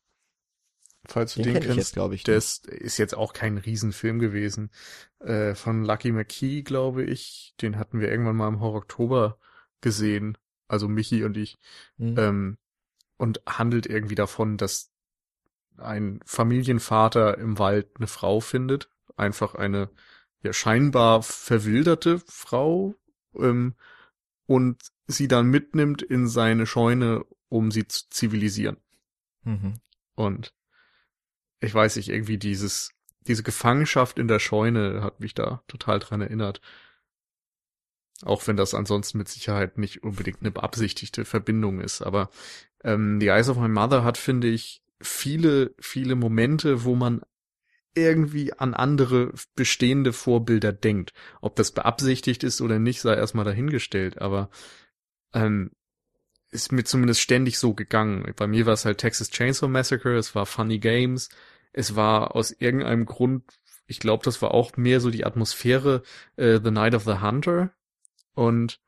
Falls 1.07 1.35
du 1.35 1.43
Den 1.43 1.53
den, 1.53 1.55
kenn 1.55 1.63
kennst. 1.65 1.79
jetzt, 1.79 1.93
glaube 1.93 2.15
ich, 2.15 2.23
Der 2.23 2.37
nicht. 2.37 2.45
ist, 2.45 2.67
ist 2.67 2.99
jetzt 2.99 3.15
auch 3.15 3.33
kein 3.35 3.59
Riesenfilm 3.59 4.19
gewesen. 4.19 4.71
Äh, 5.19 5.55
von 5.55 5.85
Lucky 5.85 6.13
McKee, 6.13 6.63
glaube 6.63 7.05
ich. 7.05 7.55
Den 7.61 7.79
hatten 7.79 8.01
wir 8.01 8.11
irgendwann 8.11 8.37
mal 8.37 8.49
im 8.49 8.61
Horror 8.61 8.79
Oktober 8.79 9.39
gesehen. 9.81 10.39
Also 10.67 10.89
Michi 10.89 11.25
und 11.25 11.37
ich. 11.37 11.59
Hm. 11.99 12.19
Ähm, 12.19 12.59
und 13.17 13.43
handelt 13.47 13.87
irgendwie 13.87 14.15
davon, 14.15 14.57
dass 14.57 14.91
ein 15.77 16.21
Familienvater 16.25 17.37
im 17.39 17.59
Wald 17.59 17.89
eine 17.97 18.07
Frau 18.07 18.41
findet. 18.41 18.89
Einfach 19.17 19.55
eine 19.55 19.91
ja, 20.45 20.53
scheinbar 20.53 21.23
verwilderte 21.23 22.21
Frau. 22.27 22.95
Ähm, 23.37 23.75
und 24.47 24.83
sie 25.07 25.27
dann 25.27 25.47
mitnimmt 25.47 26.03
in 26.03 26.29
seine 26.29 26.67
Scheune, 26.67 27.25
um 27.49 27.71
sie 27.71 27.89
zu 27.89 28.09
zivilisieren. 28.11 28.77
Mhm. 29.43 29.75
Und 30.15 30.55
ich 31.61 31.75
weiß 31.75 31.97
nicht, 31.97 32.11
irgendwie 32.11 32.39
dieses, 32.39 32.93
diese 33.27 33.43
Gefangenschaft 33.43 34.19
in 34.19 34.29
der 34.29 34.39
Scheune 34.39 35.03
hat 35.03 35.21
mich 35.21 35.35
da 35.35 35.63
total 35.67 35.99
dran 35.99 36.21
erinnert. 36.21 36.61
Auch 38.23 38.47
wenn 38.47 38.57
das 38.57 38.75
ansonsten 38.75 39.19
mit 39.19 39.29
Sicherheit 39.29 39.79
nicht 39.79 40.03
unbedingt 40.03 40.41
eine 40.41 40.51
beabsichtigte 40.51 41.25
Verbindung 41.25 41.81
ist. 41.81 42.03
Aber 42.03 42.31
ähm, 42.83 43.19
The 43.21 43.29
Eyes 43.29 43.49
of 43.49 43.59
My 43.59 43.69
Mother 43.69 44.05
hat, 44.05 44.19
finde 44.19 44.49
ich, 44.49 44.83
viele, 45.01 45.75
viele 45.79 46.15
Momente, 46.15 46.85
wo 46.85 46.95
man 46.95 47.23
irgendwie 47.95 48.53
an 48.53 48.75
andere 48.75 49.33
bestehende 49.55 50.13
Vorbilder 50.13 50.73
denkt. 50.73 51.13
Ob 51.41 51.57
das 51.57 51.73
beabsichtigt 51.73 52.43
ist 52.45 52.61
oder 52.61 52.79
nicht, 52.79 53.01
sei 53.01 53.15
erstmal 53.15 53.45
dahingestellt. 53.45 54.21
Aber 54.21 54.51
ähm, 55.33 55.71
ist 56.51 56.73
mir 56.73 56.85
zumindest 56.85 57.21
ständig 57.21 57.59
so 57.59 57.75
gegangen. 57.75 58.33
Bei 58.37 58.47
mir 58.47 58.67
war 58.67 58.75
es 58.75 58.85
halt 58.85 58.99
Texas 58.99 59.31
Chainsaw 59.31 59.69
Massacre, 59.69 60.17
es 60.17 60.35
war 60.35 60.47
Funny 60.47 60.79
Games, 60.79 61.29
es 61.73 61.97
war 61.97 62.37
aus 62.37 62.53
irgendeinem 62.53 63.07
Grund, 63.07 63.43
ich 63.87 63.99
glaube, 63.99 64.25
das 64.25 64.41
war 64.41 64.53
auch 64.53 64.77
mehr 64.77 65.01
so 65.01 65.11
die 65.11 65.25
Atmosphäre 65.25 66.03
äh, 66.37 66.61
The 66.63 66.71
Night 66.71 66.95
of 66.95 67.05
the 67.05 67.21
Hunter 67.21 67.73
und 68.35 68.81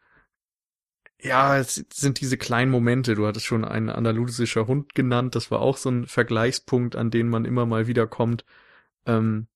ja, 1.20 1.57
es 1.59 1.84
sind 1.92 2.20
diese 2.20 2.36
kleinen 2.36 2.70
Momente. 2.70 3.14
Du 3.14 3.26
hattest 3.26 3.46
schon 3.46 3.64
ein 3.64 3.88
andalusischer 3.88 4.66
Hund 4.66 4.94
genannt. 4.94 5.34
Das 5.34 5.50
war 5.50 5.61
auch 5.61 5.78
so 5.78 5.90
ein 5.90 6.07
Vergleichspunkt, 6.07 6.94
an 6.94 7.11
den 7.11 7.28
man 7.28 7.46
immer 7.46 7.64
mal 7.66 7.86
wieder 7.86 8.07
kommt. 8.07 8.44
Ähm, 9.07 9.46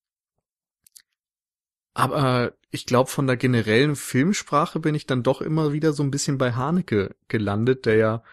aber 1.93 2.53
ich 2.71 2.85
glaube, 2.85 3.09
von 3.09 3.27
der 3.27 3.37
generellen 3.37 3.95
Filmsprache 3.95 4.79
bin 4.79 4.95
ich 4.95 5.05
dann 5.05 5.23
doch 5.23 5.41
immer 5.41 5.73
wieder 5.73 5.93
so 5.93 6.03
ein 6.03 6.11
bisschen 6.11 6.37
bei 6.37 6.53
Haneke 6.53 7.15
gelandet, 7.27 7.85
der 7.85 7.97
ja 7.97 8.23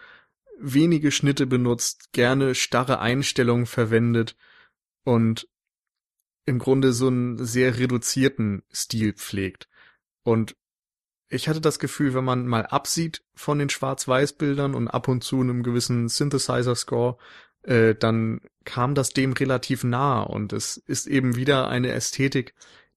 wenige 0.57 1.11
Schnitte 1.11 1.45
benutzt, 1.45 2.11
gerne 2.13 2.55
starre 2.55 2.99
Einstellungen 2.99 3.65
verwendet 3.65 4.35
und 5.03 5.47
im 6.45 6.59
Grunde 6.59 6.93
so 6.93 7.07
einen 7.07 7.45
sehr 7.45 7.77
reduzierten 7.77 8.63
Stil 8.73 9.13
pflegt. 9.13 9.69
Und 10.23 10.55
ich 11.29 11.47
hatte 11.47 11.61
das 11.61 11.79
Gefühl, 11.79 12.13
wenn 12.13 12.23
man 12.23 12.47
mal 12.47 12.65
absieht 12.65 13.23
von 13.35 13.59
den 13.59 13.69
Schwarz-Weiß-Bildern 13.69 14.73
und 14.73 14.87
ab 14.87 15.07
und 15.07 15.23
zu 15.23 15.39
einem 15.39 15.63
gewissen 15.63 16.09
Synthesizer-Score, 16.09 17.17
äh, 17.63 17.93
dann 17.93 18.41
kam 18.69 18.93
das 18.93 19.09
dem 19.09 19.33
relativ 19.33 19.83
nah 19.83 20.21
und 20.21 20.53
es 20.53 20.77
ist 20.77 21.07
eben 21.07 21.35
wieder 21.35 21.69
eine 21.69 21.91
Ästhetik, 21.91 22.53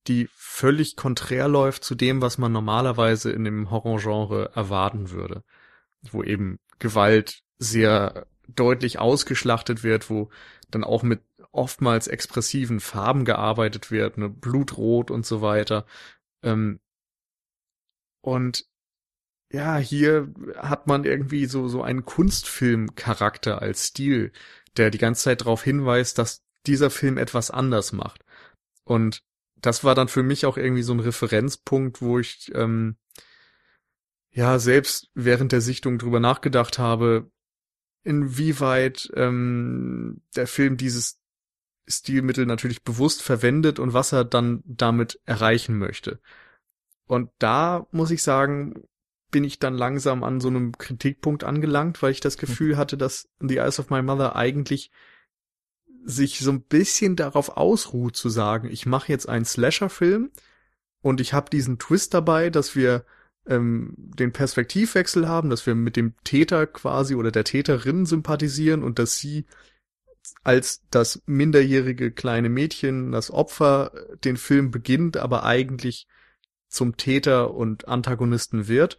die 0.07 0.29
völlig 0.35 0.97
konträr 0.97 1.49
läuft 1.49 1.83
zu 1.83 1.95
dem, 1.95 2.21
was 2.21 2.37
man 2.37 2.53
normalerweise 2.53 3.33
in 3.33 3.45
dem 3.45 3.71
Horrorgenre 3.71 4.51
erwarten 4.55 5.11
würde. 5.11 5.45
Wo 6.11 6.23
eben 6.23 6.59
Gewalt 6.79 7.43
sehr 7.59 8.27
deutlich 8.49 8.99
ausgeschlachtet 8.99 9.83
wird, 9.83 10.11
wo 10.11 10.29
dann 10.71 10.85
auch 10.85 11.03
mit 11.03 11.23
oftmals 11.53 12.07
expressiven 12.07 12.79
Farben 12.79 13.25
gearbeitet 13.25 13.91
wird, 13.91 14.19
ne, 14.19 14.29
Blutrot 14.29 15.11
und 15.11 15.25
so 15.25 15.41
weiter. 15.41 15.87
Ähm, 16.43 16.81
und 18.21 18.67
ja, 19.51 19.79
hier 19.79 20.33
hat 20.57 20.87
man 20.87 21.05
irgendwie 21.05 21.47
so, 21.47 21.69
so 21.69 21.83
einen 21.83 22.05
Kunstfilm-Charakter 22.05 23.63
als 23.63 23.85
Stil, 23.89 24.33
der 24.77 24.91
die 24.91 24.99
ganze 24.99 25.25
Zeit 25.25 25.43
darauf 25.43 25.63
hinweist, 25.63 26.19
dass 26.19 26.43
dieser 26.67 26.91
Film 26.91 27.19
etwas 27.19 27.51
anders 27.51 27.93
macht. 27.93 28.25
Und 28.85 29.23
das 29.57 29.85
war 29.85 29.95
dann 29.95 30.09
für 30.09 30.23
mich 30.23 30.47
auch 30.47 30.57
irgendwie 30.57 30.83
so 30.83 30.93
ein 30.93 31.01
Referenzpunkt, 31.01 32.03
wo 32.03 32.19
ich 32.19 32.51
ähm, 32.55 32.97
ja 34.31 34.59
selbst 34.59 35.11
während 35.15 35.53
der 35.53 35.61
Sichtung 35.61 35.99
drüber 35.99 36.21
nachgedacht 36.21 36.79
habe, 36.79 37.31
inwieweit 38.03 39.11
ähm, 39.15 40.23
der 40.35 40.47
Film 40.47 40.77
dieses 40.77 41.21
Stilmittel 41.87 42.47
natürlich 42.47 42.83
bewusst 42.83 43.23
verwendet 43.23 43.79
und 43.79 43.93
was 43.93 44.13
er 44.13 44.25
dann 44.25 44.63
damit 44.65 45.21
erreichen 45.25 45.79
möchte. 45.79 46.21
Und 47.07 47.31
da 47.39 47.87
muss 47.91 48.11
ich 48.11 48.23
sagen, 48.23 48.85
bin 49.33 49.43
ich 49.43 49.59
dann 49.59 49.75
langsam 49.75 50.23
an 50.23 50.41
so 50.41 50.47
einem 50.47 50.79
Kritikpunkt 50.79 51.43
angelangt, 51.43 52.01
weil 52.03 52.13
ich 52.13 52.21
das 52.21 52.39
Gefühl 52.39 52.77
hatte, 52.77 52.97
dass 52.97 53.29
The 53.41 53.57
Eyes 53.57 53.81
of 53.81 53.91
My 53.91 54.03
Mother 54.03 54.37
eigentlich 54.37 54.93
sich 56.05 56.39
so 56.39 56.53
ein 56.53 56.63
bisschen 56.63 57.17
darauf 57.17 57.57
ausruht 57.57 58.17
zu 58.17 58.29
sagen, 58.29 58.69
ich 58.71 58.87
mache 58.87 59.11
jetzt 59.11 59.29
einen 59.29 59.45
Slasher-Film 59.45 60.31
und 61.01 61.21
ich 61.21 61.33
habe 61.33 61.51
diesen 61.51 61.79
Twist 61.79 62.15
dabei, 62.15 62.51
dass 62.51 62.77
wir 62.77 63.05
ähm, 63.47 63.95
den 63.97 64.33
Perspektivwechsel 64.33 65.29
haben, 65.29 65.51
dass 65.51 65.67
wir 65.67 65.75
mit 65.75 65.97
dem 65.97 66.15
Täter 66.25 66.67
quasi 66.67 67.15
oder 67.15 67.33
der 67.33 67.45
Täterin 67.45 68.07
sympathisieren 68.07 68.83
und 68.85 68.99
dass 68.99 69.19
sie 69.19 69.47
als 70.45 70.83
das 70.91 71.23
minderjährige 71.27 72.13
kleine 72.13 72.49
Mädchen, 72.49 73.11
das 73.13 73.31
Opfer, 73.31 73.93
den 74.25 74.37
Film 74.37 74.71
beginnt, 74.71 75.17
aber 75.17 75.45
eigentlich 75.45 76.07
zum 76.69 76.97
Täter 76.97 77.55
und 77.55 77.89
Antagonisten 77.89 78.69
wird. 78.69 78.99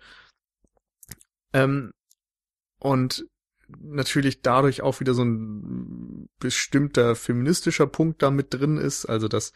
Ähm, 1.54 1.94
und 2.80 3.26
natürlich 3.80 4.42
dadurch 4.42 4.82
auch 4.82 5.00
wieder 5.00 5.14
so 5.14 5.24
ein 5.24 6.30
bestimmter 6.40 7.16
feministischer 7.16 7.88
Punkt 7.88 8.22
da 8.22 8.32
mit 8.32 8.54
drin 8.54 8.78
ist, 8.78 9.06
also 9.06 9.28
dass 9.28 9.54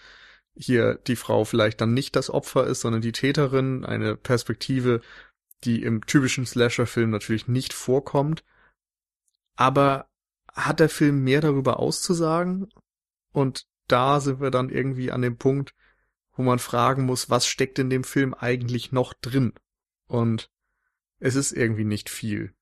hier 0.55 0.95
die 0.95 1.15
Frau 1.15 1.45
vielleicht 1.45 1.81
dann 1.81 1.93
nicht 1.93 2.15
das 2.15 2.29
Opfer 2.29 2.65
ist, 2.65 2.81
sondern 2.81 3.01
die 3.01 3.11
Täterin, 3.11 3.85
eine 3.85 4.15
Perspektive, 4.15 5.01
die 5.63 5.83
im 5.83 6.05
typischen 6.05 6.45
Slasher-Film 6.45 7.09
natürlich 7.09 7.47
nicht 7.47 7.73
vorkommt. 7.73 8.43
Aber 9.55 10.07
hat 10.53 10.79
der 10.79 10.89
Film 10.89 11.23
mehr 11.23 11.41
darüber 11.41 11.79
auszusagen? 11.79 12.69
Und 13.33 13.67
da 13.87 14.19
sind 14.19 14.41
wir 14.41 14.51
dann 14.51 14.69
irgendwie 14.69 15.11
an 15.11 15.21
dem 15.21 15.37
Punkt, 15.37 15.73
wo 16.33 16.43
man 16.43 16.59
fragen 16.59 17.05
muss, 17.05 17.29
was 17.29 17.47
steckt 17.47 17.79
in 17.79 17.89
dem 17.89 18.03
Film 18.03 18.33
eigentlich 18.33 18.91
noch 18.91 19.13
drin? 19.13 19.53
Und 20.07 20.49
es 21.19 21.35
ist 21.35 21.51
irgendwie 21.51 21.85
nicht 21.85 22.09
viel, 22.09 22.53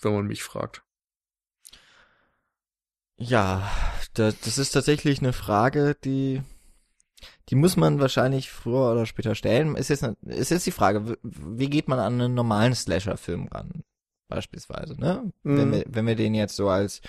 wenn 0.00 0.14
man 0.14 0.26
mich 0.26 0.42
fragt. 0.42 0.82
Ja, 3.16 3.70
das, 4.14 4.38
das 4.40 4.58
ist 4.58 4.72
tatsächlich 4.72 5.20
eine 5.20 5.32
Frage, 5.32 5.96
die 6.04 6.42
die 7.48 7.54
muss 7.56 7.76
man 7.76 8.00
wahrscheinlich 8.00 8.50
früher 8.50 8.92
oder 8.92 9.06
später 9.06 9.34
stellen. 9.34 9.76
Ist 9.76 9.88
jetzt, 9.88 10.02
ist 10.22 10.50
jetzt 10.50 10.66
die 10.66 10.70
Frage, 10.72 11.18
wie 11.22 11.68
geht 11.68 11.88
man 11.88 11.98
an 11.98 12.14
einen 12.14 12.34
normalen 12.34 12.74
Slasher-Film 12.74 13.48
ran? 13.48 13.84
Beispielsweise, 14.28 14.98
ne? 14.98 15.30
Mhm. 15.42 15.56
Wenn, 15.56 15.72
wir, 15.72 15.84
wenn 15.88 16.06
wir 16.06 16.16
den 16.16 16.34
jetzt 16.34 16.56
so 16.56 16.68
als, 16.68 17.02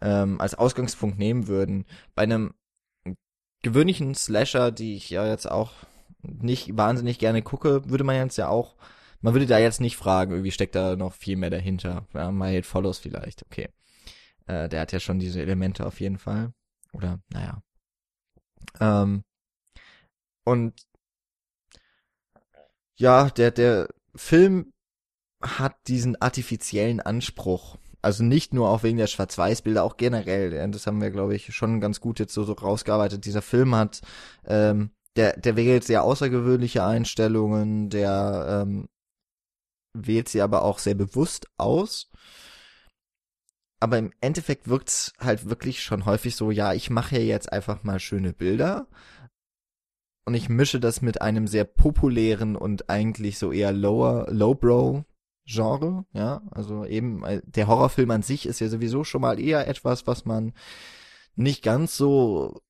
ähm, 0.00 0.40
als 0.40 0.54
Ausgangspunkt 0.54 1.18
nehmen 1.18 1.46
würden. 1.46 1.86
Bei 2.14 2.22
einem 2.22 2.54
gewöhnlichen 3.62 4.14
Slasher, 4.14 4.72
die 4.72 4.96
ich 4.96 5.10
ja 5.10 5.26
jetzt 5.26 5.50
auch 5.50 5.72
nicht 6.22 6.76
wahnsinnig 6.76 7.18
gerne 7.18 7.42
gucke, 7.42 7.88
würde 7.88 8.04
man 8.04 8.16
jetzt 8.16 8.36
ja 8.36 8.48
auch, 8.48 8.74
man 9.20 9.34
würde 9.34 9.46
da 9.46 9.58
jetzt 9.58 9.80
nicht 9.80 9.96
fragen, 9.96 10.32
irgendwie 10.32 10.50
steckt 10.50 10.74
da 10.74 10.96
noch 10.96 11.14
viel 11.14 11.36
mehr 11.36 11.50
dahinter. 11.50 12.06
Ja, 12.14 12.30
My 12.30 12.54
Hate 12.54 12.66
Follows 12.66 12.98
vielleicht, 12.98 13.44
okay. 13.44 13.68
Äh, 14.46 14.68
der 14.68 14.80
hat 14.80 14.92
ja 14.92 15.00
schon 15.00 15.18
diese 15.18 15.40
Elemente 15.42 15.86
auf 15.86 16.00
jeden 16.00 16.18
Fall. 16.18 16.52
Oder, 16.92 17.20
naja. 17.32 17.62
Ähm, 18.80 19.22
und 20.44 20.74
ja, 22.96 23.30
der, 23.30 23.50
der 23.50 23.88
Film 24.14 24.72
hat 25.42 25.76
diesen 25.86 26.20
artifiziellen 26.20 27.00
Anspruch. 27.00 27.76
Also 28.00 28.24
nicht 28.24 28.54
nur 28.54 28.68
auch 28.68 28.82
wegen 28.82 28.98
der 28.98 29.06
Schwarz-Weiß-Bilder, 29.06 29.84
auch 29.84 29.96
generell. 29.96 30.70
Das 30.70 30.86
haben 30.86 31.00
wir, 31.00 31.10
glaube 31.10 31.34
ich, 31.34 31.54
schon 31.54 31.80
ganz 31.80 32.00
gut 32.00 32.18
jetzt 32.18 32.32
so, 32.32 32.44
so 32.44 32.52
rausgearbeitet. 32.52 33.24
Dieser 33.24 33.42
Film 33.42 33.74
hat, 33.74 34.00
ähm, 34.46 34.90
der, 35.16 35.38
der 35.38 35.56
wählt 35.56 35.84
sehr 35.84 36.04
außergewöhnliche 36.04 36.84
Einstellungen, 36.84 37.90
der 37.90 38.64
ähm, 38.66 38.88
wählt 40.06 40.28
sie 40.28 40.42
aber 40.42 40.62
auch 40.62 40.78
sehr 40.78 40.94
bewusst 40.94 41.48
aus. 41.56 42.10
aber 43.80 43.98
im 43.98 44.12
Endeffekt 44.20 44.68
wirkt's 44.68 45.12
halt 45.20 45.48
wirklich 45.48 45.82
schon 45.82 46.04
häufig 46.04 46.36
so, 46.36 46.50
ja, 46.50 46.72
ich 46.72 46.90
mache 46.90 47.16
ja 47.18 47.22
jetzt 47.22 47.52
einfach 47.52 47.84
mal 47.84 48.00
schöne 48.00 48.32
Bilder. 48.32 48.88
Und 50.24 50.34
ich 50.34 50.48
mische 50.48 50.80
das 50.80 51.00
mit 51.00 51.22
einem 51.22 51.46
sehr 51.46 51.64
populären 51.64 52.56
und 52.56 52.90
eigentlich 52.90 53.38
so 53.38 53.52
eher 53.52 53.72
lower, 53.72 54.26
lowbrow 54.30 55.04
Genre, 55.46 56.04
ja, 56.12 56.42
also 56.50 56.84
eben 56.84 57.24
äh, 57.24 57.40
der 57.46 57.66
Horrorfilm 57.68 58.10
an 58.10 58.22
sich 58.22 58.44
ist 58.44 58.60
ja 58.60 58.68
sowieso 58.68 59.02
schon 59.04 59.22
mal 59.22 59.40
eher 59.40 59.66
etwas, 59.66 60.06
was 60.06 60.26
man 60.26 60.52
nicht 61.36 61.62
ganz 61.62 61.96
so 61.96 62.60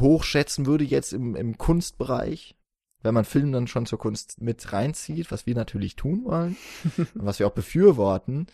hochschätzen 0.00 0.64
würde 0.64 0.84
jetzt 0.84 1.12
im, 1.12 1.36
im 1.36 1.58
Kunstbereich, 1.58 2.56
wenn 3.04 3.14
man 3.14 3.24
Film 3.24 3.52
dann 3.52 3.68
schon 3.68 3.86
zur 3.86 3.98
Kunst 3.98 4.40
mit 4.40 4.72
reinzieht, 4.72 5.30
was 5.30 5.46
wir 5.46 5.54
natürlich 5.54 5.94
tun 5.94 6.24
wollen 6.24 6.56
und 6.96 7.08
was 7.14 7.38
wir 7.38 7.46
auch 7.46 7.52
befürworten, 7.52 8.46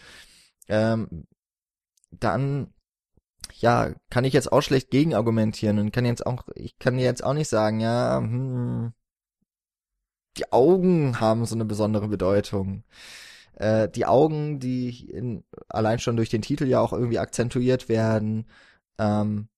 ähm, 0.69 1.27
dann 2.11 2.75
ja, 3.59 3.95
kann 4.11 4.25
ich 4.25 4.33
jetzt 4.33 4.53
auch 4.53 4.61
schlecht 4.61 4.91
gegenargumentieren 4.91 5.79
und 5.79 5.93
kann 5.93 6.05
jetzt 6.05 6.27
auch, 6.27 6.45
ich 6.55 6.79
kann 6.79 6.99
jetzt 6.99 7.25
auch 7.25 7.35
nicht 7.35 7.49
sagen, 7.49 7.81
ja, 7.81 8.19
hm, 8.19 8.93
die 10.37 10.53
Augen 10.53 11.21
haben 11.21 11.45
so 11.47 11.55
eine 11.55 11.65
besondere 11.65 12.09
Bedeutung. 12.09 12.85
Äh, 13.55 13.89
die 13.89 14.07
Augen, 14.07 14.61
die 14.61 15.11
in, 15.11 15.45
allein 15.69 15.99
schon 15.99 16.17
durch 16.17 16.31
den 16.31 16.43
Titel 16.43 16.67
ja 16.67 16.81
auch 16.81 16.93
irgendwie 16.93 17.19
akzentuiert 17.19 17.89
werden, 17.89 18.47
ähm, 18.99 19.49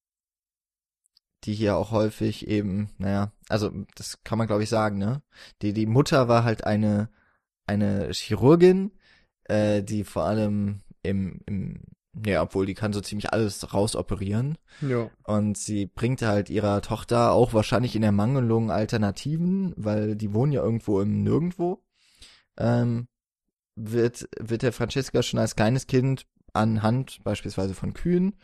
die 1.44 1.54
hier 1.54 1.76
auch 1.76 1.90
häufig 1.90 2.46
eben, 2.48 2.90
naja, 2.98 3.32
also 3.48 3.70
das 3.94 4.22
kann 4.24 4.38
man 4.38 4.46
glaube 4.46 4.62
ich 4.62 4.68
sagen, 4.68 4.98
ne? 4.98 5.22
Die, 5.62 5.72
die 5.72 5.86
Mutter 5.86 6.28
war 6.28 6.44
halt 6.44 6.64
eine, 6.64 7.08
eine 7.66 8.10
Chirurgin, 8.12 8.92
äh, 9.44 9.82
die 9.82 10.04
vor 10.04 10.24
allem 10.24 10.82
im, 11.02 11.40
im, 11.46 11.82
ja, 12.24 12.42
obwohl 12.42 12.66
die 12.66 12.74
kann 12.74 12.92
so 12.92 13.00
ziemlich 13.00 13.32
alles 13.32 13.72
rausoperieren. 13.72 14.58
Ja. 14.80 15.10
Und 15.24 15.56
sie 15.56 15.86
bringt 15.86 16.22
halt 16.22 16.50
ihrer 16.50 16.82
Tochter 16.82 17.32
auch 17.32 17.54
wahrscheinlich 17.54 17.96
in 17.96 18.02
der 18.02 18.12
Mangelung 18.12 18.70
Alternativen, 18.70 19.72
weil 19.76 20.14
die 20.14 20.34
wohnen 20.34 20.52
ja 20.52 20.62
irgendwo 20.62 21.00
im 21.00 21.22
Nirgendwo. 21.22 21.82
Ähm, 22.58 23.08
wird, 23.74 24.28
wird 24.38 24.62
der 24.62 24.72
Francesca 24.72 25.22
schon 25.22 25.40
als 25.40 25.56
kleines 25.56 25.86
Kind 25.86 26.26
anhand 26.52 27.24
beispielsweise 27.24 27.74
von 27.74 27.94
Kühen 27.94 28.34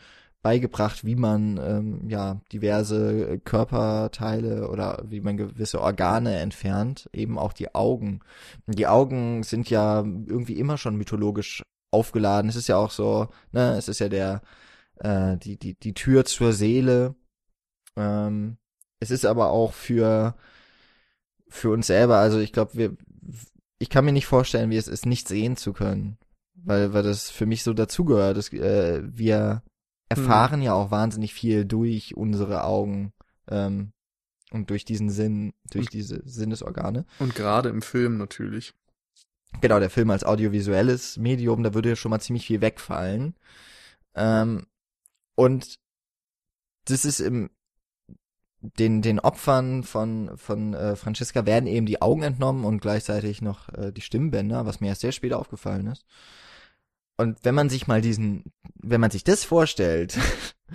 beigebracht, 0.42 1.04
wie 1.04 1.16
man 1.16 1.58
ähm, 1.58 2.08
ja 2.08 2.40
diverse 2.52 3.40
Körperteile 3.40 4.68
oder 4.68 5.02
wie 5.08 5.20
man 5.20 5.36
gewisse 5.36 5.80
Organe 5.80 6.38
entfernt, 6.38 7.08
eben 7.12 7.38
auch 7.38 7.52
die 7.52 7.74
Augen. 7.74 8.20
Die 8.66 8.86
Augen 8.86 9.42
sind 9.42 9.68
ja 9.70 9.98
irgendwie 9.98 10.58
immer 10.58 10.78
schon 10.78 10.96
mythologisch 10.96 11.62
aufgeladen. 11.90 12.48
Es 12.48 12.56
ist 12.56 12.68
ja 12.68 12.76
auch 12.76 12.90
so, 12.90 13.28
ne, 13.52 13.76
es 13.76 13.88
ist 13.88 13.98
ja 14.00 14.08
der 14.08 14.42
äh, 15.00 15.36
die 15.38 15.58
die 15.58 15.74
die 15.74 15.94
Tür 15.94 16.24
zur 16.24 16.52
Seele. 16.52 17.14
Ähm, 17.96 18.58
es 19.00 19.10
ist 19.10 19.26
aber 19.26 19.50
auch 19.50 19.72
für 19.72 20.36
für 21.48 21.70
uns 21.70 21.86
selber, 21.86 22.18
also 22.18 22.38
ich 22.38 22.52
glaube, 22.52 22.74
wir 22.74 22.96
ich 23.80 23.90
kann 23.90 24.04
mir 24.04 24.12
nicht 24.12 24.26
vorstellen, 24.26 24.70
wie 24.70 24.76
es 24.76 24.88
ist, 24.88 25.06
nicht 25.06 25.28
sehen 25.28 25.56
zu 25.56 25.72
können, 25.72 26.18
weil 26.54 26.92
weil 26.94 27.02
das 27.02 27.30
für 27.30 27.46
mich 27.46 27.62
so 27.64 27.74
dazugehört. 27.74 28.52
äh, 28.52 29.02
wir 29.04 29.62
erfahren 30.08 30.60
hm. 30.60 30.62
ja 30.62 30.74
auch 30.74 30.90
wahnsinnig 30.90 31.34
viel 31.34 31.64
durch 31.64 32.16
unsere 32.16 32.64
Augen 32.64 33.12
ähm, 33.50 33.92
und 34.50 34.70
durch 34.70 34.84
diesen 34.84 35.10
Sinn, 35.10 35.52
durch 35.70 35.86
und, 35.86 35.92
diese 35.92 36.22
Sinnesorgane. 36.24 37.04
Und 37.18 37.34
gerade 37.34 37.68
im 37.68 37.82
Film 37.82 38.16
natürlich. 38.16 38.74
Genau, 39.60 39.80
der 39.80 39.90
Film 39.90 40.10
als 40.10 40.24
audiovisuelles 40.24 41.16
Medium, 41.16 41.62
da 41.62 41.74
würde 41.74 41.90
ja 41.90 41.96
schon 41.96 42.10
mal 42.10 42.20
ziemlich 42.20 42.46
viel 42.46 42.60
wegfallen. 42.60 43.34
Ähm, 44.14 44.66
und 45.34 45.78
das 46.84 47.04
ist 47.04 47.20
im 47.20 47.50
den 48.60 49.02
den 49.02 49.20
Opfern 49.20 49.84
von 49.84 50.36
von 50.36 50.74
äh, 50.74 50.96
Francesca 50.96 51.46
werden 51.46 51.68
eben 51.68 51.86
die 51.86 52.02
Augen 52.02 52.22
entnommen 52.22 52.64
und 52.64 52.80
gleichzeitig 52.80 53.40
noch 53.40 53.68
äh, 53.70 53.92
die 53.92 54.00
Stimmbänder, 54.00 54.66
was 54.66 54.80
mir 54.80 54.88
erst 54.88 55.02
sehr 55.02 55.12
spät 55.12 55.32
aufgefallen 55.32 55.86
ist. 55.86 56.04
Und 57.16 57.44
wenn 57.44 57.54
man 57.54 57.68
sich 57.68 57.88
mal 57.88 58.00
diesen, 58.00 58.44
wenn 58.90 59.00
man 59.00 59.10
sich 59.10 59.24
das 59.24 59.44
vorstellt, 59.44 60.18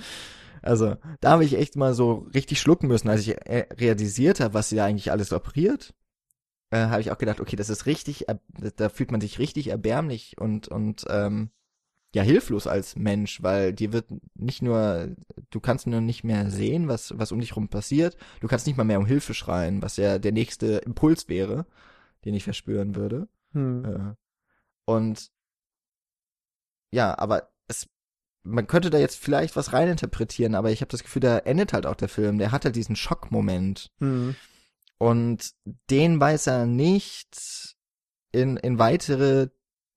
also 0.61 0.95
da 1.21 1.31
habe 1.31 1.45
ich 1.45 1.57
echt 1.57 1.75
mal 1.75 1.93
so 1.93 2.27
richtig 2.33 2.59
schlucken 2.59 2.87
müssen, 2.87 3.09
als 3.09 3.21
ich 3.21 3.37
äh, 3.47 3.67
realisiert 3.73 4.39
habe, 4.39 4.53
was 4.53 4.69
sie 4.69 4.75
da 4.75 4.85
eigentlich 4.85 5.11
alles 5.11 5.33
operiert, 5.33 5.93
äh, 6.71 6.87
habe 6.87 7.01
ich 7.01 7.11
auch 7.11 7.17
gedacht, 7.17 7.39
okay, 7.39 7.55
das 7.55 7.69
ist 7.69 7.85
richtig, 7.85 8.25
da 8.75 8.89
fühlt 8.89 9.11
man 9.11 9.21
sich 9.21 9.39
richtig 9.39 9.67
erbärmlich 9.67 10.35
und 10.39 10.67
und 10.67 11.05
ähm, 11.09 11.51
ja 12.15 12.21
hilflos 12.23 12.67
als 12.67 12.95
Mensch, 12.95 13.41
weil 13.41 13.73
dir 13.73 13.91
wird 13.93 14.05
nicht 14.35 14.61
nur, 14.61 15.15
du 15.49 15.59
kannst 15.59 15.87
nur 15.87 16.01
nicht 16.01 16.23
mehr 16.23 16.49
sehen, 16.51 16.87
was 16.87 17.17
was 17.17 17.31
um 17.31 17.39
dich 17.39 17.55
rum 17.55 17.69
passiert, 17.69 18.17
du 18.39 18.47
kannst 18.47 18.67
nicht 18.67 18.77
mal 18.77 18.83
mehr 18.83 18.99
um 18.99 19.05
Hilfe 19.05 19.33
schreien, 19.33 19.81
was 19.81 19.97
ja 19.97 20.19
der 20.19 20.31
nächste 20.31 20.77
Impuls 20.77 21.27
wäre, 21.27 21.65
den 22.25 22.33
ich 22.33 22.43
verspüren 22.43 22.95
würde. 22.95 23.27
Hm. 23.53 23.85
Äh, 23.85 24.15
und 24.85 25.31
ja, 26.91 27.17
aber 27.17 27.52
man 28.43 28.67
könnte 28.67 28.89
da 28.89 28.97
jetzt 28.97 29.17
vielleicht 29.17 29.55
was 29.55 29.73
reininterpretieren, 29.73 30.55
aber 30.55 30.71
ich 30.71 30.81
habe 30.81 30.91
das 30.91 31.03
Gefühl, 31.03 31.21
da 31.21 31.37
endet 31.39 31.73
halt 31.73 31.85
auch 31.85 31.95
der 31.95 32.09
Film. 32.09 32.37
Der 32.37 32.51
hat 32.51 32.65
halt 32.65 32.75
diesen 32.75 32.95
Schockmoment. 32.95 33.91
Mhm. 33.99 34.35
Und 34.97 35.53
den 35.89 36.19
weiß 36.19 36.47
er 36.47 36.65
nicht 36.65 37.75
in, 38.31 38.57
in 38.57 38.79
weitere, 38.79 39.49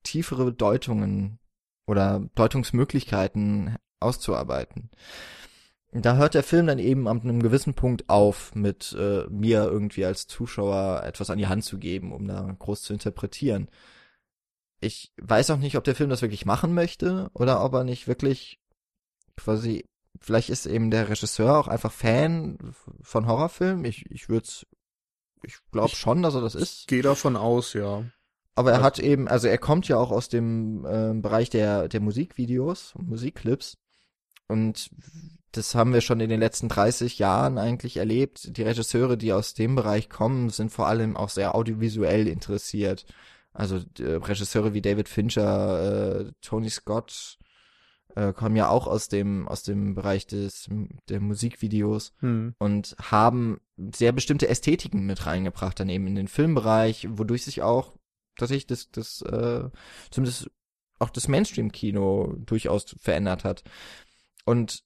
tiefere 0.03 0.53
Deutungen 0.53 1.39
oder 1.85 2.27
Deutungsmöglichkeiten 2.35 3.75
auszuarbeiten. 3.99 4.91
Da 5.91 6.17
hört 6.17 6.33
der 6.33 6.43
Film 6.43 6.67
dann 6.67 6.79
eben 6.79 7.07
an 7.07 7.21
einem 7.21 7.41
gewissen 7.41 7.73
Punkt 7.73 8.09
auf, 8.09 8.53
mit 8.53 8.95
äh, 8.97 9.25
mir 9.29 9.63
irgendwie 9.63 10.05
als 10.05 10.27
Zuschauer 10.27 11.03
etwas 11.05 11.29
an 11.29 11.37
die 11.37 11.47
Hand 11.47 11.63
zu 11.63 11.77
geben, 11.77 12.11
um 12.11 12.27
da 12.27 12.55
groß 12.59 12.81
zu 12.83 12.93
interpretieren 12.93 13.69
ich 14.79 15.11
weiß 15.17 15.49
auch 15.51 15.57
nicht, 15.57 15.77
ob 15.77 15.83
der 15.83 15.95
Film 15.95 16.09
das 16.09 16.21
wirklich 16.21 16.45
machen 16.45 16.73
möchte 16.73 17.29
oder 17.33 17.63
ob 17.63 17.73
er 17.73 17.83
nicht 17.83 18.07
wirklich 18.07 18.59
quasi, 19.35 19.85
vielleicht 20.19 20.49
ist 20.49 20.65
eben 20.65 20.91
der 20.91 21.09
Regisseur 21.09 21.57
auch 21.57 21.67
einfach 21.67 21.91
Fan 21.91 22.57
von 23.01 23.27
Horrorfilmen. 23.27 23.85
Ich, 23.85 24.05
ich 24.09 24.29
würde 24.29 24.47
ich 25.43 25.57
glaube 25.71 25.95
schon, 25.95 26.21
dass 26.21 26.35
er 26.35 26.41
das 26.41 26.55
ist. 26.55 26.87
Gehe 26.87 27.01
davon 27.01 27.35
aus, 27.35 27.73
ja. 27.73 28.03
Aber 28.55 28.71
er 28.71 28.81
hat 28.81 28.97
eben, 28.97 29.27
also 29.27 29.47
er 29.47 29.59
kommt 29.59 29.87
ja 29.87 29.97
auch 29.97 30.11
aus 30.11 30.29
dem 30.29 30.83
äh, 30.85 31.13
Bereich 31.13 31.49
der, 31.51 31.87
der 31.87 32.01
Musikvideos, 32.01 32.95
Musikclips. 32.97 33.77
Und 34.47 34.89
das 35.51 35.75
haben 35.75 35.93
wir 35.93 36.01
schon 36.01 36.19
in 36.19 36.29
den 36.29 36.39
letzten 36.39 36.67
30 36.67 37.19
Jahren 37.19 37.57
eigentlich 37.57 37.97
erlebt. 37.97 38.57
Die 38.57 38.63
Regisseure, 38.63 39.17
die 39.17 39.31
aus 39.31 39.53
dem 39.53 39.75
Bereich 39.75 40.09
kommen, 40.09 40.49
sind 40.49 40.71
vor 40.71 40.87
allem 40.87 41.15
auch 41.15 41.29
sehr 41.29 41.53
audiovisuell 41.53 42.27
interessiert. 42.27 43.05
Also 43.57 43.77
äh, 43.97 44.03
Regisseure 44.03 44.75
wie 44.75 44.83
David 44.83 45.09
Fincher, 45.09 46.19
äh, 46.19 46.31
Tony 46.41 46.69
Scott 46.69 47.39
äh, 48.15 48.31
kommen 48.31 48.55
ja 48.55 48.69
auch 48.69 48.85
aus 48.85 49.09
dem 49.09 49.47
aus 49.47 49.63
dem 49.63 49.95
Bereich 49.95 50.27
des 50.27 50.69
der 51.09 51.19
Musikvideos 51.19 52.13
hm. 52.19 52.53
und 52.59 52.95
haben 53.01 53.59
sehr 53.95 54.11
bestimmte 54.11 54.47
Ästhetiken 54.47 55.07
mit 55.07 55.25
reingebracht 55.25 55.79
dann 55.79 55.89
eben 55.89 56.05
in 56.05 56.13
den 56.13 56.27
Filmbereich, 56.27 57.07
wodurch 57.09 57.45
sich 57.45 57.63
auch 57.63 57.95
tatsächlich 58.37 58.67
das 58.67 58.91
das 58.91 59.23
äh, 59.23 59.69
zumindest 60.11 60.51
auch 60.99 61.09
das 61.09 61.27
Mainstream-Kino 61.27 62.35
durchaus 62.37 62.95
verändert 62.99 63.43
hat. 63.43 63.63
Und 64.45 64.83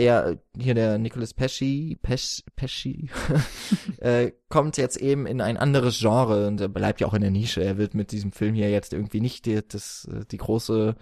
er, 0.00 0.38
hier 0.58 0.74
der 0.74 0.98
Nicolas 0.98 1.34
Pesci, 1.34 1.98
Pesci, 2.00 2.42
Pesci 2.56 3.10
äh, 3.98 4.32
kommt 4.48 4.78
jetzt 4.78 4.96
eben 4.96 5.26
in 5.26 5.40
ein 5.40 5.58
anderes 5.58 5.98
Genre 5.98 6.46
und 6.46 6.60
er 6.60 6.68
bleibt 6.68 7.00
ja 7.00 7.06
auch 7.06 7.14
in 7.14 7.20
der 7.20 7.30
Nische. 7.30 7.62
Er 7.62 7.76
wird 7.76 7.94
mit 7.94 8.10
diesem 8.10 8.32
Film 8.32 8.54
hier 8.54 8.70
jetzt 8.70 8.94
irgendwie 8.94 9.20
nicht 9.20 9.44
die, 9.44 9.60
das, 9.66 10.08
die 10.30 10.38
große, 10.38 10.96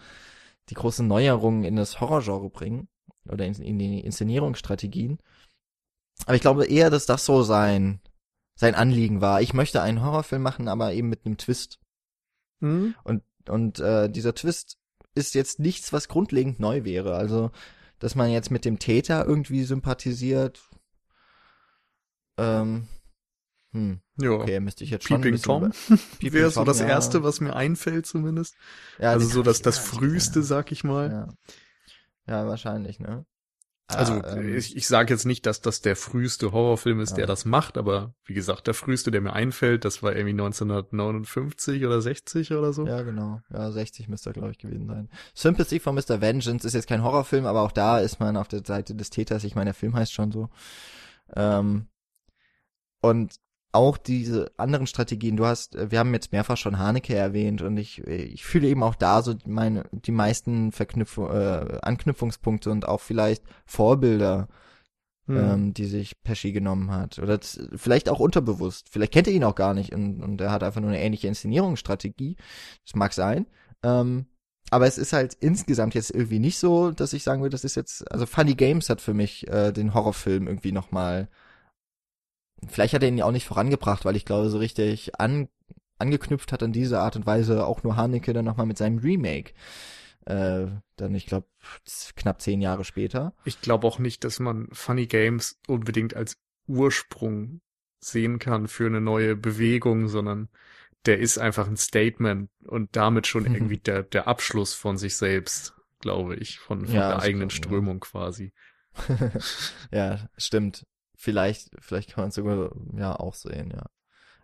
die 0.68 0.74
große 0.74 1.04
Neuerung 1.04 1.62
in 1.62 1.76
das 1.76 2.00
Horrorgenre 2.00 2.50
bringen 2.50 2.88
oder 3.28 3.46
in, 3.46 3.54
in 3.54 3.78
die 3.78 4.00
Inszenierungsstrategien. 4.00 5.18
Aber 6.26 6.34
ich 6.34 6.42
glaube 6.42 6.66
eher, 6.66 6.90
dass 6.90 7.06
das 7.06 7.24
so 7.24 7.44
sein, 7.44 8.00
sein 8.56 8.74
Anliegen 8.74 9.20
war. 9.20 9.40
Ich 9.40 9.54
möchte 9.54 9.80
einen 9.80 10.04
Horrorfilm 10.04 10.42
machen, 10.42 10.66
aber 10.66 10.92
eben 10.92 11.08
mit 11.08 11.24
einem 11.24 11.36
Twist. 11.36 11.78
Mhm. 12.58 12.96
Und, 13.04 13.22
und 13.48 13.78
äh, 13.78 14.10
dieser 14.10 14.34
Twist 14.34 14.76
ist 15.14 15.36
jetzt 15.36 15.60
nichts, 15.60 15.92
was 15.92 16.08
grundlegend 16.08 16.58
neu 16.58 16.84
wäre. 16.84 17.14
Also 17.14 17.52
dass 17.98 18.14
man 18.14 18.30
jetzt 18.30 18.50
mit 18.50 18.64
dem 18.64 18.78
Täter 18.78 19.26
irgendwie 19.26 19.64
sympathisiert. 19.64 20.60
Ähm, 22.36 22.88
hm. 23.72 24.00
Ja. 24.20 24.30
Okay, 24.30 24.60
müsste 24.60 24.84
ich 24.84 24.90
jetzt 24.90 25.06
schon 25.06 25.20
Peeping 25.20 25.40
Tom 25.40 25.72
wäre 26.20 26.50
so 26.50 26.64
das 26.64 26.80
ja. 26.80 26.86
erste, 26.86 27.22
was 27.22 27.40
mir 27.40 27.54
einfällt 27.54 28.06
zumindest. 28.06 28.56
Ja, 28.98 29.10
also 29.10 29.28
so 29.28 29.42
das, 29.42 29.62
das 29.62 29.78
früheste, 29.78 30.42
sag 30.42 30.72
ich 30.72 30.84
mal. 30.84 31.28
Ja. 32.26 32.34
ja, 32.34 32.46
wahrscheinlich, 32.46 32.98
ne? 32.98 33.26
Also 33.88 34.14
ah, 34.14 34.36
ähm, 34.36 34.54
ich, 34.54 34.76
ich 34.76 34.86
sage 34.86 35.14
jetzt 35.14 35.24
nicht, 35.24 35.46
dass 35.46 35.62
das 35.62 35.80
der 35.80 35.96
früheste 35.96 36.52
Horrorfilm 36.52 37.00
ist, 37.00 37.12
ja. 37.12 37.16
der 37.16 37.26
das 37.26 37.46
macht, 37.46 37.78
aber 37.78 38.14
wie 38.24 38.34
gesagt, 38.34 38.66
der 38.66 38.74
früheste, 38.74 39.10
der 39.10 39.22
mir 39.22 39.32
einfällt, 39.32 39.86
das 39.86 40.02
war 40.02 40.14
irgendwie 40.14 40.34
1959 40.34 41.86
oder 41.86 42.02
60 42.02 42.52
oder 42.52 42.74
so. 42.74 42.86
Ja, 42.86 43.00
genau. 43.00 43.40
Ja, 43.50 43.70
60 43.70 44.08
müsste 44.08 44.30
er, 44.30 44.34
glaube 44.34 44.50
ich, 44.50 44.58
gewesen 44.58 44.86
sein. 44.86 45.08
Sympathy 45.32 45.80
for 45.80 45.94
Mr. 45.94 46.20
Vengeance 46.20 46.66
ist 46.66 46.74
jetzt 46.74 46.86
kein 46.86 47.02
Horrorfilm, 47.02 47.46
aber 47.46 47.62
auch 47.62 47.72
da 47.72 47.98
ist 47.98 48.20
man 48.20 48.36
auf 48.36 48.48
der 48.48 48.62
Seite 48.62 48.94
des 48.94 49.08
Täters. 49.08 49.42
Ich 49.44 49.54
meine, 49.54 49.66
der 49.66 49.74
Film 49.74 49.96
heißt 49.96 50.12
schon 50.12 50.32
so. 50.32 50.50
Ähm, 51.34 51.86
und 53.00 53.36
auch 53.72 53.98
diese 53.98 54.50
anderen 54.56 54.86
Strategien, 54.86 55.36
du 55.36 55.46
hast, 55.46 55.76
äh, 55.76 55.90
wir 55.90 55.98
haben 55.98 56.14
jetzt 56.14 56.32
mehrfach 56.32 56.56
schon 56.56 56.78
Haneke 56.78 57.14
erwähnt 57.14 57.62
und 57.62 57.76
ich, 57.76 58.06
ich 58.06 58.44
fühle 58.44 58.68
eben 58.68 58.82
auch 58.82 58.94
da 58.94 59.22
so 59.22 59.34
meine, 59.46 59.84
die 59.92 60.12
meisten 60.12 60.72
Verknüpfung, 60.72 61.30
äh, 61.30 61.78
Anknüpfungspunkte 61.82 62.70
und 62.70 62.88
auch 62.88 63.00
vielleicht 63.00 63.42
Vorbilder, 63.66 64.48
hm. 65.26 65.36
ähm, 65.36 65.74
die 65.74 65.84
sich 65.84 66.22
Pesci 66.22 66.52
genommen 66.52 66.90
hat. 66.90 67.18
Oder 67.18 67.38
vielleicht 67.76 68.08
auch 68.08 68.20
unterbewusst. 68.20 68.88
Vielleicht 68.90 69.12
kennt 69.12 69.28
er 69.28 69.34
ihn 69.34 69.44
auch 69.44 69.54
gar 69.54 69.74
nicht 69.74 69.94
und, 69.94 70.22
und 70.22 70.40
er 70.40 70.50
hat 70.50 70.62
einfach 70.62 70.80
nur 70.80 70.90
eine 70.90 71.02
ähnliche 71.02 71.28
Inszenierungsstrategie. 71.28 72.36
Das 72.84 72.94
mag 72.94 73.12
sein. 73.12 73.46
Ähm, 73.82 74.26
aber 74.70 74.86
es 74.86 74.98
ist 74.98 75.12
halt 75.12 75.34
insgesamt 75.34 75.94
jetzt 75.94 76.10
irgendwie 76.10 76.38
nicht 76.38 76.58
so, 76.58 76.90
dass 76.90 77.12
ich 77.12 77.22
sagen 77.22 77.42
würde, 77.42 77.54
das 77.54 77.64
ist 77.64 77.74
jetzt, 77.74 78.10
also 78.12 78.26
Funny 78.26 78.54
Games 78.54 78.90
hat 78.90 79.00
für 79.00 79.14
mich 79.14 79.48
äh, 79.48 79.72
den 79.72 79.94
Horrorfilm 79.94 80.46
irgendwie 80.46 80.72
nochmal 80.72 81.28
vielleicht 82.66 82.94
hat 82.94 83.02
er 83.02 83.08
ihn 83.08 83.18
ja 83.18 83.24
auch 83.24 83.32
nicht 83.32 83.46
vorangebracht, 83.46 84.04
weil 84.04 84.16
ich 84.16 84.24
glaube, 84.24 84.50
so 84.50 84.58
richtig 84.58 85.18
an, 85.20 85.48
angeknüpft 85.98 86.52
hat 86.52 86.62
an 86.62 86.72
diese 86.72 87.00
Art 87.00 87.16
und 87.16 87.26
Weise 87.26 87.66
auch 87.66 87.82
nur 87.82 87.96
Haneke 87.96 88.32
dann 88.32 88.44
nochmal 88.44 88.66
mit 88.66 88.78
seinem 88.78 88.98
Remake. 88.98 89.52
Äh, 90.26 90.66
dann, 90.96 91.14
ich 91.14 91.26
glaube, 91.26 91.46
knapp 92.16 92.42
zehn 92.42 92.60
Jahre 92.60 92.84
später. 92.84 93.34
Ich 93.44 93.60
glaube 93.60 93.86
auch 93.86 93.98
nicht, 93.98 94.24
dass 94.24 94.40
man 94.40 94.68
Funny 94.72 95.06
Games 95.06 95.60
unbedingt 95.66 96.14
als 96.14 96.36
Ursprung 96.66 97.60
sehen 98.00 98.38
kann 98.38 98.68
für 98.68 98.86
eine 98.86 99.00
neue 99.00 99.36
Bewegung, 99.36 100.08
sondern 100.08 100.48
der 101.06 101.18
ist 101.18 101.38
einfach 101.38 101.66
ein 101.66 101.76
Statement 101.76 102.50
und 102.66 102.94
damit 102.94 103.26
schon 103.26 103.46
irgendwie 103.46 103.78
der, 103.78 104.02
der 104.02 104.28
Abschluss 104.28 104.74
von 104.74 104.98
sich 104.98 105.16
selbst, 105.16 105.74
glaube 106.00 106.36
ich, 106.36 106.58
von, 106.58 106.84
von 106.86 106.94
ja, 106.94 107.08
der 107.08 107.22
eigenen 107.22 107.50
Strömung 107.50 107.96
ja. 107.96 108.00
quasi. 108.00 108.52
ja, 109.90 110.28
stimmt 110.36 110.84
vielleicht, 111.18 111.70
vielleicht 111.80 112.10
kann 112.10 112.22
man 112.22 112.28
es 112.28 112.36
sogar 112.36 112.70
ja 112.96 113.18
auch 113.18 113.34
sehen, 113.34 113.72
ja. 113.74 113.84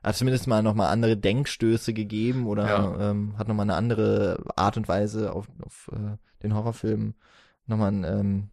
Hat 0.03 0.17
zumindest 0.17 0.47
mal 0.47 0.63
nochmal 0.63 0.91
andere 0.91 1.17
Denkstöße 1.17 1.95
gegeben 1.95 2.47
oder 2.47 2.67
ja. 2.67 3.11
ähm, 3.11 3.39
hat 3.39 3.49
nochmal 3.49 3.65
eine 3.65 3.77
andere 3.77 4.45
Art 4.55 4.77
und 4.77 4.87
Weise 4.87 5.33
auf, 5.33 5.49
auf 5.63 5.91
äh, 5.95 6.19
den 6.43 6.55
Horrorfilm 6.55 7.15
nochmal 7.65 7.93
ein, 7.93 8.05
ähm, 8.05 8.51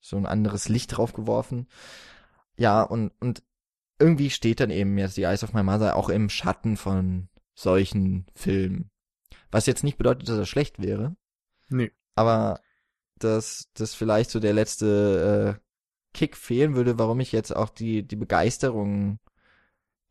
so 0.00 0.16
ein 0.16 0.26
anderes 0.26 0.68
Licht 0.68 0.96
drauf 0.96 1.12
geworfen. 1.12 1.68
Ja, 2.56 2.82
und, 2.82 3.12
und 3.20 3.44
irgendwie 4.00 4.30
steht 4.30 4.58
dann 4.58 4.70
eben 4.70 4.98
jetzt 4.98 5.16
die 5.16 5.22
Eyes 5.22 5.44
of 5.44 5.52
My 5.52 5.62
Mother 5.62 5.94
auch 5.94 6.08
im 6.08 6.28
Schatten 6.28 6.76
von 6.76 7.28
solchen 7.54 8.26
Filmen. 8.34 8.90
Was 9.52 9.66
jetzt 9.66 9.84
nicht 9.84 9.98
bedeutet, 9.98 10.28
dass 10.28 10.38
er 10.38 10.46
schlecht 10.46 10.82
wäre. 10.82 11.14
Nee. 11.68 11.92
Aber 12.16 12.60
dass 13.18 13.70
das 13.74 13.94
vielleicht 13.94 14.30
so 14.30 14.40
der 14.40 14.52
letzte 14.52 15.60
äh, 15.60 15.63
Kick 16.14 16.36
fehlen 16.36 16.74
würde, 16.74 16.98
warum 16.98 17.20
ich 17.20 17.32
jetzt 17.32 17.54
auch 17.54 17.68
die, 17.68 18.02
die 18.02 18.16
Begeisterung, 18.16 19.18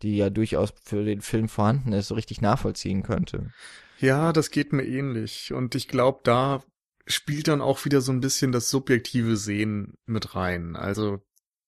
die 0.04 0.18
ja 0.18 0.30
durchaus 0.30 0.74
für 0.84 1.04
den 1.04 1.22
Film 1.22 1.50
vorhanden 1.50 1.94
ist, 1.94 2.10
so 2.10 2.16
richtig 2.16 2.42
nachvollziehen 2.42 3.02
könnte. 3.02 3.52
Ja, 4.00 4.34
das 4.34 4.52
geht 4.52 4.74
mir 4.74 4.86
ähnlich. 4.86 5.54
Und 5.54 5.76
ich 5.76 5.88
glaube, 5.88 6.20
da 6.24 6.62
spielt 7.08 7.48
dann 7.48 7.62
auch 7.62 7.86
wieder 7.86 8.02
so 8.02 8.12
ein 8.12 8.22
bisschen 8.22 8.52
das 8.52 8.70
subjektive 8.70 9.38
Sehen 9.38 9.96
mit 10.06 10.36
rein. 10.36 10.76
Also 10.76 11.22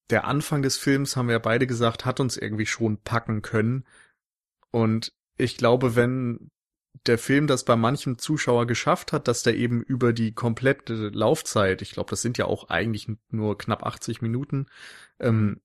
der 0.09 0.25
Anfang 0.25 0.61
des 0.61 0.77
Films, 0.77 1.15
haben 1.15 1.27
wir 1.27 1.33
ja 1.33 1.39
beide 1.39 1.65
gesagt, 1.65 2.05
hat 2.05 2.19
uns 2.19 2.37
irgendwie 2.37 2.65
schon 2.65 3.01
packen 3.01 3.41
können. 3.41 3.85
Und 4.71 5.13
ich 5.37 5.57
glaube, 5.57 5.95
wenn 5.95 6.51
der 7.05 7.17
Film 7.17 7.47
das 7.47 7.65
bei 7.65 7.75
manchem 7.75 8.17
Zuschauer 8.17 8.67
geschafft 8.67 9.11
hat, 9.13 9.27
dass 9.27 9.43
der 9.43 9.55
eben 9.55 9.81
über 9.81 10.13
die 10.13 10.33
komplette 10.33 11.09
Laufzeit, 11.09 11.81
ich 11.81 11.91
glaube, 11.91 12.09
das 12.09 12.21
sind 12.21 12.37
ja 12.37 12.45
auch 12.45 12.69
eigentlich 12.69 13.07
nur 13.29 13.57
knapp 13.57 13.85
80 13.85 14.21
Minuten, 14.21 14.67
ähm, 15.19 15.61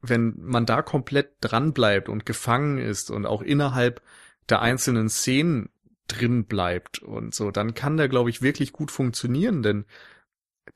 wenn 0.00 0.34
man 0.36 0.66
da 0.66 0.82
komplett 0.82 1.32
dran 1.40 1.72
bleibt 1.72 2.08
und 2.08 2.26
gefangen 2.26 2.78
ist 2.78 3.10
und 3.10 3.24
auch 3.24 3.42
innerhalb 3.42 4.02
der 4.48 4.60
einzelnen 4.60 5.08
Szenen 5.08 5.70
drin 6.08 6.44
bleibt 6.44 6.98
und 6.98 7.34
so, 7.34 7.50
dann 7.50 7.74
kann 7.74 7.96
der, 7.96 8.08
glaube 8.08 8.28
ich, 8.28 8.42
wirklich 8.42 8.72
gut 8.72 8.90
funktionieren, 8.90 9.62
denn 9.62 9.86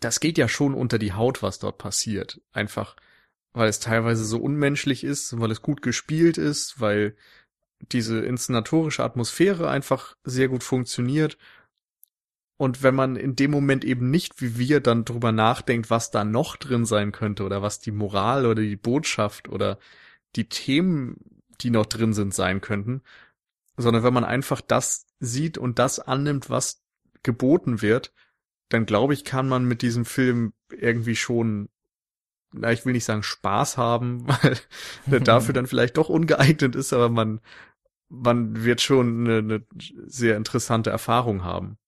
das 0.01 0.21
geht 0.21 0.39
ja 0.39 0.49
schon 0.49 0.75
unter 0.75 0.99
die 0.99 1.13
Haut, 1.13 1.43
was 1.43 1.59
dort 1.59 1.79
passiert. 1.79 2.41
Einfach, 2.53 2.97
weil 3.53 3.69
es 3.69 3.81
teilweise 3.81 4.25
so 4.25 4.39
unmenschlich 4.39 5.05
ist, 5.05 5.39
weil 5.39 5.51
es 5.51 5.63
gut 5.63 5.83
gespielt 5.83 6.39
ist, 6.39 6.81
weil 6.81 7.17
diese 7.81 8.21
inszenatorische 8.21 9.05
Atmosphäre 9.05 9.69
einfach 9.71 10.17
sehr 10.25 10.49
gut 10.49 10.63
funktioniert. 10.63 11.39
Und 12.57 12.83
wenn 12.83 12.95
man 12.95 13.17
in 13.17 13.37
dem 13.37 13.53
Moment 13.53 13.85
eben 13.85 14.11
nicht 14.11 14.43
wie 14.43 14.59
wir 14.59 14.81
dann 14.81 15.05
drüber 15.05 15.31
nachdenkt, 15.31 15.91
was 15.91 16.11
da 16.11 16.25
noch 16.25 16.57
drin 16.57 16.85
sein 16.85 17.13
könnte 17.13 17.45
oder 17.45 17.63
was 17.63 17.79
die 17.79 17.93
Moral 17.93 18.47
oder 18.47 18.63
die 18.63 18.77
Botschaft 18.77 19.49
oder 19.49 19.79
die 20.35 20.49
Themen, 20.49 21.17
die 21.61 21.71
noch 21.71 21.87
drin 21.87 22.13
sind, 22.13 22.35
sein 22.35 22.61
könnten, 22.61 23.03
sondern 23.77 24.03
wenn 24.03 24.13
man 24.13 24.25
einfach 24.25 24.61
das 24.61 25.07
sieht 25.21 25.57
und 25.57 25.79
das 25.79 26.01
annimmt, 26.01 26.51
was 26.51 26.83
geboten 27.23 27.81
wird, 27.81 28.13
dann 28.69 28.87
glaube 28.87 29.15
ich, 29.15 29.25
kann 29.25 29.49
man 29.49 29.65
mit 29.65 29.83
diesem 29.83 30.05
Film 30.05 30.53
irgendwie 30.71 31.17
schon, 31.17 31.69
na, 32.53 32.73
ich 32.73 32.85
will 32.85 32.93
nicht 32.93 33.05
sagen 33.05 33.23
Spaß 33.23 33.77
haben, 33.77 34.27
weil 34.43 34.59
der 35.07 35.21
dafür 35.21 35.55
dann 35.55 35.67
vielleicht 35.69 35.97
doch 35.97 36.09
ungeeignet 36.09 36.75
ist, 36.75 36.93
aber 36.93 37.09
man, 37.09 37.41
man 38.09 38.65
wird 38.65 38.81
schon 38.81 39.27
eine, 39.27 39.39
eine 39.39 39.67
sehr 40.07 40.37
interessante 40.37 40.91
Erfahrung 40.91 41.45
haben. 41.45 41.79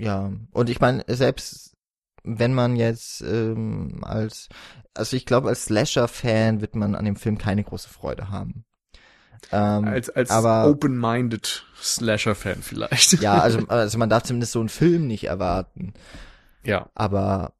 Ja, 0.00 0.32
und 0.52 0.70
ich 0.70 0.80
meine, 0.80 1.04
selbst 1.08 1.76
wenn 2.24 2.54
man 2.54 2.76
jetzt 2.76 3.20
ähm, 3.22 4.00
als, 4.02 4.48
also 4.94 5.16
ich 5.16 5.26
glaube, 5.26 5.48
als 5.48 5.64
Slasher-Fan 5.64 6.60
wird 6.60 6.74
man 6.74 6.94
an 6.94 7.04
dem 7.04 7.16
Film 7.16 7.38
keine 7.38 7.64
große 7.64 7.88
Freude 7.88 8.30
haben. 8.30 8.64
Ähm, 9.52 9.84
als 9.84 10.10
als 10.10 10.30
open-minded 10.30 11.64
Slasher-Fan 11.80 12.62
vielleicht. 12.62 13.20
Ja, 13.20 13.38
also, 13.38 13.60
also 13.68 13.98
man 13.98 14.10
darf 14.10 14.24
zumindest 14.24 14.52
so 14.52 14.60
einen 14.60 14.68
Film 14.68 15.06
nicht 15.06 15.24
erwarten. 15.24 15.94
Ja. 16.64 16.90
Aber 16.94 17.54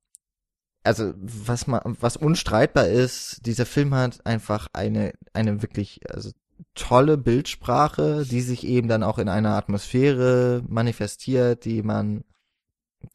also 0.84 1.14
was 1.16 1.66
man 1.66 1.80
was 2.00 2.16
unstreitbar 2.16 2.88
ist, 2.88 3.46
dieser 3.46 3.66
Film 3.66 3.94
hat 3.94 4.24
einfach 4.26 4.68
eine 4.72 5.12
eine 5.32 5.62
wirklich 5.62 6.00
also 6.12 6.30
tolle 6.74 7.18
Bildsprache, 7.18 8.24
die 8.24 8.40
sich 8.40 8.66
eben 8.66 8.88
dann 8.88 9.02
auch 9.02 9.18
in 9.18 9.28
einer 9.28 9.56
Atmosphäre 9.56 10.62
manifestiert, 10.68 11.64
die 11.64 11.82
man, 11.82 12.24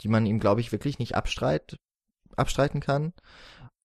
die 0.02 0.10
man 0.10 0.26
ihm, 0.26 0.40
glaube 0.40 0.62
ich, 0.62 0.72
wirklich 0.72 1.00
nicht 1.00 1.16
abstreit, 1.16 1.78
abstreiten 2.36 2.82
kann. 2.82 3.14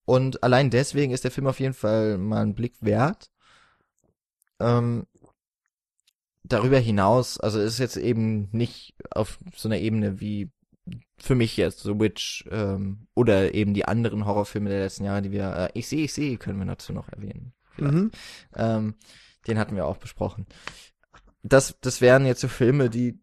Und 0.05 0.43
allein 0.43 0.71
deswegen 0.71 1.12
ist 1.12 1.25
der 1.25 1.31
Film 1.31 1.47
auf 1.47 1.61
jeden 1.61 1.75
Fall 1.75 2.19
mal 2.19 2.43
einen 2.43 2.55
Blick 2.55 2.75
wert. 2.81 3.31
Ähm, 4.59 5.07
darüber 6.45 6.79
hinaus, 6.79 7.39
also 7.39 7.61
ist 7.61 7.79
jetzt 7.79 7.97
eben 7.97 8.49
nicht 8.53 8.95
auf 9.11 9.39
so 9.55 9.69
einer 9.69 9.79
Ebene 9.79 10.21
wie 10.21 10.51
für 11.19 11.35
mich 11.35 11.57
jetzt 11.57 11.83
The 11.83 11.99
Witch 11.99 12.45
ähm, 12.51 13.07
oder 13.14 13.55
eben 13.55 13.75
die 13.75 13.85
anderen 13.85 14.25
Horrorfilme 14.25 14.71
der 14.71 14.81
letzten 14.81 15.05
Jahre, 15.05 15.23
die 15.23 15.33
wir, 15.33 15.55
äh, 15.57 15.69
ich 15.75 15.89
sehe, 15.89 16.05
ich 16.05 16.12
sehe, 16.12 16.39
können 16.39 16.59
wir 16.59 16.66
dazu 16.66 16.93
noch 16.93 17.09
erwähnen. 17.09 17.53
Mhm. 17.77 18.11
Ähm, 18.55 18.95
den 19.47 19.59
hatten 19.59 19.76
wir 19.76 19.86
auch 19.86 19.97
besprochen. 19.97 20.47
Das, 21.43 21.76
das 21.80 22.01
wären 22.01 22.26
jetzt 22.26 22.41
so 22.41 22.49
Filme, 22.49 22.91
die, 22.91 23.20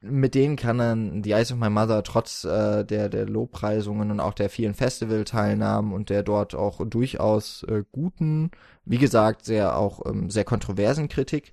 mit 0.00 0.34
denen 0.34 0.56
kann 0.56 0.78
dann 0.78 1.22
The 1.22 1.32
Eyes 1.32 1.52
of 1.52 1.58
My 1.58 1.70
Mother 1.70 2.02
trotz 2.02 2.44
äh, 2.44 2.84
der, 2.84 3.08
der 3.08 3.26
Lobpreisungen 3.26 4.10
und 4.10 4.20
auch 4.20 4.34
der 4.34 4.50
vielen 4.50 4.74
Festivalteilnahmen 4.74 5.92
und 5.92 6.10
der 6.10 6.22
dort 6.22 6.54
auch 6.54 6.80
durchaus 6.86 7.62
äh, 7.64 7.84
guten, 7.90 8.50
wie 8.84 8.98
gesagt, 8.98 9.44
sehr 9.44 9.76
auch 9.76 10.04
ähm, 10.06 10.30
sehr 10.30 10.44
kontroversen 10.44 11.08
Kritik. 11.08 11.52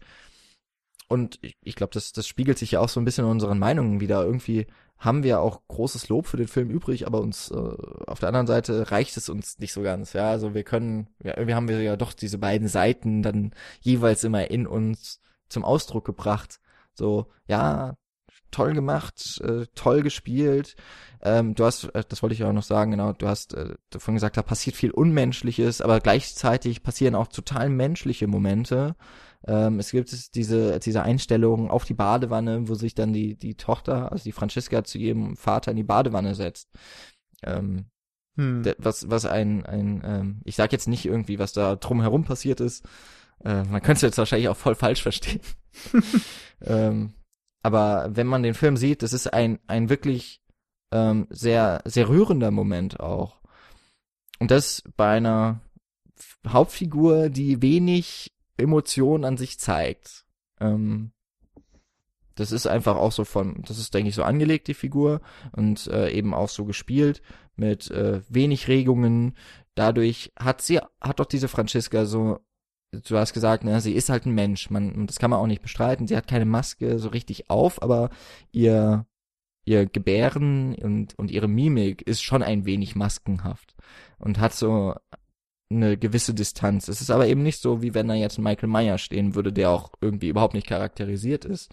Und 1.08 1.40
ich, 1.42 1.58
ich 1.62 1.76
glaube, 1.76 1.94
das, 1.94 2.14
das 2.14 2.26
spiegelt 2.26 2.58
sich 2.58 2.72
ja 2.72 2.80
auch 2.80 2.90
so 2.90 3.00
ein 3.02 3.06
bisschen 3.06 3.26
in 3.26 3.32
unseren 3.32 3.60
Meinungen 3.60 4.00
wieder. 4.00 4.24
Irgendwie 4.24 4.66
haben 5.02 5.24
wir 5.24 5.42
auch 5.42 5.62
großes 5.68 6.10
Lob 6.10 6.28
für 6.28 6.38
den 6.38 6.48
Film 6.48 6.70
übrig, 6.70 7.08
aber 7.08 7.22
uns 7.22 7.50
äh, 7.50 7.56
auf 7.56 8.20
der 8.20 8.30
anderen 8.30 8.46
Seite 8.46 8.92
reicht 8.92 9.18
es 9.18 9.30
uns 9.30 9.58
nicht 9.58 9.74
so 9.74 9.82
ganz. 9.82 10.14
Ja, 10.14 10.30
also 10.30 10.54
wir 10.54 10.64
können, 10.64 11.08
ja, 11.24 11.36
irgendwie 11.36 11.56
haben 11.56 11.68
wir 11.68 11.82
ja 11.82 11.98
doch 11.98 12.14
diese 12.14 12.38
beiden 12.38 12.68
Seiten 12.68 13.24
dann 13.24 13.52
jeweils 13.82 14.24
immer 14.24 14.52
in 14.52 14.68
uns 14.68 15.20
zum 15.50 15.66
Ausdruck 15.66 16.06
gebracht. 16.06 16.60
So, 16.94 17.26
ja, 17.48 17.96
toll 18.52 18.74
gemacht, 18.74 19.42
äh, 19.44 19.66
toll 19.74 20.04
gespielt. 20.04 20.76
Ähm, 21.24 21.56
du 21.56 21.66
hast, 21.66 21.86
äh, 21.96 22.04
das 22.08 22.22
wollte 22.22 22.36
ich 22.36 22.44
auch 22.44 22.54
noch 22.54 22.62
sagen, 22.64 22.92
genau, 22.92 23.14
du 23.14 23.28
hast 23.28 23.56
äh, 23.56 23.74
davon 23.90 24.14
gesagt, 24.14 24.38
da 24.38 24.44
passiert 24.44 24.76
viel 24.76 24.92
Unmenschliches, 24.92 25.82
aber 25.82 26.00
gleichzeitig 26.00 26.84
passieren 26.84 27.16
auch 27.16 27.28
total 27.28 27.70
menschliche 27.70 28.28
Momente. 28.28 28.96
Ähm, 29.48 29.80
es 29.80 29.92
gibt 29.92 30.36
diese, 30.36 30.80
diese 30.80 31.04
Einstellung 31.04 31.70
auf 31.70 31.86
die 31.86 31.94
Badewanne, 31.94 32.68
wo 32.68 32.76
sich 32.76 32.94
dann 32.94 33.14
die, 33.14 33.36
die 33.36 33.56
Tochter, 33.56 34.12
also 34.12 34.24
die 34.24 34.32
Franziska 34.32 34.84
zu 34.84 34.98
ihrem 34.98 35.36
Vater 35.36 35.72
in 35.72 35.78
die 35.78 35.84
Badewanne 35.84 36.36
setzt. 36.36 36.70
Ähm, 37.44 37.86
hm. 38.36 38.64
was, 38.78 39.10
was 39.10 39.26
ein, 39.26 39.66
ein 39.66 40.02
ähm, 40.06 40.42
ich 40.46 40.56
sag 40.56 40.72
jetzt 40.72 40.88
nicht 40.88 41.06
irgendwie, 41.06 41.40
was 41.40 41.54
da 41.54 41.76
drumherum 41.76 42.24
passiert 42.24 42.60
ist. 42.60 42.86
Äh, 43.44 43.64
man 43.64 43.82
könnte 43.82 43.94
es 43.94 44.02
jetzt 44.02 44.18
wahrscheinlich 44.18 44.50
auch 44.50 44.58
voll 44.58 44.76
falsch 44.76 45.02
verstehen. 45.02 45.42
ähm, 46.62 47.14
aber 47.64 48.10
wenn 48.14 48.28
man 48.28 48.44
den 48.44 48.54
Film 48.54 48.78
sieht, 48.78 49.04
das 49.04 49.14
ist 49.14 49.34
ein, 49.34 49.60
ein 49.68 49.90
wirklich 49.90 50.42
ähm, 50.92 51.28
sehr, 51.30 51.82
sehr 51.86 52.10
rührender 52.10 52.52
Moment 52.52 53.00
auch. 53.00 53.42
Und 54.40 54.52
das 54.52 54.84
bei 54.98 55.10
einer 55.10 55.62
Hauptfigur, 56.48 57.30
die 57.30 57.62
wenig 57.62 58.32
Emotion 58.62 59.26
an 59.26 59.38
sich 59.38 59.60
zeigt. 59.60 60.26
Ähm, 60.60 61.12
das 62.36 62.52
ist 62.52 62.68
einfach 62.68 62.96
auch 62.96 63.12
so 63.12 63.26
von, 63.26 63.62
das 63.68 63.78
ist, 63.78 63.94
denke 63.94 64.10
ich, 64.10 64.16
so 64.16 64.24
angelegt, 64.24 64.68
die 64.68 64.74
Figur, 64.74 65.22
und 65.52 65.88
äh, 65.88 66.12
eben 66.12 66.34
auch 66.34 66.50
so 66.50 66.66
gespielt, 66.66 67.22
mit 67.56 67.92
äh, 67.92 68.22
wenig 68.30 68.68
Regungen. 68.68 69.36
Dadurch 69.76 70.32
hat 70.40 70.62
sie, 70.62 70.80
hat 71.00 71.20
doch 71.20 71.26
diese 71.26 71.48
Franziska 71.48 72.06
so, 72.06 72.40
du 72.92 73.18
hast 73.18 73.34
gesagt, 73.34 73.64
ne, 73.64 73.80
sie 73.82 73.94
ist 73.94 74.10
halt 74.10 74.26
ein 74.26 74.34
Mensch, 74.34 74.70
man, 74.70 75.08
das 75.08 75.20
kann 75.20 75.30
man 75.30 75.40
auch 75.40 75.48
nicht 75.48 75.62
bestreiten, 75.62 76.08
sie 76.08 76.18
hat 76.18 76.28
keine 76.28 76.46
Maske 76.46 77.00
so 77.00 77.10
richtig 77.10 77.50
auf, 77.50 77.82
aber 77.82 78.10
ihr, 78.52 79.06
ihr 79.66 79.86
Gebären 79.86 80.76
und, 80.76 81.18
und 81.18 81.32
ihre 81.32 81.48
Mimik 81.48 82.02
ist 82.02 82.22
schon 82.22 82.44
ein 82.44 82.66
wenig 82.66 82.96
maskenhaft 82.96 83.76
und 84.18 84.40
hat 84.40 84.54
so 84.54 84.96
eine 85.76 85.98
gewisse 85.98 86.34
Distanz. 86.34 86.88
Es 86.88 87.02
ist 87.02 87.10
aber 87.10 87.28
eben 87.28 87.44
nicht 87.44 87.62
so, 87.62 87.82
wie 87.82 87.94
wenn 87.94 88.08
da 88.08 88.14
jetzt 88.14 88.40
Michael 88.40 88.70
Meyer 88.70 88.98
stehen 88.98 89.36
würde, 89.36 89.54
der 89.54 89.70
auch 89.70 89.92
irgendwie 90.02 90.30
überhaupt 90.30 90.54
nicht 90.54 90.68
charakterisiert 90.68 91.46
ist. 91.46 91.72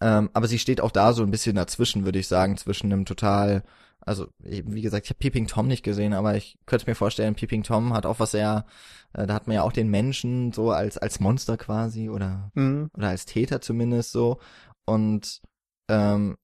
Ähm, 0.00 0.30
aber 0.32 0.48
sie 0.48 0.58
steht 0.58 0.80
auch 0.80 0.90
da 0.90 1.12
so 1.12 1.22
ein 1.22 1.30
bisschen 1.30 1.56
dazwischen, 1.56 2.04
würde 2.04 2.18
ich 2.18 2.28
sagen, 2.28 2.56
zwischen 2.56 2.92
einem 2.92 3.04
total, 3.04 3.62
also 4.00 4.28
wie 4.38 4.80
gesagt, 4.80 5.06
ich 5.06 5.10
habe 5.10 5.18
Peeping 5.18 5.46
Tom 5.46 5.68
nicht 5.68 5.82
gesehen, 5.82 6.14
aber 6.14 6.36
ich 6.36 6.58
könnte 6.66 6.88
mir 6.88 6.94
vorstellen, 6.94 7.34
Peeping 7.34 7.62
Tom 7.62 7.92
hat 7.92 8.06
auch 8.06 8.18
was 8.18 8.30
sehr, 8.30 8.64
äh, 9.12 9.26
da 9.26 9.34
hat 9.34 9.46
man 9.46 9.56
ja 9.56 9.62
auch 9.62 9.72
den 9.72 9.88
Menschen 9.88 10.52
so 10.52 10.70
als 10.70 10.96
als 10.96 11.20
Monster 11.20 11.58
quasi 11.58 12.08
oder 12.08 12.50
mhm. 12.54 12.90
oder 12.96 13.08
als 13.08 13.26
Täter 13.26 13.60
zumindest 13.60 14.12
so 14.12 14.38
und 14.86 15.42
ähm, 15.88 16.36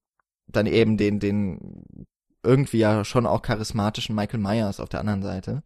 dann 0.48 0.66
eben 0.66 0.96
den 0.98 1.18
den 1.18 2.06
irgendwie 2.42 2.78
ja 2.78 3.04
schon 3.04 3.26
auch 3.26 3.42
charismatischen 3.42 4.14
Michael 4.14 4.40
Myers 4.40 4.80
auf 4.80 4.88
der 4.88 5.00
anderen 5.00 5.22
Seite. 5.22 5.62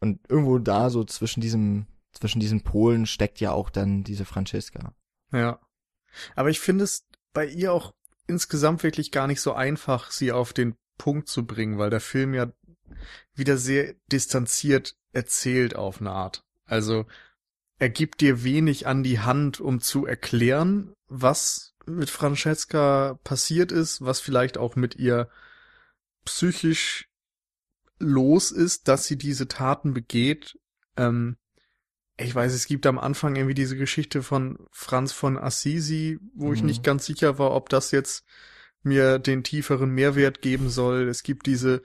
Und 0.00 0.20
irgendwo 0.28 0.58
da 0.58 0.90
so 0.90 1.04
zwischen 1.04 1.40
diesem, 1.40 1.86
zwischen 2.12 2.40
diesen 2.40 2.62
Polen 2.62 3.06
steckt 3.06 3.40
ja 3.40 3.52
auch 3.52 3.70
dann 3.70 4.02
diese 4.02 4.24
Franziska. 4.24 4.94
Ja. 5.32 5.60
Aber 6.34 6.50
ich 6.50 6.60
finde 6.60 6.84
es 6.84 7.06
bei 7.32 7.46
ihr 7.46 7.72
auch 7.72 7.92
insgesamt 8.26 8.82
wirklich 8.82 9.12
gar 9.12 9.26
nicht 9.26 9.40
so 9.40 9.52
einfach, 9.52 10.10
sie 10.10 10.32
auf 10.32 10.52
den 10.52 10.74
Punkt 10.98 11.28
zu 11.28 11.46
bringen, 11.46 11.78
weil 11.78 11.90
der 11.90 12.00
Film 12.00 12.34
ja 12.34 12.52
wieder 13.34 13.56
sehr 13.56 13.94
distanziert 14.10 14.96
erzählt 15.12 15.76
auf 15.76 16.00
eine 16.00 16.10
Art. 16.10 16.42
Also 16.66 17.06
er 17.78 17.88
gibt 17.88 18.20
dir 18.20 18.44
wenig 18.44 18.86
an 18.86 19.02
die 19.02 19.20
Hand, 19.20 19.60
um 19.60 19.80
zu 19.80 20.06
erklären, 20.06 20.92
was 21.08 21.74
mit 21.86 22.10
Francesca 22.10 23.18
passiert 23.24 23.72
ist, 23.72 24.04
was 24.04 24.20
vielleicht 24.20 24.58
auch 24.58 24.76
mit 24.76 24.96
ihr 24.96 25.28
psychisch 26.24 27.08
los 28.00 28.50
ist, 28.50 28.88
dass 28.88 29.04
sie 29.04 29.16
diese 29.16 29.46
Taten 29.46 29.94
begeht. 29.94 30.58
Ähm, 30.96 31.36
ich 32.16 32.34
weiß, 32.34 32.52
es 32.52 32.66
gibt 32.66 32.86
am 32.86 32.98
Anfang 32.98 33.36
irgendwie 33.36 33.54
diese 33.54 33.76
Geschichte 33.76 34.22
von 34.22 34.58
Franz 34.72 35.12
von 35.12 35.38
Assisi, 35.38 36.18
wo 36.34 36.48
mhm. 36.48 36.54
ich 36.54 36.62
nicht 36.62 36.82
ganz 36.82 37.06
sicher 37.06 37.38
war, 37.38 37.52
ob 37.52 37.68
das 37.68 37.92
jetzt 37.92 38.24
mir 38.82 39.18
den 39.18 39.44
tieferen 39.44 39.90
Mehrwert 39.90 40.42
geben 40.42 40.68
soll. 40.70 41.08
Es 41.08 41.22
gibt 41.22 41.46
diese 41.46 41.82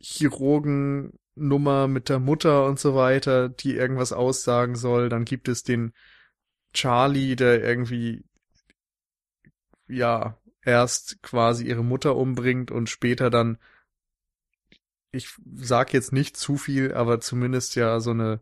Chirurgennummer 0.00 1.88
mit 1.88 2.08
der 2.08 2.18
Mutter 2.18 2.66
und 2.66 2.78
so 2.78 2.94
weiter, 2.94 3.48
die 3.48 3.74
irgendwas 3.74 4.12
aussagen 4.12 4.76
soll. 4.76 5.08
Dann 5.08 5.24
gibt 5.24 5.48
es 5.48 5.62
den 5.62 5.92
Charlie, 6.72 7.36
der 7.36 7.62
irgendwie 7.62 8.24
ja 9.88 10.38
erst 10.62 11.22
quasi 11.22 11.66
ihre 11.66 11.84
Mutter 11.84 12.16
umbringt 12.16 12.70
und 12.70 12.90
später 12.90 13.30
dann, 13.30 13.58
ich 15.10 15.34
sag 15.54 15.92
jetzt 15.92 16.12
nicht 16.12 16.36
zu 16.36 16.56
viel, 16.56 16.92
aber 16.94 17.20
zumindest 17.20 17.74
ja 17.74 18.00
so 18.00 18.10
eine 18.10 18.40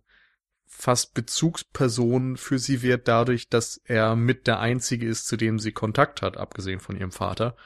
fast 0.66 1.14
Bezugsperson 1.14 2.36
für 2.36 2.58
sie 2.58 2.82
wird 2.82 3.08
dadurch, 3.08 3.48
dass 3.48 3.80
er 3.84 4.16
mit 4.16 4.46
der 4.46 4.60
Einzige 4.60 5.06
ist, 5.06 5.26
zu 5.26 5.36
dem 5.36 5.58
sie 5.58 5.72
Kontakt 5.72 6.22
hat, 6.22 6.36
abgesehen 6.36 6.80
von 6.80 6.96
ihrem 6.96 7.12
Vater. 7.12 7.56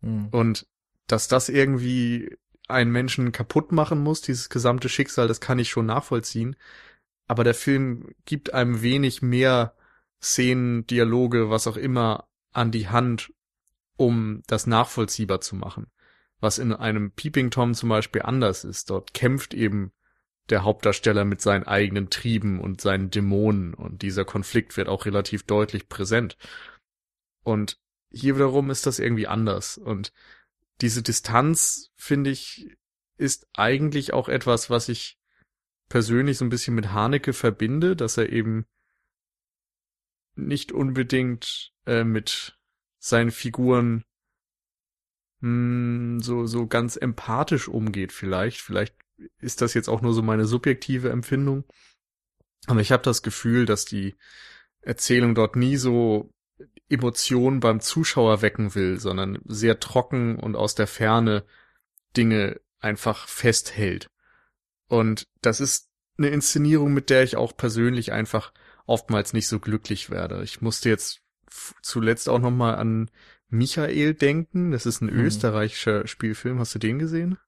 Mhm. 0.00 0.28
Und 0.28 0.66
dass 1.06 1.28
das 1.28 1.48
irgendwie 1.48 2.36
einen 2.68 2.92
Menschen 2.92 3.32
kaputt 3.32 3.72
machen 3.72 4.02
muss, 4.02 4.20
dieses 4.20 4.48
gesamte 4.48 4.88
Schicksal, 4.88 5.28
das 5.28 5.40
kann 5.40 5.58
ich 5.58 5.70
schon 5.70 5.86
nachvollziehen. 5.86 6.56
Aber 7.26 7.44
der 7.44 7.54
Film 7.54 8.14
gibt 8.24 8.54
einem 8.54 8.82
wenig 8.82 9.22
mehr 9.22 9.74
Szenen, 10.20 10.86
Dialoge, 10.86 11.50
was 11.50 11.66
auch 11.66 11.76
immer 11.76 12.28
an 12.52 12.70
die 12.70 12.88
Hand, 12.88 13.32
um 13.96 14.42
das 14.46 14.66
nachvollziehbar 14.66 15.40
zu 15.40 15.56
machen. 15.56 15.91
Was 16.42 16.58
in 16.58 16.72
einem 16.72 17.12
Peeping 17.12 17.52
Tom 17.52 17.72
zum 17.72 17.88
Beispiel 17.88 18.22
anders 18.22 18.64
ist. 18.64 18.90
Dort 18.90 19.14
kämpft 19.14 19.54
eben 19.54 19.92
der 20.50 20.64
Hauptdarsteller 20.64 21.24
mit 21.24 21.40
seinen 21.40 21.62
eigenen 21.62 22.10
Trieben 22.10 22.60
und 22.60 22.80
seinen 22.80 23.10
Dämonen 23.10 23.74
und 23.74 24.02
dieser 24.02 24.24
Konflikt 24.24 24.76
wird 24.76 24.88
auch 24.88 25.06
relativ 25.06 25.44
deutlich 25.44 25.88
präsent. 25.88 26.36
Und 27.44 27.78
hier 28.10 28.34
wiederum 28.34 28.70
ist 28.70 28.86
das 28.86 28.98
irgendwie 28.98 29.28
anders 29.28 29.78
und 29.78 30.12
diese 30.80 31.02
Distanz, 31.02 31.92
finde 31.94 32.30
ich, 32.30 32.76
ist 33.16 33.46
eigentlich 33.54 34.12
auch 34.12 34.28
etwas, 34.28 34.68
was 34.68 34.88
ich 34.88 35.16
persönlich 35.88 36.38
so 36.38 36.44
ein 36.44 36.50
bisschen 36.50 36.74
mit 36.74 36.90
Haneke 36.90 37.32
verbinde, 37.32 37.94
dass 37.94 38.16
er 38.16 38.30
eben 38.30 38.66
nicht 40.34 40.72
unbedingt 40.72 41.72
äh, 41.86 42.02
mit 42.02 42.58
seinen 42.98 43.30
Figuren 43.30 44.04
hm, 45.42 46.20
so, 46.20 46.46
so 46.46 46.66
ganz 46.66 46.96
empathisch 46.96 47.68
umgeht 47.68 48.12
vielleicht. 48.12 48.60
Vielleicht 48.60 48.94
ist 49.40 49.60
das 49.60 49.74
jetzt 49.74 49.88
auch 49.88 50.00
nur 50.00 50.14
so 50.14 50.22
meine 50.22 50.46
subjektive 50.46 51.10
Empfindung. 51.10 51.64
Aber 52.66 52.80
ich 52.80 52.92
habe 52.92 53.02
das 53.02 53.22
Gefühl, 53.22 53.66
dass 53.66 53.84
die 53.84 54.14
Erzählung 54.80 55.34
dort 55.34 55.56
nie 55.56 55.76
so 55.76 56.32
Emotionen 56.88 57.60
beim 57.60 57.80
Zuschauer 57.80 58.40
wecken 58.40 58.74
will, 58.74 59.00
sondern 59.00 59.40
sehr 59.44 59.80
trocken 59.80 60.38
und 60.38 60.54
aus 60.54 60.74
der 60.74 60.86
Ferne 60.86 61.44
Dinge 62.16 62.60
einfach 62.78 63.26
festhält. 63.26 64.10
Und 64.88 65.26
das 65.40 65.60
ist 65.60 65.88
eine 66.18 66.28
Inszenierung, 66.28 66.92
mit 66.92 67.10
der 67.10 67.24
ich 67.24 67.36
auch 67.36 67.56
persönlich 67.56 68.12
einfach 68.12 68.52
oftmals 68.86 69.32
nicht 69.32 69.48
so 69.48 69.58
glücklich 69.58 70.10
werde. 70.10 70.42
Ich 70.44 70.60
musste 70.60 70.88
jetzt 70.88 71.20
zuletzt 71.82 72.28
auch 72.28 72.38
noch 72.38 72.50
mal 72.50 72.74
an 72.74 73.10
Michael 73.52 74.14
denken. 74.14 74.70
Das 74.70 74.86
ist 74.86 75.02
ein 75.02 75.10
hm. 75.10 75.20
österreichischer 75.20 76.06
Spielfilm. 76.06 76.58
Hast 76.58 76.74
du 76.74 76.78
den 76.78 76.98
gesehen? 76.98 77.38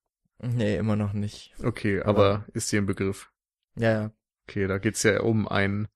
Nee, 0.41 0.77
immer 0.77 0.97
noch 0.97 1.15
nicht. 1.15 1.55
Okay, 1.63 2.01
aber, 2.03 2.09
aber 2.09 2.45
ist 2.53 2.71
dir 2.71 2.83
ein 2.83 2.87
Begriff? 2.87 3.31
Ja, 3.77 3.91
ja. 3.91 4.13
Okay, 4.47 4.67
da 4.67 4.79
geht's 4.79 5.03
ja 5.03 5.21
um 5.21 5.49
einen 5.49 5.89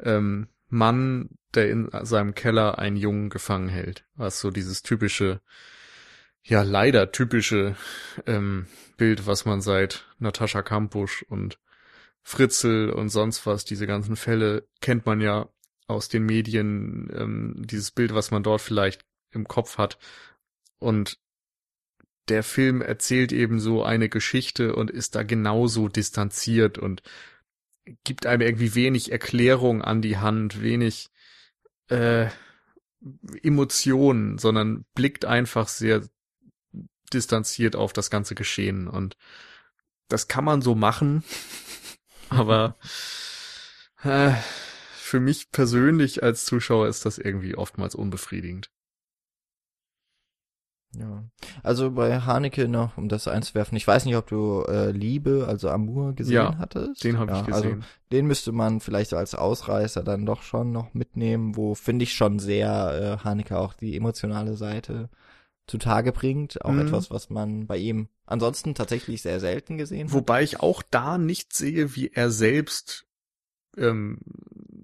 ähm, 0.00 0.48
Mann, 0.68 1.30
der 1.54 1.70
in 1.70 1.88
seinem 2.02 2.34
Keller 2.34 2.78
einen 2.78 2.96
Jungen 2.96 3.30
gefangen 3.30 3.68
hält. 3.68 4.04
Was 4.14 4.40
so 4.40 4.50
dieses 4.50 4.82
typische, 4.82 5.40
ja 6.42 6.62
leider 6.62 7.10
typische 7.10 7.76
ähm, 8.26 8.66
Bild, 8.98 9.26
was 9.26 9.46
man 9.46 9.62
seit 9.62 10.04
Natascha 10.18 10.62
Kampusch 10.62 11.22
und 11.22 11.58
Fritzel 12.22 12.90
und 12.90 13.08
sonst 13.08 13.46
was, 13.46 13.64
diese 13.64 13.86
ganzen 13.86 14.16
Fälle 14.16 14.66
kennt 14.80 15.06
man 15.06 15.20
ja 15.22 15.48
aus 15.86 16.08
den 16.08 16.24
Medien 16.24 17.10
ähm, 17.16 17.62
dieses 17.64 17.90
Bild, 17.90 18.14
was 18.14 18.30
man 18.30 18.42
dort 18.42 18.60
vielleicht 18.60 19.04
im 19.34 19.46
Kopf 19.46 19.78
hat. 19.78 19.98
Und 20.78 21.18
der 22.28 22.42
Film 22.42 22.80
erzählt 22.80 23.32
eben 23.32 23.60
so 23.60 23.82
eine 23.82 24.08
Geschichte 24.08 24.74
und 24.74 24.90
ist 24.90 25.14
da 25.14 25.22
genauso 25.22 25.88
distanziert 25.88 26.78
und 26.78 27.02
gibt 28.04 28.26
einem 28.26 28.42
irgendwie 28.42 28.74
wenig 28.74 29.12
Erklärung 29.12 29.82
an 29.82 30.00
die 30.00 30.16
Hand, 30.16 30.62
wenig 30.62 31.10
äh, 31.88 32.28
Emotionen, 33.42 34.38
sondern 34.38 34.86
blickt 34.94 35.26
einfach 35.26 35.68
sehr 35.68 36.02
distanziert 37.12 37.76
auf 37.76 37.92
das 37.92 38.10
ganze 38.10 38.34
Geschehen. 38.34 38.88
Und 38.88 39.16
das 40.08 40.28
kann 40.28 40.44
man 40.44 40.62
so 40.62 40.74
machen, 40.74 41.22
aber 42.30 42.78
äh, 44.02 44.32
für 44.94 45.20
mich 45.20 45.50
persönlich 45.50 46.22
als 46.22 46.46
Zuschauer 46.46 46.88
ist 46.88 47.04
das 47.04 47.18
irgendwie 47.18 47.54
oftmals 47.54 47.94
unbefriedigend. 47.94 48.70
Ja. 50.98 51.24
Also 51.62 51.90
bei 51.92 52.20
Haneke 52.20 52.68
noch, 52.68 52.96
um 52.96 53.08
das 53.08 53.26
einzuwerfen, 53.28 53.76
ich 53.76 53.86
weiß 53.86 54.04
nicht, 54.04 54.16
ob 54.16 54.26
du 54.28 54.62
äh, 54.68 54.90
Liebe, 54.90 55.46
also 55.48 55.68
Amour 55.70 56.14
gesehen 56.14 56.34
Ja, 56.34 56.58
hattest. 56.58 57.02
Den 57.04 57.18
habe 57.18 57.32
ja, 57.32 57.40
ich 57.40 57.46
gesehen. 57.46 57.72
Also 57.74 57.86
den 58.12 58.26
müsste 58.26 58.52
man 58.52 58.80
vielleicht 58.80 59.10
so 59.10 59.16
als 59.16 59.34
Ausreißer 59.34 60.02
dann 60.02 60.26
doch 60.26 60.42
schon 60.42 60.72
noch 60.72 60.94
mitnehmen, 60.94 61.56
wo 61.56 61.74
finde 61.74 62.02
ich 62.04 62.14
schon 62.14 62.38
sehr 62.38 63.18
äh, 63.20 63.24
Haneke 63.24 63.58
auch 63.58 63.74
die 63.74 63.96
emotionale 63.96 64.54
Seite 64.56 65.08
zutage 65.66 66.12
bringt. 66.12 66.64
Auch 66.64 66.72
Mhm. 66.72 66.80
etwas, 66.80 67.10
was 67.10 67.30
man 67.30 67.66
bei 67.66 67.78
ihm 67.78 68.08
ansonsten 68.26 68.74
tatsächlich 68.74 69.22
sehr 69.22 69.40
selten 69.40 69.78
gesehen 69.78 70.08
hat. 70.08 70.14
Wobei 70.14 70.42
ich 70.42 70.60
auch 70.60 70.82
da 70.90 71.18
nicht 71.18 71.52
sehe, 71.54 71.94
wie 71.96 72.10
er 72.12 72.30
selbst 72.30 73.06
ähm, 73.76 74.18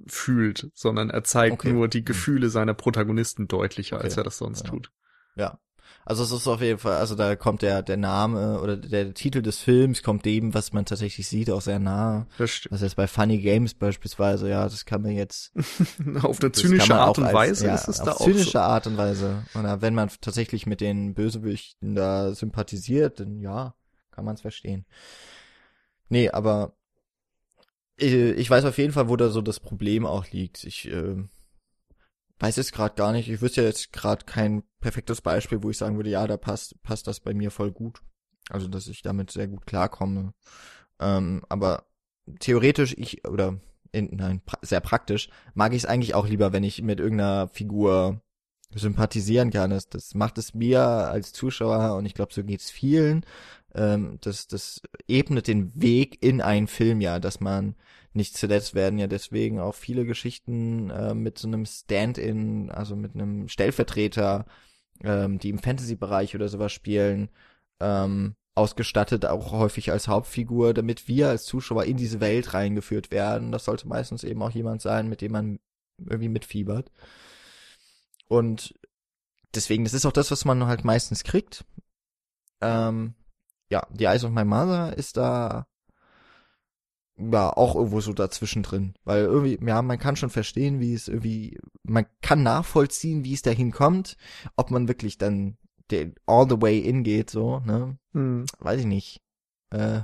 fühlt, 0.08 0.70
sondern 0.74 1.10
er 1.10 1.22
zeigt 1.24 1.52
Okay. 1.54 1.72
nur 1.72 1.86
die 1.88 2.04
Gefühle 2.04 2.48
seiner 2.50 2.74
Protagonisten 2.74 3.46
deutlicher, 3.46 4.00
als 4.00 4.14
Okay. 4.14 4.20
er 4.22 4.24
das 4.24 4.38
sonst 4.38 4.64
Ja. 4.64 4.70
tut. 4.70 4.90
Ja. 5.36 5.58
Also 6.06 6.24
es 6.24 6.32
ist 6.32 6.48
auf 6.48 6.60
jeden 6.60 6.78
Fall, 6.78 6.96
also 6.96 7.14
da 7.14 7.36
kommt 7.36 7.62
der, 7.62 7.82
der 7.82 7.96
Name 7.96 8.60
oder 8.60 8.76
der 8.76 9.14
Titel 9.14 9.42
des 9.42 9.58
Films 9.58 10.02
kommt 10.02 10.24
dem, 10.24 10.54
was 10.54 10.72
man 10.72 10.84
tatsächlich 10.84 11.28
sieht, 11.28 11.50
auch 11.50 11.60
sehr 11.60 11.78
nahe. 11.78 12.26
Das 12.38 12.50
stimmt. 12.50 12.72
Was 12.72 12.80
jetzt 12.80 12.96
bei 12.96 13.06
Funny 13.06 13.38
Games 13.38 13.74
beispielsweise, 13.74 14.48
ja, 14.48 14.64
das 14.64 14.84
kann 14.86 15.02
man 15.02 15.12
jetzt 15.12 15.52
Auf 16.22 16.40
eine 16.40 16.50
zynische 16.52 16.94
Art 16.96 17.18
und 17.18 17.24
als- 17.24 17.34
Weise 17.34 17.66
ja, 17.66 17.74
ist 17.74 17.86
es 17.88 18.00
auf 18.00 18.06
da 18.06 18.12
auch 18.12 18.24
zynische 18.24 18.50
so. 18.52 18.58
Art 18.58 18.86
und 18.86 18.96
Weise. 18.96 19.44
Oder 19.56 19.82
wenn 19.82 19.94
man 19.94 20.10
tatsächlich 20.20 20.66
mit 20.66 20.80
den 20.80 21.14
Bösewichten 21.14 21.94
da 21.94 22.32
sympathisiert, 22.34 23.20
dann 23.20 23.38
ja, 23.40 23.74
kann 24.10 24.24
man 24.24 24.34
es 24.34 24.40
verstehen. 24.40 24.86
Nee, 26.08 26.30
aber 26.30 26.72
äh, 28.00 28.32
ich 28.32 28.50
weiß 28.50 28.64
auf 28.64 28.78
jeden 28.78 28.92
Fall, 28.92 29.08
wo 29.08 29.16
da 29.16 29.28
so 29.28 29.42
das 29.42 29.60
Problem 29.60 30.06
auch 30.06 30.26
liegt. 30.30 30.64
Ich 30.64 30.90
äh, 30.90 31.16
weiß 32.40 32.56
jetzt 32.56 32.72
gerade 32.72 32.94
gar 32.94 33.12
nicht. 33.12 33.28
Ich 33.28 33.40
wüsste 33.40 33.62
jetzt 33.62 33.92
gerade 33.92 34.24
kein 34.24 34.62
perfektes 34.80 35.20
Beispiel, 35.20 35.62
wo 35.62 35.70
ich 35.70 35.78
sagen 35.78 35.96
würde, 35.96 36.10
ja, 36.10 36.26
da 36.26 36.36
passt 36.36 36.82
passt 36.82 37.06
das 37.06 37.20
bei 37.20 37.34
mir 37.34 37.50
voll 37.50 37.70
gut. 37.70 38.02
Also, 38.48 38.66
dass 38.68 38.88
ich 38.88 39.02
damit 39.02 39.30
sehr 39.30 39.46
gut 39.48 39.66
klarkomme. 39.66 40.34
Ähm, 40.98 41.42
aber 41.48 41.86
theoretisch 42.40 42.94
ich 42.96 43.26
oder 43.28 43.60
in, 43.92 44.08
nein, 44.12 44.40
pra 44.44 44.58
sehr 44.62 44.80
praktisch, 44.80 45.28
mag 45.54 45.72
ich 45.72 45.78
es 45.78 45.86
eigentlich 45.86 46.14
auch 46.14 46.26
lieber, 46.26 46.52
wenn 46.52 46.64
ich 46.64 46.82
mit 46.82 47.00
irgendeiner 47.00 47.48
Figur 47.48 48.20
sympathisieren 48.74 49.50
kann. 49.50 49.70
Das, 49.70 49.88
das 49.88 50.14
macht 50.14 50.38
es 50.38 50.54
mir 50.54 50.80
als 50.80 51.32
Zuschauer 51.32 51.96
und 51.96 52.06
ich 52.06 52.14
glaube, 52.14 52.32
so 52.32 52.44
geht's 52.44 52.70
vielen. 52.70 53.24
Ähm, 53.74 54.18
das, 54.20 54.46
das 54.48 54.82
ebnet 55.08 55.46
den 55.48 55.72
Weg 55.80 56.22
in 56.22 56.40
einen 56.40 56.66
Film 56.66 57.00
ja, 57.00 57.18
dass 57.18 57.40
man 57.40 57.76
nicht 58.12 58.36
zuletzt 58.36 58.74
werden 58.74 58.98
ja 58.98 59.06
deswegen 59.06 59.60
auch 59.60 59.74
viele 59.74 60.04
Geschichten 60.04 60.90
äh, 60.90 61.14
mit 61.14 61.38
so 61.38 61.46
einem 61.46 61.64
Stand-in, 61.64 62.70
also 62.70 62.96
mit 62.96 63.14
einem 63.14 63.48
Stellvertreter, 63.48 64.46
ähm, 65.02 65.38
die 65.38 65.50
im 65.50 65.58
Fantasy-Bereich 65.58 66.34
oder 66.34 66.48
sowas 66.48 66.72
spielen, 66.72 67.28
ähm, 67.80 68.34
ausgestattet, 68.54 69.26
auch 69.26 69.52
häufig 69.52 69.92
als 69.92 70.08
Hauptfigur, 70.08 70.74
damit 70.74 71.08
wir 71.08 71.28
als 71.28 71.44
Zuschauer 71.44 71.84
in 71.84 71.96
diese 71.96 72.20
Welt 72.20 72.52
reingeführt 72.52 73.10
werden. 73.10 73.52
Das 73.52 73.64
sollte 73.64 73.88
meistens 73.88 74.24
eben 74.24 74.42
auch 74.42 74.50
jemand 74.50 74.82
sein, 74.82 75.08
mit 75.08 75.20
dem 75.20 75.32
man 75.32 75.60
irgendwie 75.98 76.28
mitfiebert. 76.28 76.90
Und 78.28 78.74
deswegen, 79.54 79.84
das 79.84 79.94
ist 79.94 80.06
auch 80.06 80.12
das, 80.12 80.30
was 80.30 80.44
man 80.44 80.66
halt 80.66 80.84
meistens 80.84 81.24
kriegt. 81.24 81.64
Ähm, 82.60 83.14
ja, 83.70 83.86
die 83.90 84.04
Eyes 84.04 84.24
of 84.24 84.32
My 84.32 84.44
Mother 84.44 84.96
ist 84.96 85.16
da 85.16 85.66
ja 87.16 87.50
auch 87.56 87.74
irgendwo 87.74 88.00
so 88.00 88.12
dazwischen 88.12 88.62
drin, 88.62 88.94
weil 89.04 89.24
irgendwie 89.24 89.58
ja 89.64 89.82
man 89.82 89.98
kann 89.98 90.16
schon 90.16 90.30
verstehen, 90.30 90.80
wie 90.80 90.94
es 90.94 91.08
irgendwie 91.08 91.58
man 91.82 92.06
kann 92.22 92.42
nachvollziehen, 92.42 93.24
wie 93.24 93.34
es 93.34 93.42
dahin 93.42 93.72
kommt, 93.72 94.16
ob 94.56 94.70
man 94.70 94.88
wirklich 94.88 95.18
dann 95.18 95.56
den 95.90 96.14
all 96.26 96.48
the 96.48 96.60
way 96.60 96.78
in 96.78 97.02
geht 97.02 97.30
so, 97.30 97.60
ne? 97.60 97.98
Hm. 98.12 98.46
Weiß 98.58 98.80
ich 98.80 98.86
nicht. 98.86 99.20
Äh, 99.70 100.02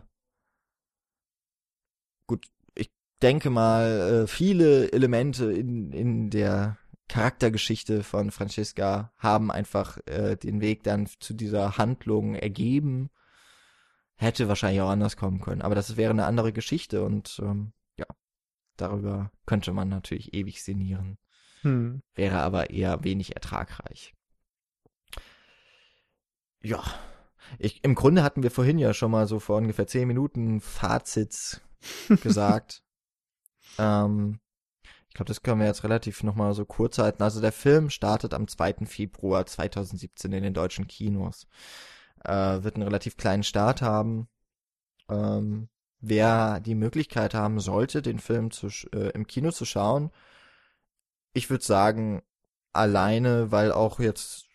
gut, 2.26 2.46
ich 2.74 2.90
denke 3.22 3.50
mal, 3.50 4.24
äh, 4.24 4.26
viele 4.26 4.92
Elemente 4.92 5.52
in 5.52 5.92
in 5.92 6.30
der 6.30 6.76
Charaktergeschichte 7.08 8.02
von 8.02 8.30
Franziska 8.30 9.12
haben 9.16 9.50
einfach 9.50 9.98
äh, 10.06 10.36
den 10.36 10.60
Weg 10.60 10.82
dann 10.82 11.06
zu 11.20 11.34
dieser 11.34 11.78
Handlung 11.78 12.34
ergeben. 12.34 13.10
Hätte 14.18 14.48
wahrscheinlich 14.48 14.80
auch 14.80 14.88
anders 14.90 15.16
kommen 15.16 15.40
können, 15.40 15.62
aber 15.62 15.74
das 15.74 15.96
wäre 15.96 16.10
eine 16.10 16.24
andere 16.24 16.52
Geschichte 16.52 17.04
und 17.04 17.38
ähm, 17.42 17.72
ja, 17.98 18.06
darüber 18.76 19.30
könnte 19.44 19.72
man 19.72 19.88
natürlich 19.88 20.32
ewig 20.34 20.62
sinnieren, 20.62 21.18
Hm. 21.62 22.02
wäre 22.14 22.38
aber 22.40 22.70
eher 22.70 23.04
wenig 23.04 23.34
ertragreich. 23.34 24.14
Ja, 26.62 26.82
ich, 27.58 27.84
im 27.84 27.94
Grunde 27.94 28.22
hatten 28.22 28.42
wir 28.42 28.50
vorhin 28.50 28.78
ja 28.78 28.92
schon 28.94 29.10
mal 29.10 29.26
so 29.26 29.38
vor 29.38 29.58
ungefähr 29.58 29.86
zehn 29.86 30.08
Minuten 30.08 30.60
Fazits 30.60 31.60
gesagt. 32.22 32.82
ähm, 33.78 34.40
ich 35.08 35.14
glaube, 35.14 35.28
das 35.28 35.42
können 35.42 35.60
wir 35.60 35.66
jetzt 35.66 35.84
relativ 35.84 36.22
nochmal 36.24 36.52
so 36.54 36.64
kurz 36.66 36.98
halten. 36.98 37.22
Also 37.22 37.40
der 37.40 37.52
Film 37.52 37.88
startet 37.88 38.34
am 38.34 38.48
2. 38.48 38.84
Februar 38.86 39.46
2017 39.46 40.32
in 40.32 40.42
den 40.42 40.52
deutschen 40.54 40.88
Kinos. 40.88 41.46
Äh, 42.26 42.64
wird 42.64 42.74
einen 42.76 42.84
relativ 42.84 43.16
kleinen 43.16 43.42
Start 43.44 43.82
haben. 43.82 44.28
Ähm, 45.08 45.68
wer 46.00 46.60
die 46.60 46.74
Möglichkeit 46.74 47.34
haben 47.34 47.60
sollte, 47.60 48.02
den 48.02 48.18
Film 48.18 48.50
zu, 48.50 48.68
äh, 48.92 49.10
im 49.10 49.26
Kino 49.26 49.50
zu 49.52 49.64
schauen, 49.64 50.10
ich 51.32 51.50
würde 51.50 51.64
sagen, 51.64 52.22
alleine, 52.72 53.52
weil 53.52 53.72
auch 53.72 54.00
jetzt 54.00 54.46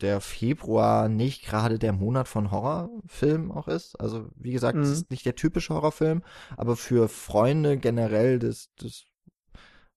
der 0.00 0.20
Februar 0.22 1.08
nicht 1.08 1.44
gerade 1.44 1.78
der 1.78 1.92
Monat 1.92 2.26
von 2.26 2.50
Horrorfilmen 2.50 3.52
auch 3.52 3.68
ist. 3.68 4.00
Also, 4.00 4.30
wie 4.34 4.52
gesagt, 4.52 4.78
es 4.78 4.88
Mhm. 4.88 4.94
ist 4.94 5.10
nicht 5.10 5.26
der 5.26 5.34
typische 5.34 5.74
Horrorfilm, 5.74 6.22
aber 6.56 6.76
für 6.76 7.08
Freunde 7.08 7.76
generell 7.76 8.38
des, 8.38 8.72
des, 8.76 9.04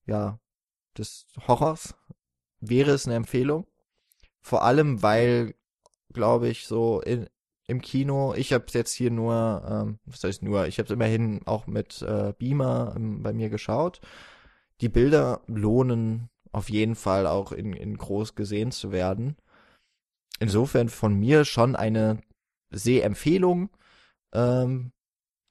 ja, 0.05 0.39
des 0.97 1.25
Horrors 1.47 1.95
wäre 2.59 2.91
es 2.91 3.05
eine 3.05 3.15
Empfehlung. 3.15 3.65
Vor 4.41 4.63
allem, 4.63 5.01
weil, 5.01 5.55
glaube 6.13 6.49
ich, 6.49 6.67
so 6.67 7.01
in, 7.01 7.27
im 7.67 7.81
Kino, 7.81 8.33
ich 8.35 8.53
habe 8.53 8.65
jetzt 8.69 8.93
hier 8.93 9.11
nur, 9.11 9.63
ähm, 9.69 9.99
was 10.05 10.23
heißt 10.23 10.43
nur, 10.43 10.67
ich 10.67 10.79
habe 10.79 10.93
immerhin 10.93 11.41
auch 11.45 11.67
mit 11.67 12.01
äh, 12.01 12.33
Beamer 12.37 12.93
ähm, 12.95 13.23
bei 13.23 13.33
mir 13.33 13.49
geschaut. 13.49 14.01
Die 14.81 14.89
Bilder 14.89 15.41
lohnen 15.47 16.29
auf 16.51 16.69
jeden 16.69 16.95
Fall 16.95 17.25
auch 17.27 17.51
in, 17.51 17.73
in 17.73 17.97
groß 17.97 18.35
gesehen 18.35 18.71
zu 18.71 18.91
werden. 18.91 19.37
Insofern 20.39 20.89
von 20.89 21.17
mir 21.17 21.45
schon 21.45 21.75
eine 21.75 22.21
Sehempfehlung. 22.71 23.69
Ähm, 24.33 24.91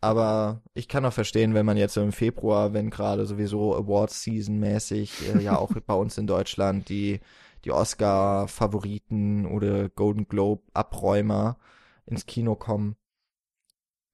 aber 0.01 0.63
ich 0.75 0.89
kann 0.89 1.05
auch 1.07 1.13
verstehen, 1.13 1.55
wenn 1.55 1.65
man 1.65 1.77
jetzt 1.77 1.97
im 1.97 2.13
Februar, 2.13 2.73
wenn 2.73 2.91
gerade 2.91 3.25
sowieso 3.25 3.75
Awards 3.77 4.23
Season 4.23 4.59
mäßig, 4.59 5.35
äh, 5.35 5.41
ja 5.41 5.57
auch 5.57 5.71
bei 5.87 5.95
uns 5.95 6.19
in 6.19 6.27
Deutschland 6.27 6.89
die, 6.89 7.21
die 7.65 7.73
Oscar-Favoriten 7.73 9.47
oder 9.47 9.89
Golden 9.89 10.29
Globe 10.29 10.63
Abräumer 10.75 11.59
ins 12.07 12.27
Kino 12.27 12.57
kommen, 12.57 12.97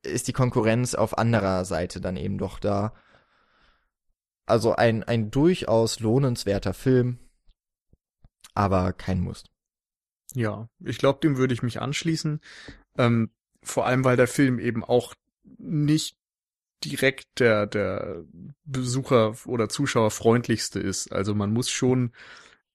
ist 0.02 0.28
die 0.28 0.32
Konkurrenz 0.32 0.94
auf 0.94 1.18
anderer 1.18 1.64
Seite 1.64 2.00
dann 2.00 2.16
eben 2.16 2.38
doch 2.38 2.58
da. 2.58 2.94
Also 4.46 4.74
ein, 4.74 5.02
ein 5.04 5.30
durchaus 5.30 6.00
lohnenswerter 6.00 6.74
Film, 6.74 7.18
aber 8.54 8.92
kein 8.92 9.20
Muss. 9.20 9.44
Ja, 10.34 10.68
ich 10.80 10.98
glaube, 10.98 11.20
dem 11.20 11.36
würde 11.36 11.54
ich 11.54 11.62
mich 11.62 11.80
anschließen. 11.80 12.40
Ähm, 12.96 13.30
vor 13.62 13.86
allem, 13.86 14.04
weil 14.04 14.16
der 14.16 14.28
Film 14.28 14.58
eben 14.58 14.84
auch 14.84 15.14
nicht 15.58 16.16
direkt 16.84 17.40
der, 17.40 17.66
der 17.66 18.24
Besucher 18.64 19.34
oder 19.46 19.68
Zuschauer 19.68 20.10
freundlichste 20.10 20.80
ist. 20.80 21.12
Also 21.12 21.34
man 21.34 21.52
muss 21.52 21.70
schon 21.70 22.12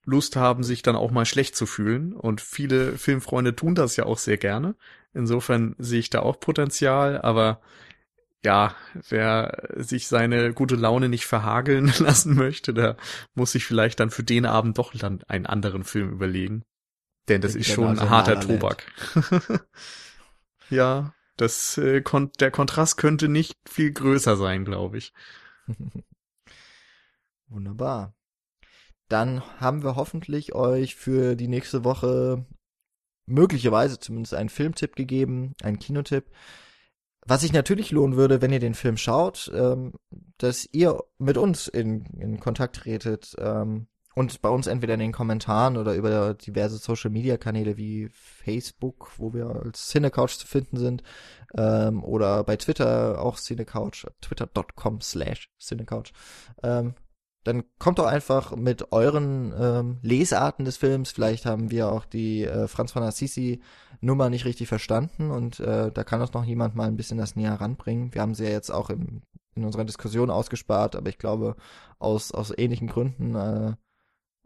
Lust 0.06 0.36
haben, 0.36 0.64
sich 0.64 0.82
dann 0.82 0.96
auch 0.96 1.12
mal 1.12 1.26
schlecht 1.26 1.56
zu 1.56 1.66
fühlen. 1.66 2.14
Und 2.14 2.42
viele 2.42 2.98
Filmfreunde 2.98 3.56
tun 3.56 3.76
das 3.76 3.96
ja 3.96 4.06
auch 4.06 4.18
sehr 4.18 4.38
gerne. 4.38 4.76
Insofern 5.14 5.76
sehe 5.78 6.00
ich 6.00 6.10
da 6.10 6.22
auch 6.22 6.40
Potenzial, 6.40 7.22
aber 7.22 7.62
ja, 8.44 8.76
wer 9.10 9.70
sich 9.76 10.08
seine 10.08 10.54
gute 10.54 10.76
Laune 10.76 11.08
nicht 11.08 11.26
verhageln 11.26 11.94
lassen 12.00 12.36
möchte, 12.36 12.74
der 12.74 12.98
muss 13.34 13.54
sich 13.54 13.66
vielleicht 13.66 14.00
dann 14.00 14.10
für 14.10 14.24
den 14.24 14.46
Abend 14.46 14.78
doch 14.78 14.94
dann 14.94 15.24
einen 15.28 15.46
anderen 15.46 15.84
Film 15.84 16.10
überlegen. 16.10 16.64
Denn 17.30 17.42
das 17.42 17.54
Der 17.54 17.62
ist 17.62 17.72
schon 17.72 18.00
also 18.00 18.10
harter. 18.10 18.40
Tobak. 18.40 18.92
ja, 20.70 21.14
das 21.38 21.78
äh, 21.78 22.02
kon 22.02 22.32
der 22.40 22.52
Kontrast 22.52 22.98
könnte 22.98 23.30
nicht 23.30 23.58
viel 23.66 23.94
größer 23.94 24.36
sein, 24.36 24.66
glaube 24.66 24.98
ich. 24.98 25.14
Wunderbar. 27.48 28.14
Dann 29.10 29.42
haben 29.60 29.84
wir 29.84 29.96
hoffentlich 29.96 30.56
euch 30.56 30.96
für 30.96 31.36
die 31.36 31.48
nächste 31.48 31.84
Woche 31.84 32.46
möglicherweise 33.26 34.00
zumindest 34.00 34.34
einen 34.34 34.50
Filmtipp 34.50 34.96
gegeben, 34.96 35.54
einen 35.62 35.80
Kinotipp. 35.80 36.26
Was 37.26 37.42
sich 37.42 37.54
natürlich 37.54 37.92
lohnen 37.92 38.18
würde, 38.18 38.42
wenn 38.42 38.52
ihr 38.52 38.60
den 38.60 38.74
Film 38.74 38.98
schaut, 38.98 39.50
ähm, 39.56 39.94
dass 40.38 40.68
ihr 40.74 41.00
mit 41.20 41.38
uns 41.38 41.68
in, 41.68 42.06
in 42.20 42.40
Kontakt 42.40 42.76
tretet, 42.76 43.36
ähm, 43.40 43.88
und 44.16 44.42
bei 44.42 44.50
uns 44.50 44.68
entweder 44.68 44.94
in 44.94 45.00
den 45.00 45.12
Kommentaren 45.12 45.78
oder 45.78 45.96
über 45.96 46.34
diverse 46.36 46.78
Social 46.78 47.10
Media 47.10 47.38
Kanäle 47.38 47.78
wie 47.78 48.10
Facebook, 48.10 49.12
wo 49.18 49.34
wir 49.34 49.48
als 49.48 49.90
Cinecouch 49.90 50.38
zu 50.38 50.46
finden 50.46 50.78
sind, 50.78 51.04
ähm, 51.58 52.04
oder 52.04 52.44
bei 52.44 52.56
Twitter 52.56 53.20
auch 53.20 53.40
Cinecouch, 53.40 54.06
twitter.com 54.22 55.02
slash 55.02 55.50
Cinecouch. 55.60 56.14
Ähm, 56.62 56.94
dann 57.44 57.64
kommt 57.78 58.00
doch 58.00 58.06
einfach 58.06 58.56
mit 58.56 58.92
euren 58.92 59.54
ähm, 59.58 59.98
Lesarten 60.02 60.66
des 60.66 60.78
Films. 60.78 61.12
Vielleicht 61.12 61.46
haben 61.46 61.72
wir 61.72 61.92
auch 61.92 62.06
die 62.06 62.44
äh, 62.44 62.68
Franz 62.68 62.92
von 62.92 63.04
Assisi 63.04 63.62
Nummer 64.02 64.30
nicht 64.30 64.46
richtig 64.46 64.68
verstanden 64.68 65.32
und 65.32 65.60
äh, 65.60 65.92
da 65.92 66.04
kann 66.04 66.22
uns 66.22 66.34
noch 66.34 66.44
jemand 66.44 66.76
mal 66.76 66.88
ein 66.88 66.98
bisschen 66.98 67.18
das 67.18 67.36
näher 67.36 67.54
ranbringen. 67.54 68.14
Wir 68.14 68.22
haben 68.22 68.36
sie 68.36 68.44
ja 68.44 68.50
jetzt 68.50 68.70
auch 68.70 68.90
im, 68.90 69.22
in 69.56 69.64
unserer 69.64 69.86
Diskussion 69.86 70.30
ausgespart, 70.30 70.96
aber 70.96 71.10
ich 71.10 71.18
glaube, 71.18 71.56
aus, 72.00 72.32
aus 72.32 72.54
ähnlichen 72.58 72.88
Gründen 72.88 73.36
äh, 73.36 73.74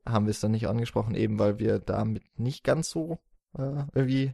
haben 0.06 0.26
wir 0.26 0.32
es 0.32 0.40
dann 0.40 0.52
nicht 0.52 0.68
angesprochen, 0.68 1.16
eben 1.16 1.40
weil 1.40 1.60
wir 1.60 1.80
damit 1.80 2.24
nicht 2.38 2.64
ganz 2.64 2.90
so 2.90 3.20
äh, 3.58 3.84
irgendwie, 3.94 4.34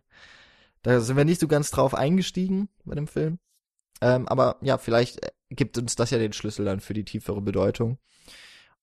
da 0.82 1.00
sind 1.00 1.18
wir 1.18 1.26
nicht 1.26 1.40
so 1.40 1.48
ganz 1.48 1.72
drauf 1.72 1.94
eingestiegen 1.94 2.70
bei 2.86 2.96
dem 2.96 3.08
Film. 3.08 3.40
Ähm, 4.02 4.28
aber 4.28 4.58
ja, 4.62 4.78
vielleicht 4.78 5.24
äh, 5.24 5.32
gibt 5.50 5.78
uns 5.78 5.96
das 5.96 6.12
ja 6.12 6.18
den 6.18 6.34
Schlüssel 6.34 6.66
dann 6.66 6.82
für 6.82 6.94
die 6.94 7.06
tiefere 7.06 7.42
Bedeutung. 7.42 7.98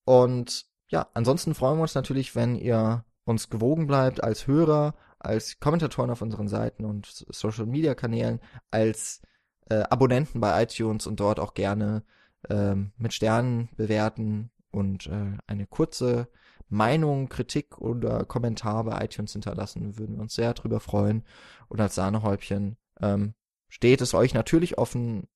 Und 0.04 0.66
ja, 0.88 1.08
ansonsten 1.14 1.54
freuen 1.54 1.78
wir 1.78 1.82
uns 1.82 1.94
natürlich, 1.94 2.34
wenn 2.34 2.56
ihr 2.56 3.04
uns 3.24 3.48
gewogen 3.48 3.86
bleibt 3.86 4.22
als 4.22 4.46
Hörer, 4.46 4.94
als 5.18 5.60
Kommentatoren 5.60 6.10
auf 6.10 6.22
unseren 6.22 6.48
Seiten 6.48 6.84
und 6.84 7.06
Social 7.06 7.66
Media 7.66 7.94
Kanälen, 7.94 8.40
als 8.70 9.22
äh, 9.68 9.82
Abonnenten 9.90 10.40
bei 10.40 10.62
iTunes 10.62 11.06
und 11.06 11.20
dort 11.20 11.38
auch 11.38 11.54
gerne 11.54 12.02
ähm, 12.48 12.92
mit 12.96 13.12
Sternen 13.12 13.68
bewerten 13.76 14.50
und 14.70 15.06
äh, 15.06 15.36
eine 15.46 15.66
kurze 15.66 16.28
Meinung, 16.68 17.28
Kritik 17.28 17.78
oder 17.78 18.24
Kommentar 18.24 18.84
bei 18.84 19.04
iTunes 19.04 19.32
hinterlassen. 19.32 19.98
Würden 19.98 20.16
wir 20.16 20.22
uns 20.22 20.34
sehr 20.34 20.54
drüber 20.54 20.80
freuen. 20.80 21.24
Und 21.68 21.80
als 21.80 21.96
Sahnehäubchen 21.96 22.76
ähm, 23.00 23.34
steht 23.68 24.00
es 24.00 24.14
euch 24.14 24.34
natürlich 24.34 24.78
offen, 24.78 25.28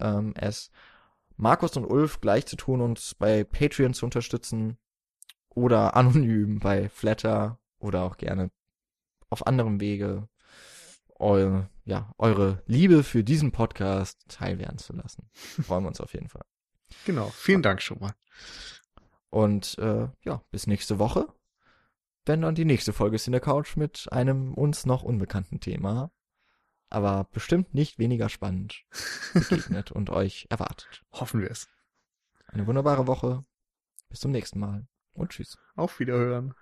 ähm, 0.00 0.32
es 0.36 0.70
Markus 1.38 1.76
und 1.76 1.84
Ulf 1.84 2.20
gleich 2.20 2.46
zu 2.46 2.56
tun 2.56 2.80
und 2.80 3.16
bei 3.18 3.44
Patreon 3.44 3.94
zu 3.94 4.04
unterstützen 4.04 4.76
oder 5.48 5.96
anonym 5.96 6.58
bei 6.58 6.88
Flatter 6.88 7.58
oder 7.78 8.02
auch 8.02 8.16
gerne 8.16 8.50
auf 9.30 9.46
anderem 9.46 9.80
Wege 9.80 10.28
eure, 11.14 11.70
ja, 11.84 12.12
eure 12.18 12.62
Liebe 12.66 13.04
für 13.04 13.22
diesen 13.22 13.52
Podcast 13.52 14.20
teilwerden 14.28 14.78
zu 14.78 14.92
lassen. 14.92 15.30
Freuen 15.32 15.84
wir 15.84 15.88
uns 15.88 16.00
auf 16.00 16.12
jeden 16.12 16.28
Fall. 16.28 16.44
Genau, 17.04 17.28
vielen 17.28 17.62
Dank 17.62 17.82
schon 17.82 18.00
mal. 18.00 18.14
Und 19.30 19.78
äh, 19.78 20.08
ja, 20.24 20.42
bis 20.50 20.66
nächste 20.66 20.98
Woche, 20.98 21.28
wenn 22.24 22.42
dann 22.42 22.56
die 22.56 22.64
nächste 22.64 22.92
Folge 22.92 23.16
ist 23.16 23.28
in 23.28 23.32
der 23.32 23.40
Couch 23.40 23.76
mit 23.76 24.08
einem 24.10 24.54
uns 24.54 24.86
noch 24.86 25.04
unbekannten 25.04 25.60
Thema 25.60 26.10
aber 26.90 27.28
bestimmt 27.32 27.74
nicht 27.74 27.98
weniger 27.98 28.28
spannend 28.28 28.84
begegnet 29.34 29.92
und 29.92 30.10
euch 30.10 30.46
erwartet. 30.50 31.04
Hoffen 31.12 31.40
wir 31.40 31.50
es. 31.50 31.68
Eine 32.46 32.66
wunderbare 32.66 33.06
Woche. 33.06 33.44
Bis 34.08 34.20
zum 34.20 34.30
nächsten 34.30 34.58
Mal 34.58 34.86
und 35.12 35.30
tschüss. 35.30 35.58
Auf 35.76 36.00
Wiederhören. 36.00 36.54